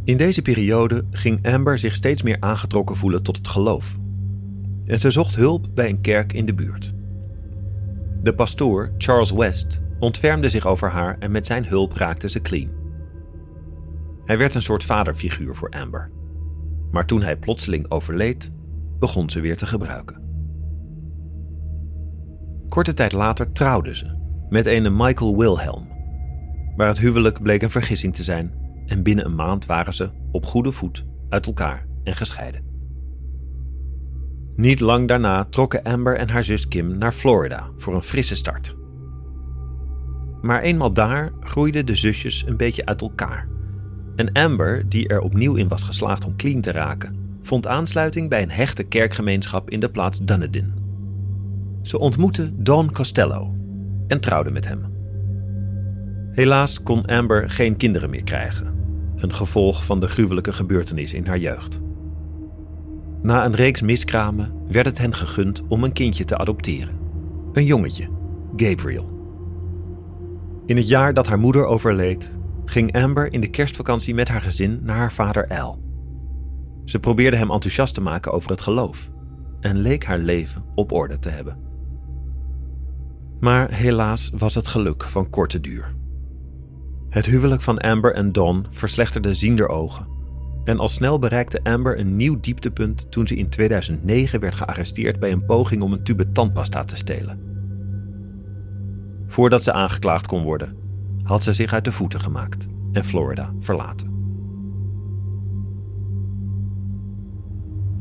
In 0.05 0.17
deze 0.17 0.43
periode 0.43 1.05
ging 1.11 1.47
Amber 1.47 1.79
zich 1.79 1.95
steeds 1.95 2.23
meer 2.23 2.37
aangetrokken 2.41 2.97
voelen 2.97 3.23
tot 3.23 3.37
het 3.37 3.49
geloof. 3.49 3.97
En 4.85 5.01
ze 5.01 5.11
zocht 5.11 5.35
hulp 5.35 5.69
bij 5.75 5.89
een 5.89 6.01
kerk 6.01 6.33
in 6.33 6.47
de 6.47 6.55
buurt. 6.55 6.95
De 8.23 8.35
pastoor, 8.35 8.93
Charles 8.99 9.31
West, 9.31 9.81
ontfermde 9.99 10.49
zich 10.49 10.67
over 10.67 10.91
haar 10.91 11.17
en 11.19 11.31
met 11.31 11.47
zijn 11.47 11.67
hulp 11.67 11.93
raakte 11.93 12.31
ze 12.31 12.41
clean. 12.41 12.71
Hij 14.25 14.39
werd 14.39 14.55
een 14.55 14.63
soort 14.63 14.85
vaderfiguur 14.85 15.55
voor 15.57 15.71
Amber. 15.71 16.11
Maar 16.91 17.07
toen 17.07 17.23
hij 17.23 17.37
plotseling 17.37 17.91
overleed, 17.91 18.53
begon 18.99 19.31
ze 19.31 19.41
weer 19.41 19.57
te 19.57 19.67
gebruiken. 19.67 20.27
Korte 22.69 22.95
tijd 22.95 23.13
later 23.13 23.53
trouwde 23.53 23.97
ze 23.97 24.17
met 24.49 24.67
een 24.67 24.97
Michael 24.97 25.37
Wilhelm. 25.37 25.89
Maar 26.77 26.89
het 26.89 26.99
huwelijk 26.99 27.43
bleek 27.43 27.63
een 27.63 27.71
vergissing 27.71 28.15
te 28.15 28.23
zijn 28.23 28.53
en 28.87 29.03
binnen 29.03 29.25
een 29.25 29.35
maand 29.35 29.67
waren 29.67 29.95
ze 29.95 30.11
op 30.31 30.47
goede 30.47 30.73
voet 30.73 31.07
uit 31.29 31.47
elkaar 31.47 31.87
en 32.03 32.17
gescheiden. 32.17 32.67
Niet 34.57 34.81
lang 34.81 35.09
daarna 35.09 35.45
trokken 35.45 35.83
Amber 35.83 36.17
en 36.17 36.29
haar 36.29 36.45
zus 36.45 36.69
Kim 36.69 36.99
naar 36.99 37.13
Florida 37.13 37.71
voor 37.77 37.95
een 37.95 38.03
frisse 38.03 38.37
start. 38.37 38.77
Maar 40.41 40.61
eenmaal 40.63 40.93
daar 40.93 41.33
groeiden 41.41 41.87
de 41.87 41.95
zusjes 41.95 42.45
een 42.47 42.57
beetje 42.57 42.87
uit 42.87 43.01
elkaar 43.01 43.49
en 44.19 44.33
Amber, 44.33 44.89
die 44.89 45.09
er 45.09 45.21
opnieuw 45.21 45.55
in 45.55 45.69
was 45.69 45.83
geslaagd 45.83 46.25
om 46.25 46.37
clean 46.37 46.61
te 46.61 46.73
raken, 46.73 47.17
vond 47.43 47.67
aansluiting 47.67 48.29
bij 48.29 48.43
een 48.43 48.51
hechte 48.51 48.83
kerkgemeenschap 48.83 49.71
in 49.71 49.81
de 49.81 49.89
plaats 49.89 50.19
Dunedin. 50.23 50.73
Ze 51.83 51.99
ontmoette 51.99 52.51
Don 52.55 52.93
Costello 52.93 53.55
en 54.07 54.21
trouwde 54.21 54.51
met 54.51 54.69
hem. 54.69 54.85
Helaas 56.33 56.83
kon 56.83 57.07
Amber 57.07 57.51
geen 57.51 57.77
kinderen 57.77 58.11
meer 58.11 58.25
krijgen, 58.25 58.75
een 59.17 59.33
gevolg 59.33 59.85
van 59.85 60.01
de 60.01 60.09
gruwelijke 60.09 60.53
gebeurtenis 60.53 61.13
in 61.15 61.27
haar 61.27 61.39
jeugd. 61.39 61.81
Na 63.23 63.45
een 63.45 63.55
reeks 63.55 63.81
miskramen 63.81 64.53
werd 64.69 64.87
het 64.87 64.99
hen 64.99 65.15
gegund 65.15 65.63
om 65.69 65.85
een 65.85 65.93
kindje 65.93 66.25
te 66.25 66.37
adopteren. 66.37 66.95
Een 67.53 67.65
jongetje, 67.65 68.09
Gabriel. 68.57 69.17
In 70.67 70.77
het 70.77 70.89
jaar 70.89 71.15
dat 71.15 71.27
haar 71.27 71.39
moeder 71.39 71.65
overleed, 71.65 72.38
ging 72.69 72.97
Amber 72.97 73.33
in 73.33 73.41
de 73.41 73.51
kerstvakantie 73.51 74.15
met 74.15 74.29
haar 74.29 74.41
gezin 74.41 74.81
naar 74.83 74.97
haar 74.97 75.13
vader 75.13 75.49
Al. 75.49 75.83
Ze 76.85 76.99
probeerde 76.99 77.37
hem 77.37 77.51
enthousiast 77.51 77.95
te 77.95 78.01
maken 78.01 78.33
over 78.33 78.51
het 78.51 78.61
geloof 78.61 79.11
en 79.61 79.77
leek 79.77 80.05
haar 80.05 80.19
leven 80.19 80.65
op 80.75 80.93
orde 80.93 81.19
te 81.19 81.29
hebben. 81.29 81.59
Maar 83.41 83.71
helaas 83.71 84.31
was 84.37 84.55
het 84.55 84.67
geluk 84.67 85.05
van 85.05 85.31
korte 85.31 85.61
duur. 85.61 85.95
Het 87.09 87.27
huwelijk 87.27 87.63
van 87.63 87.79
Amber 87.79 88.15
en 88.15 88.33
Don 88.33 88.67
verslechterde 88.71 89.35
ziender 89.35 89.69
ogen. 89.69 90.09
En 90.65 90.79
al 90.79 90.89
snel 90.89 91.19
bereikte 91.19 91.63
Amber 91.63 91.99
een 91.99 92.17
nieuw 92.17 92.41
dieptepunt 92.41 93.11
toen 93.11 93.27
ze 93.27 93.37
in 93.37 93.49
2009 93.49 94.41
werd 94.41 94.55
gearresteerd 94.55 95.21
bij 95.21 95.33
een 95.33 95.45
poging 95.45 95.83
om 95.83 95.93
een 95.93 96.05
tube 96.05 96.31
tandpasta 96.33 96.85
te 96.85 96.97
stelen. 96.97 97.41
Voordat 99.27 99.63
ze 99.63 99.73
aangeklaagd 99.73 100.27
kon 100.27 100.43
worden, 100.43 100.77
had 101.29 101.43
ze 101.43 101.53
zich 101.53 101.73
uit 101.73 101.85
de 101.85 101.93
voeten 101.93 102.21
gemaakt 102.21 102.67
en 102.93 103.05
Florida 103.05 103.53
verlaten. 103.61 104.17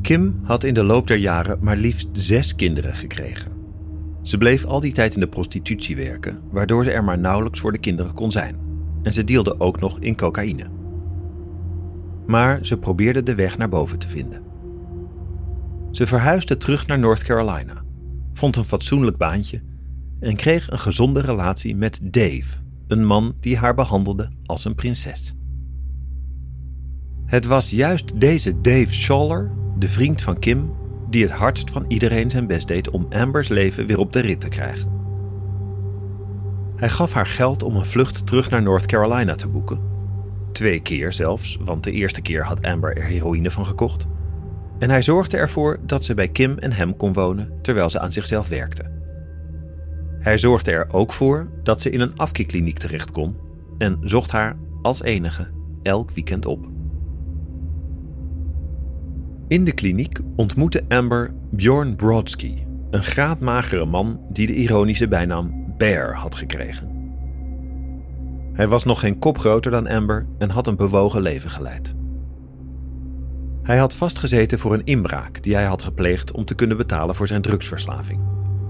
Kim 0.02 0.40
had 0.42 0.64
in 0.64 0.74
de 0.74 0.82
loop 0.82 1.06
der 1.06 1.16
jaren 1.16 1.58
maar 1.60 1.76
liefst 1.76 2.08
zes 2.12 2.54
kinderen 2.54 2.94
gekregen. 2.94 3.52
Ze 4.22 4.38
bleef 4.38 4.64
al 4.64 4.80
die 4.80 4.92
tijd 4.92 5.14
in 5.14 5.20
de 5.20 5.28
prostitutie 5.28 5.96
werken, 5.96 6.40
waardoor 6.50 6.84
ze 6.84 6.90
er 6.90 7.04
maar 7.04 7.18
nauwelijks 7.18 7.60
voor 7.60 7.72
de 7.72 7.78
kinderen 7.78 8.14
kon 8.14 8.32
zijn. 8.32 8.56
En 9.02 9.12
ze 9.12 9.24
deelde 9.24 9.60
ook 9.60 9.80
nog 9.80 10.00
in 10.00 10.16
cocaïne. 10.16 10.66
Maar 12.26 12.66
ze 12.66 12.78
probeerde 12.78 13.22
de 13.22 13.34
weg 13.34 13.58
naar 13.58 13.68
boven 13.68 13.98
te 13.98 14.08
vinden. 14.08 14.42
Ze 15.90 16.06
verhuisde 16.06 16.56
terug 16.56 16.86
naar 16.86 16.98
North 16.98 17.22
Carolina, 17.22 17.82
vond 18.32 18.56
een 18.56 18.64
fatsoenlijk 18.64 19.16
baantje 19.16 19.62
en 20.20 20.36
kreeg 20.36 20.70
een 20.70 20.78
gezonde 20.78 21.20
relatie 21.20 21.76
met 21.76 22.00
Dave, 22.02 22.66
een 22.88 23.04
man 23.04 23.34
die 23.40 23.56
haar 23.56 23.74
behandelde 23.74 24.30
als 24.44 24.64
een 24.64 24.74
prinses. 24.74 25.34
Het 27.24 27.44
was 27.44 27.70
juist 27.70 28.20
deze 28.20 28.60
Dave 28.60 28.92
Schaller, 28.94 29.50
de 29.78 29.88
vriend 29.88 30.22
van 30.22 30.38
Kim, 30.38 30.72
die 31.10 31.22
het 31.22 31.32
hardst 31.32 31.70
van 31.70 31.84
iedereen 31.88 32.30
zijn 32.30 32.46
best 32.46 32.68
deed 32.68 32.90
om 32.90 33.06
Ambers 33.10 33.48
leven 33.48 33.86
weer 33.86 33.98
op 33.98 34.12
de 34.12 34.20
rit 34.20 34.40
te 34.40 34.48
krijgen. 34.48 34.90
Hij 36.76 36.88
gaf 36.88 37.12
haar 37.12 37.26
geld 37.26 37.62
om 37.62 37.76
een 37.76 37.86
vlucht 37.86 38.26
terug 38.26 38.50
naar 38.50 38.62
North 38.62 38.86
Carolina 38.86 39.34
te 39.34 39.48
boeken. 39.48 39.80
Twee 40.52 40.80
keer 40.80 41.12
zelfs, 41.12 41.58
want 41.60 41.84
de 41.84 41.92
eerste 41.92 42.20
keer 42.20 42.44
had 42.44 42.62
Amber 42.62 42.96
er 42.96 43.04
heroïne 43.04 43.50
van 43.50 43.66
gekocht. 43.66 44.06
En 44.78 44.90
hij 44.90 45.02
zorgde 45.02 45.36
ervoor 45.36 45.78
dat 45.86 46.04
ze 46.04 46.14
bij 46.14 46.28
Kim 46.28 46.58
en 46.58 46.72
hem 46.72 46.96
kon 46.96 47.12
wonen 47.12 47.52
terwijl 47.62 47.90
ze 47.90 48.00
aan 48.00 48.12
zichzelf 48.12 48.48
werkte. 48.48 48.97
Hij 50.18 50.38
zorgde 50.38 50.70
er 50.70 50.86
ook 50.92 51.12
voor 51.12 51.50
dat 51.62 51.80
ze 51.80 51.90
in 51.90 52.00
een 52.00 52.16
afkikkliniek 52.16 52.78
terecht 52.78 53.10
kon 53.10 53.36
en 53.78 53.98
zocht 54.00 54.30
haar 54.30 54.56
als 54.82 55.02
enige 55.02 55.50
elk 55.82 56.10
weekend 56.10 56.46
op. 56.46 56.66
In 59.48 59.64
de 59.64 59.72
kliniek 59.72 60.18
ontmoette 60.36 60.84
Amber 60.88 61.34
Bjorn 61.50 61.96
Brodsky, 61.96 62.54
een 62.90 63.02
graadmagere 63.02 63.84
man 63.84 64.20
die 64.28 64.46
de 64.46 64.54
ironische 64.54 65.08
bijnaam 65.08 65.74
Bear 65.76 66.14
had 66.14 66.34
gekregen. 66.34 66.96
Hij 68.52 68.68
was 68.68 68.84
nog 68.84 69.00
geen 69.00 69.18
kop 69.18 69.38
groter 69.38 69.70
dan 69.70 69.86
Amber 69.86 70.26
en 70.38 70.50
had 70.50 70.66
een 70.66 70.76
bewogen 70.76 71.22
leven 71.22 71.50
geleid. 71.50 71.94
Hij 73.62 73.78
had 73.78 73.94
vastgezeten 73.94 74.58
voor 74.58 74.72
een 74.72 74.84
inbraak 74.84 75.42
die 75.42 75.54
hij 75.54 75.64
had 75.64 75.82
gepleegd 75.82 76.32
om 76.32 76.44
te 76.44 76.54
kunnen 76.54 76.76
betalen 76.76 77.14
voor 77.14 77.26
zijn 77.26 77.42
drugsverslaving. 77.42 78.20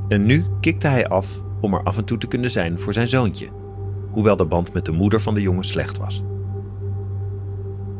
En 0.08 0.26
nu 0.26 0.44
kikte 0.60 0.86
hij 0.86 1.08
af 1.08 1.42
om 1.60 1.74
er 1.74 1.82
af 1.82 1.96
en 1.96 2.04
toe 2.04 2.18
te 2.18 2.26
kunnen 2.26 2.50
zijn 2.50 2.78
voor 2.78 2.92
zijn 2.92 3.08
zoontje, 3.08 3.48
hoewel 4.10 4.36
de 4.36 4.44
band 4.44 4.72
met 4.72 4.84
de 4.84 4.92
moeder 4.92 5.20
van 5.20 5.34
de 5.34 5.42
jongen 5.42 5.64
slecht 5.64 5.98
was. 5.98 6.22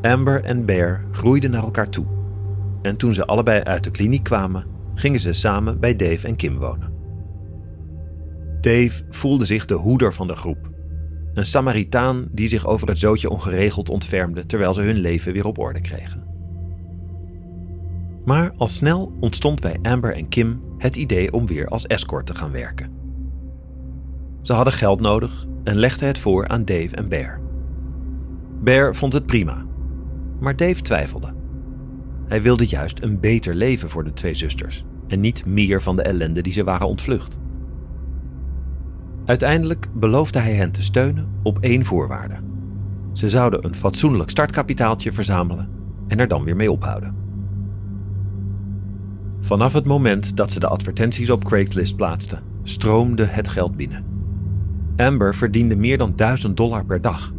Amber 0.03 0.45
en 0.45 0.65
Bear 0.65 1.05
groeiden 1.13 1.51
naar 1.51 1.63
elkaar 1.63 1.89
toe 1.89 2.07
en 2.83 2.97
toen 2.97 3.15
ze 3.15 3.27
allebei 3.27 3.63
uit 3.63 3.85
de 3.85 3.91
kliniek 3.91 4.23
kwamen, 4.23 4.67
gingen 4.95 5.21
ze 5.21 5.33
samen 5.33 5.81
bij 5.81 5.97
Dave 5.97 6.27
en 6.27 6.37
Kim 6.37 6.59
wonen. 6.59 6.93
Dave 8.61 9.05
voelde 9.09 9.45
zich 9.45 9.67
de 9.67 9.75
hoeder 9.75 10.15
van 10.15 10.27
de 10.27 10.35
groep. 10.35 10.71
Een 11.35 11.47
Samaritaan 11.47 12.29
die 12.31 12.49
zich 12.49 12.67
over 12.67 12.89
het 12.89 12.99
zootje 12.99 13.31
ongeregeld 13.31 13.91
ontfermde 13.91 14.47
terwijl 14.47 14.75
ze 14.75 14.81
hun 14.81 14.97
leven 14.97 15.33
weer 15.33 15.47
op 15.47 15.59
orde 15.59 15.81
kregen. 15.81 16.27
Maar 18.25 18.53
al 18.57 18.69
snel 18.69 19.13
ontstond 19.21 19.61
bij 19.61 19.79
Amber 19.83 20.15
en 20.15 20.29
Kim 20.29 20.61
het 20.79 20.97
idee 20.97 21.33
om 21.33 21.47
weer 21.47 21.69
als 21.69 21.87
escort 21.87 22.27
te 22.27 22.35
gaan 22.35 22.53
werken. 22.53 22.91
Ze 24.41 24.53
hadden 24.53 24.73
geld 24.73 25.01
nodig 25.01 25.47
en 25.65 25.77
legden 25.77 26.07
het 26.07 26.19
voor 26.19 26.49
aan 26.49 26.65
Dave 26.65 26.97
en 26.97 27.09
Bear. 27.09 27.41
Bear 28.61 28.95
vond 28.95 29.13
het 29.13 29.27
prima, 29.27 29.65
maar 30.41 30.57
Dave 30.57 30.83
twijfelde. 30.83 31.33
Hij 32.27 32.43
wilde 32.43 32.67
juist 32.67 33.03
een 33.03 33.21
beter 33.21 33.55
leven 33.55 33.91
voor 33.91 34.05
de 34.05 34.13
twee 34.13 34.35
zusters 34.35 34.85
en 35.09 35.21
niet 35.21 35.47
meer 35.47 35.83
van 35.83 35.97
de 35.97 36.03
ellende 36.03 36.43
die 36.43 36.53
ze 36.53 36.65
waren 36.65 36.87
ontvlucht. 36.87 37.37
Uiteindelijk 39.25 39.89
beloofde 39.95 40.39
hij 40.39 40.55
hen 40.55 40.71
te 40.71 40.83
steunen 40.83 41.29
op 41.43 41.59
één 41.61 41.85
voorwaarde. 41.85 42.35
Ze 43.13 43.31
zouden 43.31 43.65
een 43.65 43.75
fatsoenlijk 43.75 44.31
startkapitaaltje 44.31 45.13
verzamelen 45.13 45.69
en 46.09 46.19
er 46.19 46.29
dan 46.29 46.45
weer 46.45 46.57
mee 46.57 46.73
ophouden. 46.73 47.18
Vanaf 49.49 49.73
het 49.73 49.85
moment 49.85 50.37
dat 50.37 50.53
ze 50.53 50.61
de 50.61 50.67
advertenties 50.67 51.31
op 51.31 51.45
Craigslist 51.45 51.97
plaatsten, 51.97 52.43
stroomde 52.63 53.25
het 53.25 53.49
geld 53.49 53.77
binnen. 53.77 54.05
Amber 54.97 55.35
verdiende 55.35 55.77
meer 55.77 55.99
dan 55.99 56.13
1000 56.17 56.57
dollar 56.57 56.85
per 56.85 57.01
dag. 57.01 57.33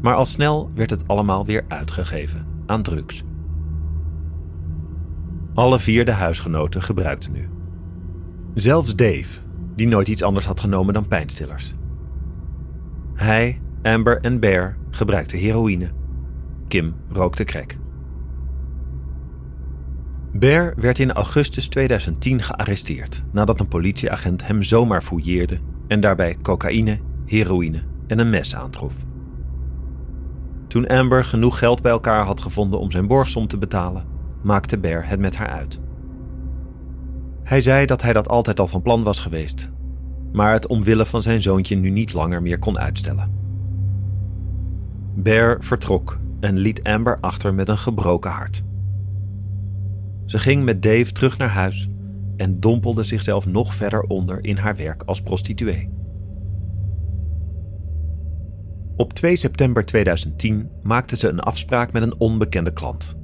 Maar 0.00 0.14
al 0.14 0.24
snel 0.24 0.70
werd 0.74 0.90
het 0.90 1.08
allemaal 1.08 1.46
weer 1.46 1.64
uitgegeven 1.68 2.46
aan 2.66 2.82
drugs. 2.82 3.22
Alle 5.54 5.78
vier 5.78 6.04
de 6.04 6.12
huisgenoten 6.12 6.82
gebruikten 6.82 7.32
nu. 7.32 7.48
Zelfs 8.54 8.96
Dave, 8.96 9.40
die 9.76 9.88
nooit 9.88 10.08
iets 10.08 10.22
anders 10.22 10.46
had 10.46 10.60
genomen 10.60 10.94
dan 10.94 11.08
pijnstillers. 11.08 11.74
Hij, 13.14 13.60
Amber 13.82 14.20
en 14.20 14.40
Bear 14.40 14.76
gebruikten 14.90 15.38
heroïne. 15.38 15.88
Kim 16.68 16.94
rookte 17.08 17.44
crack. 17.44 17.76
Bear 20.38 20.72
werd 20.76 20.98
in 20.98 21.12
augustus 21.12 21.68
2010 21.68 22.42
gearresteerd 22.42 23.22
nadat 23.32 23.60
een 23.60 23.68
politieagent 23.68 24.46
hem 24.46 24.62
zomaar 24.62 25.02
fouilleerde 25.02 25.58
en 25.88 26.00
daarbij 26.00 26.36
cocaïne, 26.42 26.98
heroïne 27.26 27.82
en 28.06 28.18
een 28.18 28.30
mes 28.30 28.56
aantrof. 28.56 28.94
Toen 30.68 30.86
Amber 30.86 31.24
genoeg 31.24 31.58
geld 31.58 31.82
bij 31.82 31.92
elkaar 31.92 32.24
had 32.24 32.40
gevonden 32.40 32.78
om 32.80 32.90
zijn 32.90 33.06
borgsom 33.06 33.46
te 33.46 33.58
betalen, 33.58 34.06
maakte 34.42 34.78
Bear 34.78 35.08
het 35.08 35.20
met 35.20 35.36
haar 35.36 35.48
uit. 35.48 35.80
Hij 37.42 37.60
zei 37.60 37.86
dat 37.86 38.02
hij 38.02 38.12
dat 38.12 38.28
altijd 38.28 38.60
al 38.60 38.66
van 38.66 38.82
plan 38.82 39.02
was 39.02 39.20
geweest, 39.20 39.70
maar 40.32 40.52
het 40.52 40.66
omwille 40.66 41.06
van 41.06 41.22
zijn 41.22 41.42
zoontje 41.42 41.76
nu 41.76 41.90
niet 41.90 42.12
langer 42.12 42.42
meer 42.42 42.58
kon 42.58 42.78
uitstellen. 42.78 43.34
Bear 45.14 45.56
vertrok 45.60 46.18
en 46.40 46.58
liet 46.58 46.82
Amber 46.82 47.18
achter 47.20 47.54
met 47.54 47.68
een 47.68 47.78
gebroken 47.78 48.30
hart. 48.30 48.64
Ze 50.26 50.38
ging 50.38 50.64
met 50.64 50.82
Dave 50.82 51.12
terug 51.12 51.38
naar 51.38 51.48
huis 51.48 51.88
en 52.36 52.60
dompelde 52.60 53.04
zichzelf 53.04 53.46
nog 53.46 53.74
verder 53.74 54.00
onder 54.00 54.44
in 54.44 54.56
haar 54.56 54.76
werk 54.76 55.02
als 55.02 55.22
prostituee. 55.22 55.90
Op 58.96 59.12
2 59.12 59.36
september 59.36 59.84
2010 59.84 60.70
maakte 60.82 61.16
ze 61.16 61.28
een 61.28 61.40
afspraak 61.40 61.92
met 61.92 62.02
een 62.02 62.18
onbekende 62.18 62.72
klant, 62.72 63.16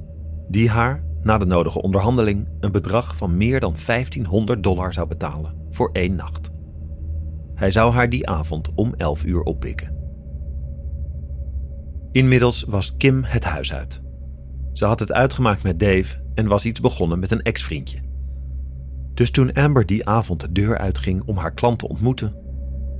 die 0.47 0.69
haar 0.69 1.03
na 1.21 1.37
de 1.37 1.45
nodige 1.45 1.81
onderhandeling 1.81 2.47
een 2.59 2.71
bedrag 2.71 3.17
van 3.17 3.37
meer 3.37 3.59
dan 3.59 3.75
1500 3.85 4.63
dollar 4.63 4.93
zou 4.93 5.07
betalen 5.07 5.55
voor 5.69 5.89
één 5.93 6.15
nacht. 6.15 6.51
Hij 7.55 7.71
zou 7.71 7.91
haar 7.91 8.09
die 8.09 8.29
avond 8.29 8.69
om 8.75 8.93
11 8.97 9.23
uur 9.25 9.41
oppikken. 9.41 9.97
Inmiddels 12.11 12.63
was 12.63 12.97
Kim 12.97 13.23
het 13.23 13.43
huis 13.43 13.73
uit. 13.73 14.02
Ze 14.73 14.85
had 14.85 14.99
het 14.99 15.11
uitgemaakt 15.11 15.63
met 15.63 15.79
Dave 15.79 16.17
en 16.35 16.47
was 16.47 16.65
iets 16.65 16.79
begonnen 16.79 17.19
met 17.19 17.31
een 17.31 17.41
ex-vriendje. 17.41 17.97
Dus 19.13 19.31
toen 19.31 19.53
Amber 19.53 19.85
die 19.85 20.07
avond 20.07 20.39
de 20.39 20.51
deur 20.51 20.77
uitging 20.77 21.23
om 21.25 21.37
haar 21.37 21.53
klant 21.53 21.79
te 21.79 21.87
ontmoeten, 21.87 22.35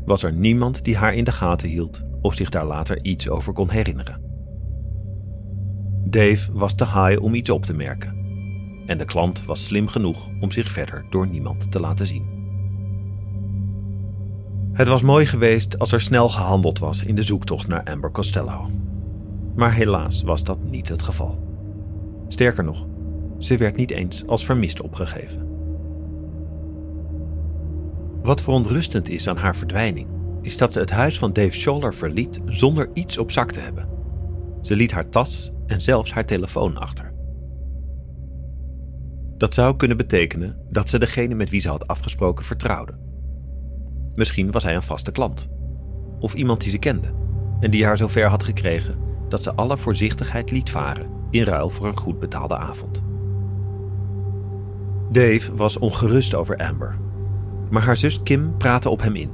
was 0.06 0.24
er 0.24 0.34
niemand 0.34 0.84
die 0.84 0.98
haar 0.98 1.14
in 1.14 1.24
de 1.24 1.32
gaten 1.32 1.70
hield 1.70 2.04
of 2.22 2.36
zich 2.36 2.50
daar 2.50 2.66
later 2.66 3.04
iets 3.04 3.30
over 3.30 3.54
kon 3.54 3.70
herinneren. 3.70 4.22
Dave 6.06 6.52
was 6.54 6.76
te 6.76 6.86
high 6.86 7.22
om 7.22 7.34
iets 7.34 7.50
op 7.50 7.66
te 7.66 7.74
merken. 7.74 8.22
En 8.86 8.98
de 8.98 9.06
klant 9.06 9.46
was 9.46 9.64
slim 9.64 9.88
genoeg 9.88 10.30
om 10.40 10.52
zich 10.52 10.72
verder 10.72 11.06
door 11.10 11.28
niemand 11.28 11.72
te 11.72 11.80
laten 11.80 12.08
zien. 12.08 12.42
Het 14.74 14.88
was 14.88 15.02
mooi 15.02 15.26
geweest 15.26 15.80
als 15.80 15.92
er 15.92 16.02
snel 16.02 16.30
gehandeld 16.30 16.80
was 16.80 17.04
in 17.04 17.16
de 17.16 17.24
zoektocht 17.24 17.68
naar 17.68 17.84
Amber 17.84 18.12
Costello. 18.12 18.70
Maar 19.56 19.74
helaas 19.74 20.24
was 20.24 20.44
dat 20.44 20.64
niet 20.64 20.90
het 20.90 21.02
geval. 21.02 21.53
Sterker 22.34 22.64
nog, 22.64 22.86
ze 23.38 23.58
werd 23.58 23.76
niet 23.76 23.92
eens 23.92 24.28
als 24.28 24.46
vermist 24.46 24.82
opgegeven. 24.82 25.48
Wat 28.22 28.42
verontrustend 28.42 29.10
is 29.10 29.28
aan 29.28 29.38
haar 29.38 29.56
verdwijning, 29.56 30.08
is 30.42 30.58
dat 30.58 30.74
ze 30.74 30.80
het 30.80 30.90
huis 30.90 31.20
van 31.20 31.34
Dave 31.34 31.52
Scholler 31.52 31.94
verliet 31.94 32.42
zonder 32.46 32.90
iets 32.94 33.18
op 33.18 33.32
zak 33.32 33.52
te 33.52 33.60
hebben. 33.60 33.88
Ze 34.62 34.76
liet 34.76 34.92
haar 34.92 35.10
tas 35.10 35.52
en 35.68 35.82
zelfs 35.82 36.14
haar 36.14 36.26
telefoon 36.26 36.78
achter. 36.78 37.14
Dat 39.38 39.54
zou 39.54 39.76
kunnen 39.76 39.98
betekenen 39.98 40.58
dat 40.70 40.90
ze 40.90 41.00
degene 41.00 41.36
met 41.36 41.50
wie 41.50 41.62
ze 41.62 41.70
had 41.70 41.88
afgesproken 41.88 42.46
vertrouwde. 42.46 42.98
Misschien 44.16 44.52
was 44.52 44.64
hij 44.64 44.76
een 44.76 44.84
vaste 44.84 45.12
klant, 45.12 45.50
of 46.20 46.34
iemand 46.34 46.62
die 46.62 46.72
ze 46.72 46.78
kende, 46.80 47.14
en 47.60 47.72
die 47.72 47.86
haar 47.86 47.98
zover 47.98 48.28
had 48.28 48.44
gekregen 48.44 48.98
dat 49.30 49.44
ze 49.44 49.54
alle 49.54 49.78
voorzichtigheid 49.78 50.52
liet 50.52 50.70
varen 50.70 51.22
in 51.34 51.44
ruil 51.44 51.70
voor 51.70 51.88
een 51.88 51.98
goed 51.98 52.20
betaalde 52.20 52.58
avond. 52.58 53.04
Dave 55.12 55.56
was 55.56 55.78
ongerust 55.78 56.36
over 56.36 56.58
Amber, 56.58 56.98
maar 57.70 57.84
haar 57.84 57.98
zus 57.98 58.24
Kim 58.24 58.58
praatte 58.58 58.90
op 58.90 59.02
hem 59.02 59.16
in. 59.16 59.32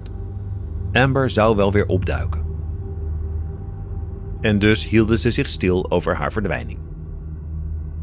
Amber 0.91 1.29
zou 1.29 1.55
wel 1.55 1.71
weer 1.71 1.85
opduiken. 1.85 2.41
En 4.41 4.59
dus 4.59 4.87
hielden 4.87 5.19
ze 5.19 5.31
zich 5.31 5.47
stil 5.47 5.91
over 5.91 6.15
haar 6.15 6.31
verdwijning. 6.31 6.79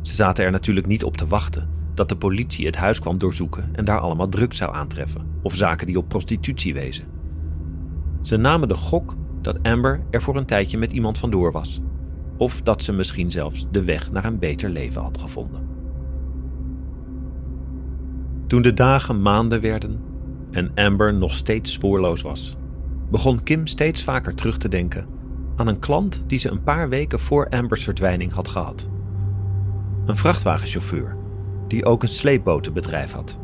Ze 0.03 0.15
zaten 0.15 0.45
er 0.45 0.51
natuurlijk 0.51 0.87
niet 0.87 1.05
op 1.05 1.17
te 1.17 1.27
wachten 1.27 1.69
dat 1.95 2.09
de 2.09 2.17
politie 2.17 2.67
het 2.67 2.77
huis 2.77 2.99
kwam 3.01 3.19
doorzoeken 3.19 3.69
en 3.73 3.85
daar 3.85 4.01
allemaal 4.01 4.29
drugs 4.29 4.57
zou 4.57 4.75
aantreffen 4.75 5.27
of 5.43 5.55
zaken 5.55 5.87
die 5.87 5.99
op 5.99 6.09
prostitutie 6.09 6.75
wezen. 6.75 7.05
Ze 8.23 8.37
namen 8.37 8.69
de 8.69 8.75
gok 8.75 9.15
dat 9.41 9.63
Amber 9.63 10.01
er 10.11 10.23
voor 10.23 10.37
een 10.37 10.47
tijdje 10.47 10.79
met 10.79 10.93
iemand 10.93 11.19
vandoor 11.19 11.53
was, 11.53 11.81
of 12.37 12.63
dat 12.63 12.83
ze 12.83 12.93
misschien 12.93 13.31
zelfs 13.31 13.67
de 13.71 13.85
weg 13.85 14.11
naar 14.11 14.25
een 14.25 14.39
beter 14.39 14.71
leven 14.71 15.03
had 15.03 15.19
gevonden. 15.19 15.69
Toen 18.47 18.63
de 18.63 18.75
dagen 18.75 19.23
maanden 19.23 19.61
werden 19.61 20.01
en 20.51 20.71
Amber 20.75 21.15
nog 21.15 21.35
steeds 21.35 21.73
spoorloos 21.73 22.23
was, 22.23 22.57
begon 23.11 23.43
Kim 23.43 23.67
steeds 23.67 24.03
vaker 24.03 24.35
terug 24.35 24.57
te 24.57 24.69
denken 24.69 25.07
aan 25.57 25.67
een 25.67 25.79
klant 25.79 26.25
die 26.27 26.39
ze 26.39 26.51
een 26.51 26.63
paar 26.63 26.89
weken 26.89 27.21
voor 27.21 27.49
Ambers 27.49 27.85
verdwijning 27.85 28.33
had 28.33 28.49
gehad. 28.49 28.89
Een 30.07 30.17
vrachtwagenchauffeur 30.17 31.17
die 31.69 31.85
ook 31.85 32.03
een 32.03 32.09
sleepbotenbedrijf 32.09 33.13
had. 33.13 33.39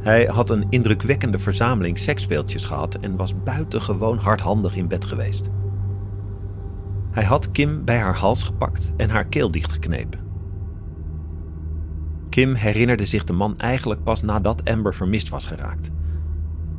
Hij 0.00 0.24
had 0.24 0.50
een 0.50 0.66
indrukwekkende 0.70 1.38
verzameling 1.38 1.98
seksspeeltjes 1.98 2.64
gehad 2.64 2.94
en 2.94 3.16
was 3.16 3.42
buitengewoon 3.42 4.18
hardhandig 4.18 4.76
in 4.76 4.88
bed 4.88 5.04
geweest. 5.04 5.50
Hij 7.10 7.24
had 7.24 7.50
Kim 7.50 7.84
bij 7.84 7.98
haar 7.98 8.16
hals 8.16 8.42
gepakt 8.42 8.92
en 8.96 9.10
haar 9.10 9.26
keel 9.26 9.50
dichtgeknepen. 9.50 10.20
Kim 12.28 12.54
herinnerde 12.54 13.06
zich 13.06 13.24
de 13.24 13.32
man 13.32 13.58
eigenlijk 13.58 14.02
pas 14.02 14.22
nadat 14.22 14.64
Amber 14.64 14.94
vermist 14.94 15.28
was 15.28 15.46
geraakt. 15.46 15.90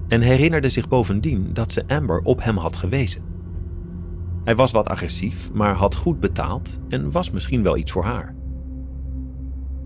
En 0.08 0.22
herinnerde 0.22 0.70
zich 0.70 0.88
bovendien 0.88 1.54
dat 1.54 1.72
ze 1.72 1.88
Amber 1.88 2.20
op 2.20 2.44
hem 2.44 2.58
had 2.58 2.76
gewezen. 2.76 3.22
Hij 4.44 4.56
was 4.56 4.72
wat 4.72 4.90
agressief, 4.90 5.52
maar 5.54 5.76
had 5.76 5.96
goed 5.96 6.20
betaald 6.20 6.80
en 6.90 7.12
was 7.12 7.32
misschien 7.32 7.64
wel 7.64 7.78
iets 7.78 7.92
voor 7.92 8.04
haar. 8.04 8.36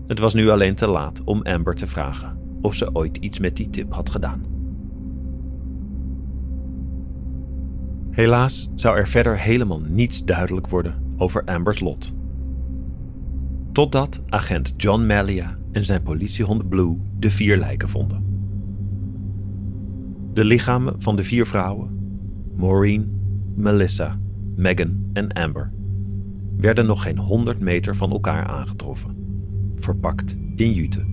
Het 0.06 0.18
was 0.18 0.34
nu 0.34 0.48
alleen 0.48 0.74
te 0.74 0.86
laat 0.86 1.24
om 1.24 1.42
Amber 1.42 1.74
te 1.74 1.86
vragen 1.86 2.38
of 2.60 2.74
ze 2.74 2.94
ooit 2.94 3.16
iets 3.16 3.38
met 3.38 3.56
die 3.56 3.70
tip 3.70 3.92
had 3.92 4.10
gedaan. 4.10 4.55
Helaas 8.16 8.68
zou 8.74 8.98
er 8.98 9.08
verder 9.08 9.38
helemaal 9.38 9.80
niets 9.80 10.24
duidelijk 10.24 10.68
worden 10.68 11.14
over 11.16 11.44
Ambers 11.44 11.80
lot. 11.80 12.14
Totdat 13.72 14.22
agent 14.28 14.74
John 14.76 15.06
Malia 15.06 15.58
en 15.72 15.84
zijn 15.84 16.02
politiehond 16.02 16.68
Blue 16.68 16.96
de 17.18 17.30
vier 17.30 17.56
lijken 17.56 17.88
vonden. 17.88 18.24
De 20.32 20.44
lichamen 20.44 21.02
van 21.02 21.16
de 21.16 21.24
vier 21.24 21.46
vrouwen, 21.46 21.98
Maureen, 22.54 23.20
Melissa, 23.54 24.18
Megan 24.54 25.10
en 25.12 25.32
Amber, 25.32 25.72
werden 26.56 26.86
nog 26.86 27.02
geen 27.02 27.18
100 27.18 27.60
meter 27.60 27.96
van 27.96 28.10
elkaar 28.10 28.46
aangetroffen, 28.46 29.16
verpakt 29.74 30.36
in 30.54 30.72
jute. 30.72 31.04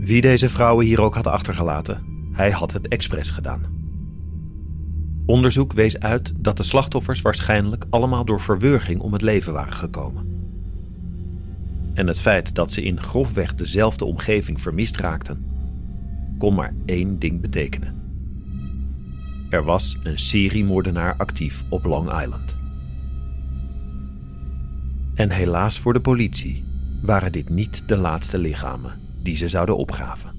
Wie 0.00 0.20
deze 0.20 0.48
vrouwen 0.48 0.86
hier 0.86 1.00
ook 1.00 1.14
had 1.14 1.26
achtergelaten, 1.26 2.02
hij 2.32 2.50
had 2.50 2.72
het 2.72 2.88
expres 2.88 3.30
gedaan. 3.30 3.73
Onderzoek 5.26 5.72
wees 5.72 5.98
uit 5.98 6.32
dat 6.38 6.56
de 6.56 6.62
slachtoffers 6.62 7.20
waarschijnlijk 7.20 7.84
allemaal 7.90 8.24
door 8.24 8.40
verwurging 8.40 9.00
om 9.00 9.12
het 9.12 9.22
leven 9.22 9.52
waren 9.52 9.72
gekomen. 9.72 10.32
En 11.94 12.06
het 12.06 12.20
feit 12.20 12.54
dat 12.54 12.72
ze 12.72 12.82
in 12.82 13.02
grofweg 13.02 13.54
dezelfde 13.54 14.04
omgeving 14.04 14.60
vermist 14.60 14.96
raakten, 14.96 15.44
kon 16.38 16.54
maar 16.54 16.74
één 16.84 17.18
ding 17.18 17.40
betekenen. 17.40 18.02
Er 19.50 19.64
was 19.64 19.98
een 20.02 20.18
seriemoordenaar 20.18 21.16
actief 21.16 21.64
op 21.68 21.84
Long 21.84 22.20
Island. 22.22 22.56
En 25.14 25.30
helaas 25.30 25.78
voor 25.78 25.92
de 25.92 26.00
politie 26.00 26.64
waren 27.02 27.32
dit 27.32 27.48
niet 27.48 27.82
de 27.88 27.96
laatste 27.96 28.38
lichamen 28.38 29.00
die 29.22 29.36
ze 29.36 29.48
zouden 29.48 29.76
opgraven. 29.76 30.33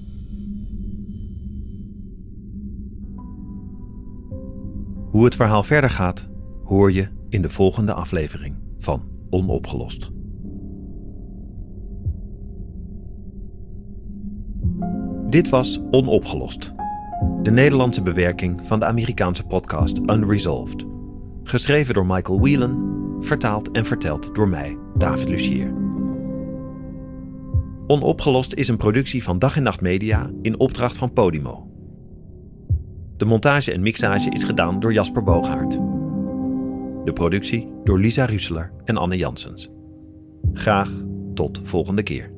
Hoe 5.16 5.24
het 5.24 5.34
verhaal 5.34 5.62
verder 5.62 5.90
gaat, 5.90 6.28
hoor 6.64 6.92
je 6.92 7.08
in 7.28 7.42
de 7.42 7.48
volgende 7.48 7.92
aflevering 7.92 8.56
van 8.78 9.02
Onopgelost. 9.30 10.10
Dit 15.30 15.48
was 15.48 15.80
Onopgelost, 15.90 16.72
de 17.42 17.50
Nederlandse 17.50 18.02
bewerking 18.02 18.66
van 18.66 18.78
de 18.78 18.84
Amerikaanse 18.84 19.44
podcast 19.44 19.98
Unresolved. 19.98 20.86
Geschreven 21.42 21.94
door 21.94 22.06
Michael 22.06 22.40
Whelan, 22.40 23.16
vertaald 23.20 23.70
en 23.70 23.84
verteld 23.84 24.34
door 24.34 24.48
mij, 24.48 24.78
David 24.98 25.28
Lucier. 25.28 25.72
Onopgelost 27.86 28.52
is 28.52 28.68
een 28.68 28.76
productie 28.76 29.22
van 29.22 29.38
Dag 29.38 29.56
en 29.56 29.62
Nacht 29.62 29.80
Media 29.80 30.30
in 30.42 30.58
opdracht 30.58 30.98
van 30.98 31.12
Podimo. 31.12 31.75
De 33.16 33.24
montage 33.24 33.72
en 33.72 33.80
mixage 33.80 34.30
is 34.30 34.44
gedaan 34.44 34.80
door 34.80 34.92
Jasper 34.92 35.22
Booghaart. 35.22 35.72
De 37.04 37.10
productie 37.14 37.72
door 37.84 37.98
Lisa 37.98 38.24
Russelaar 38.24 38.72
en 38.84 38.96
Anne 38.96 39.16
Janssens. 39.16 39.68
Graag 40.52 40.90
tot 41.34 41.60
volgende 41.62 42.02
keer. 42.02 42.35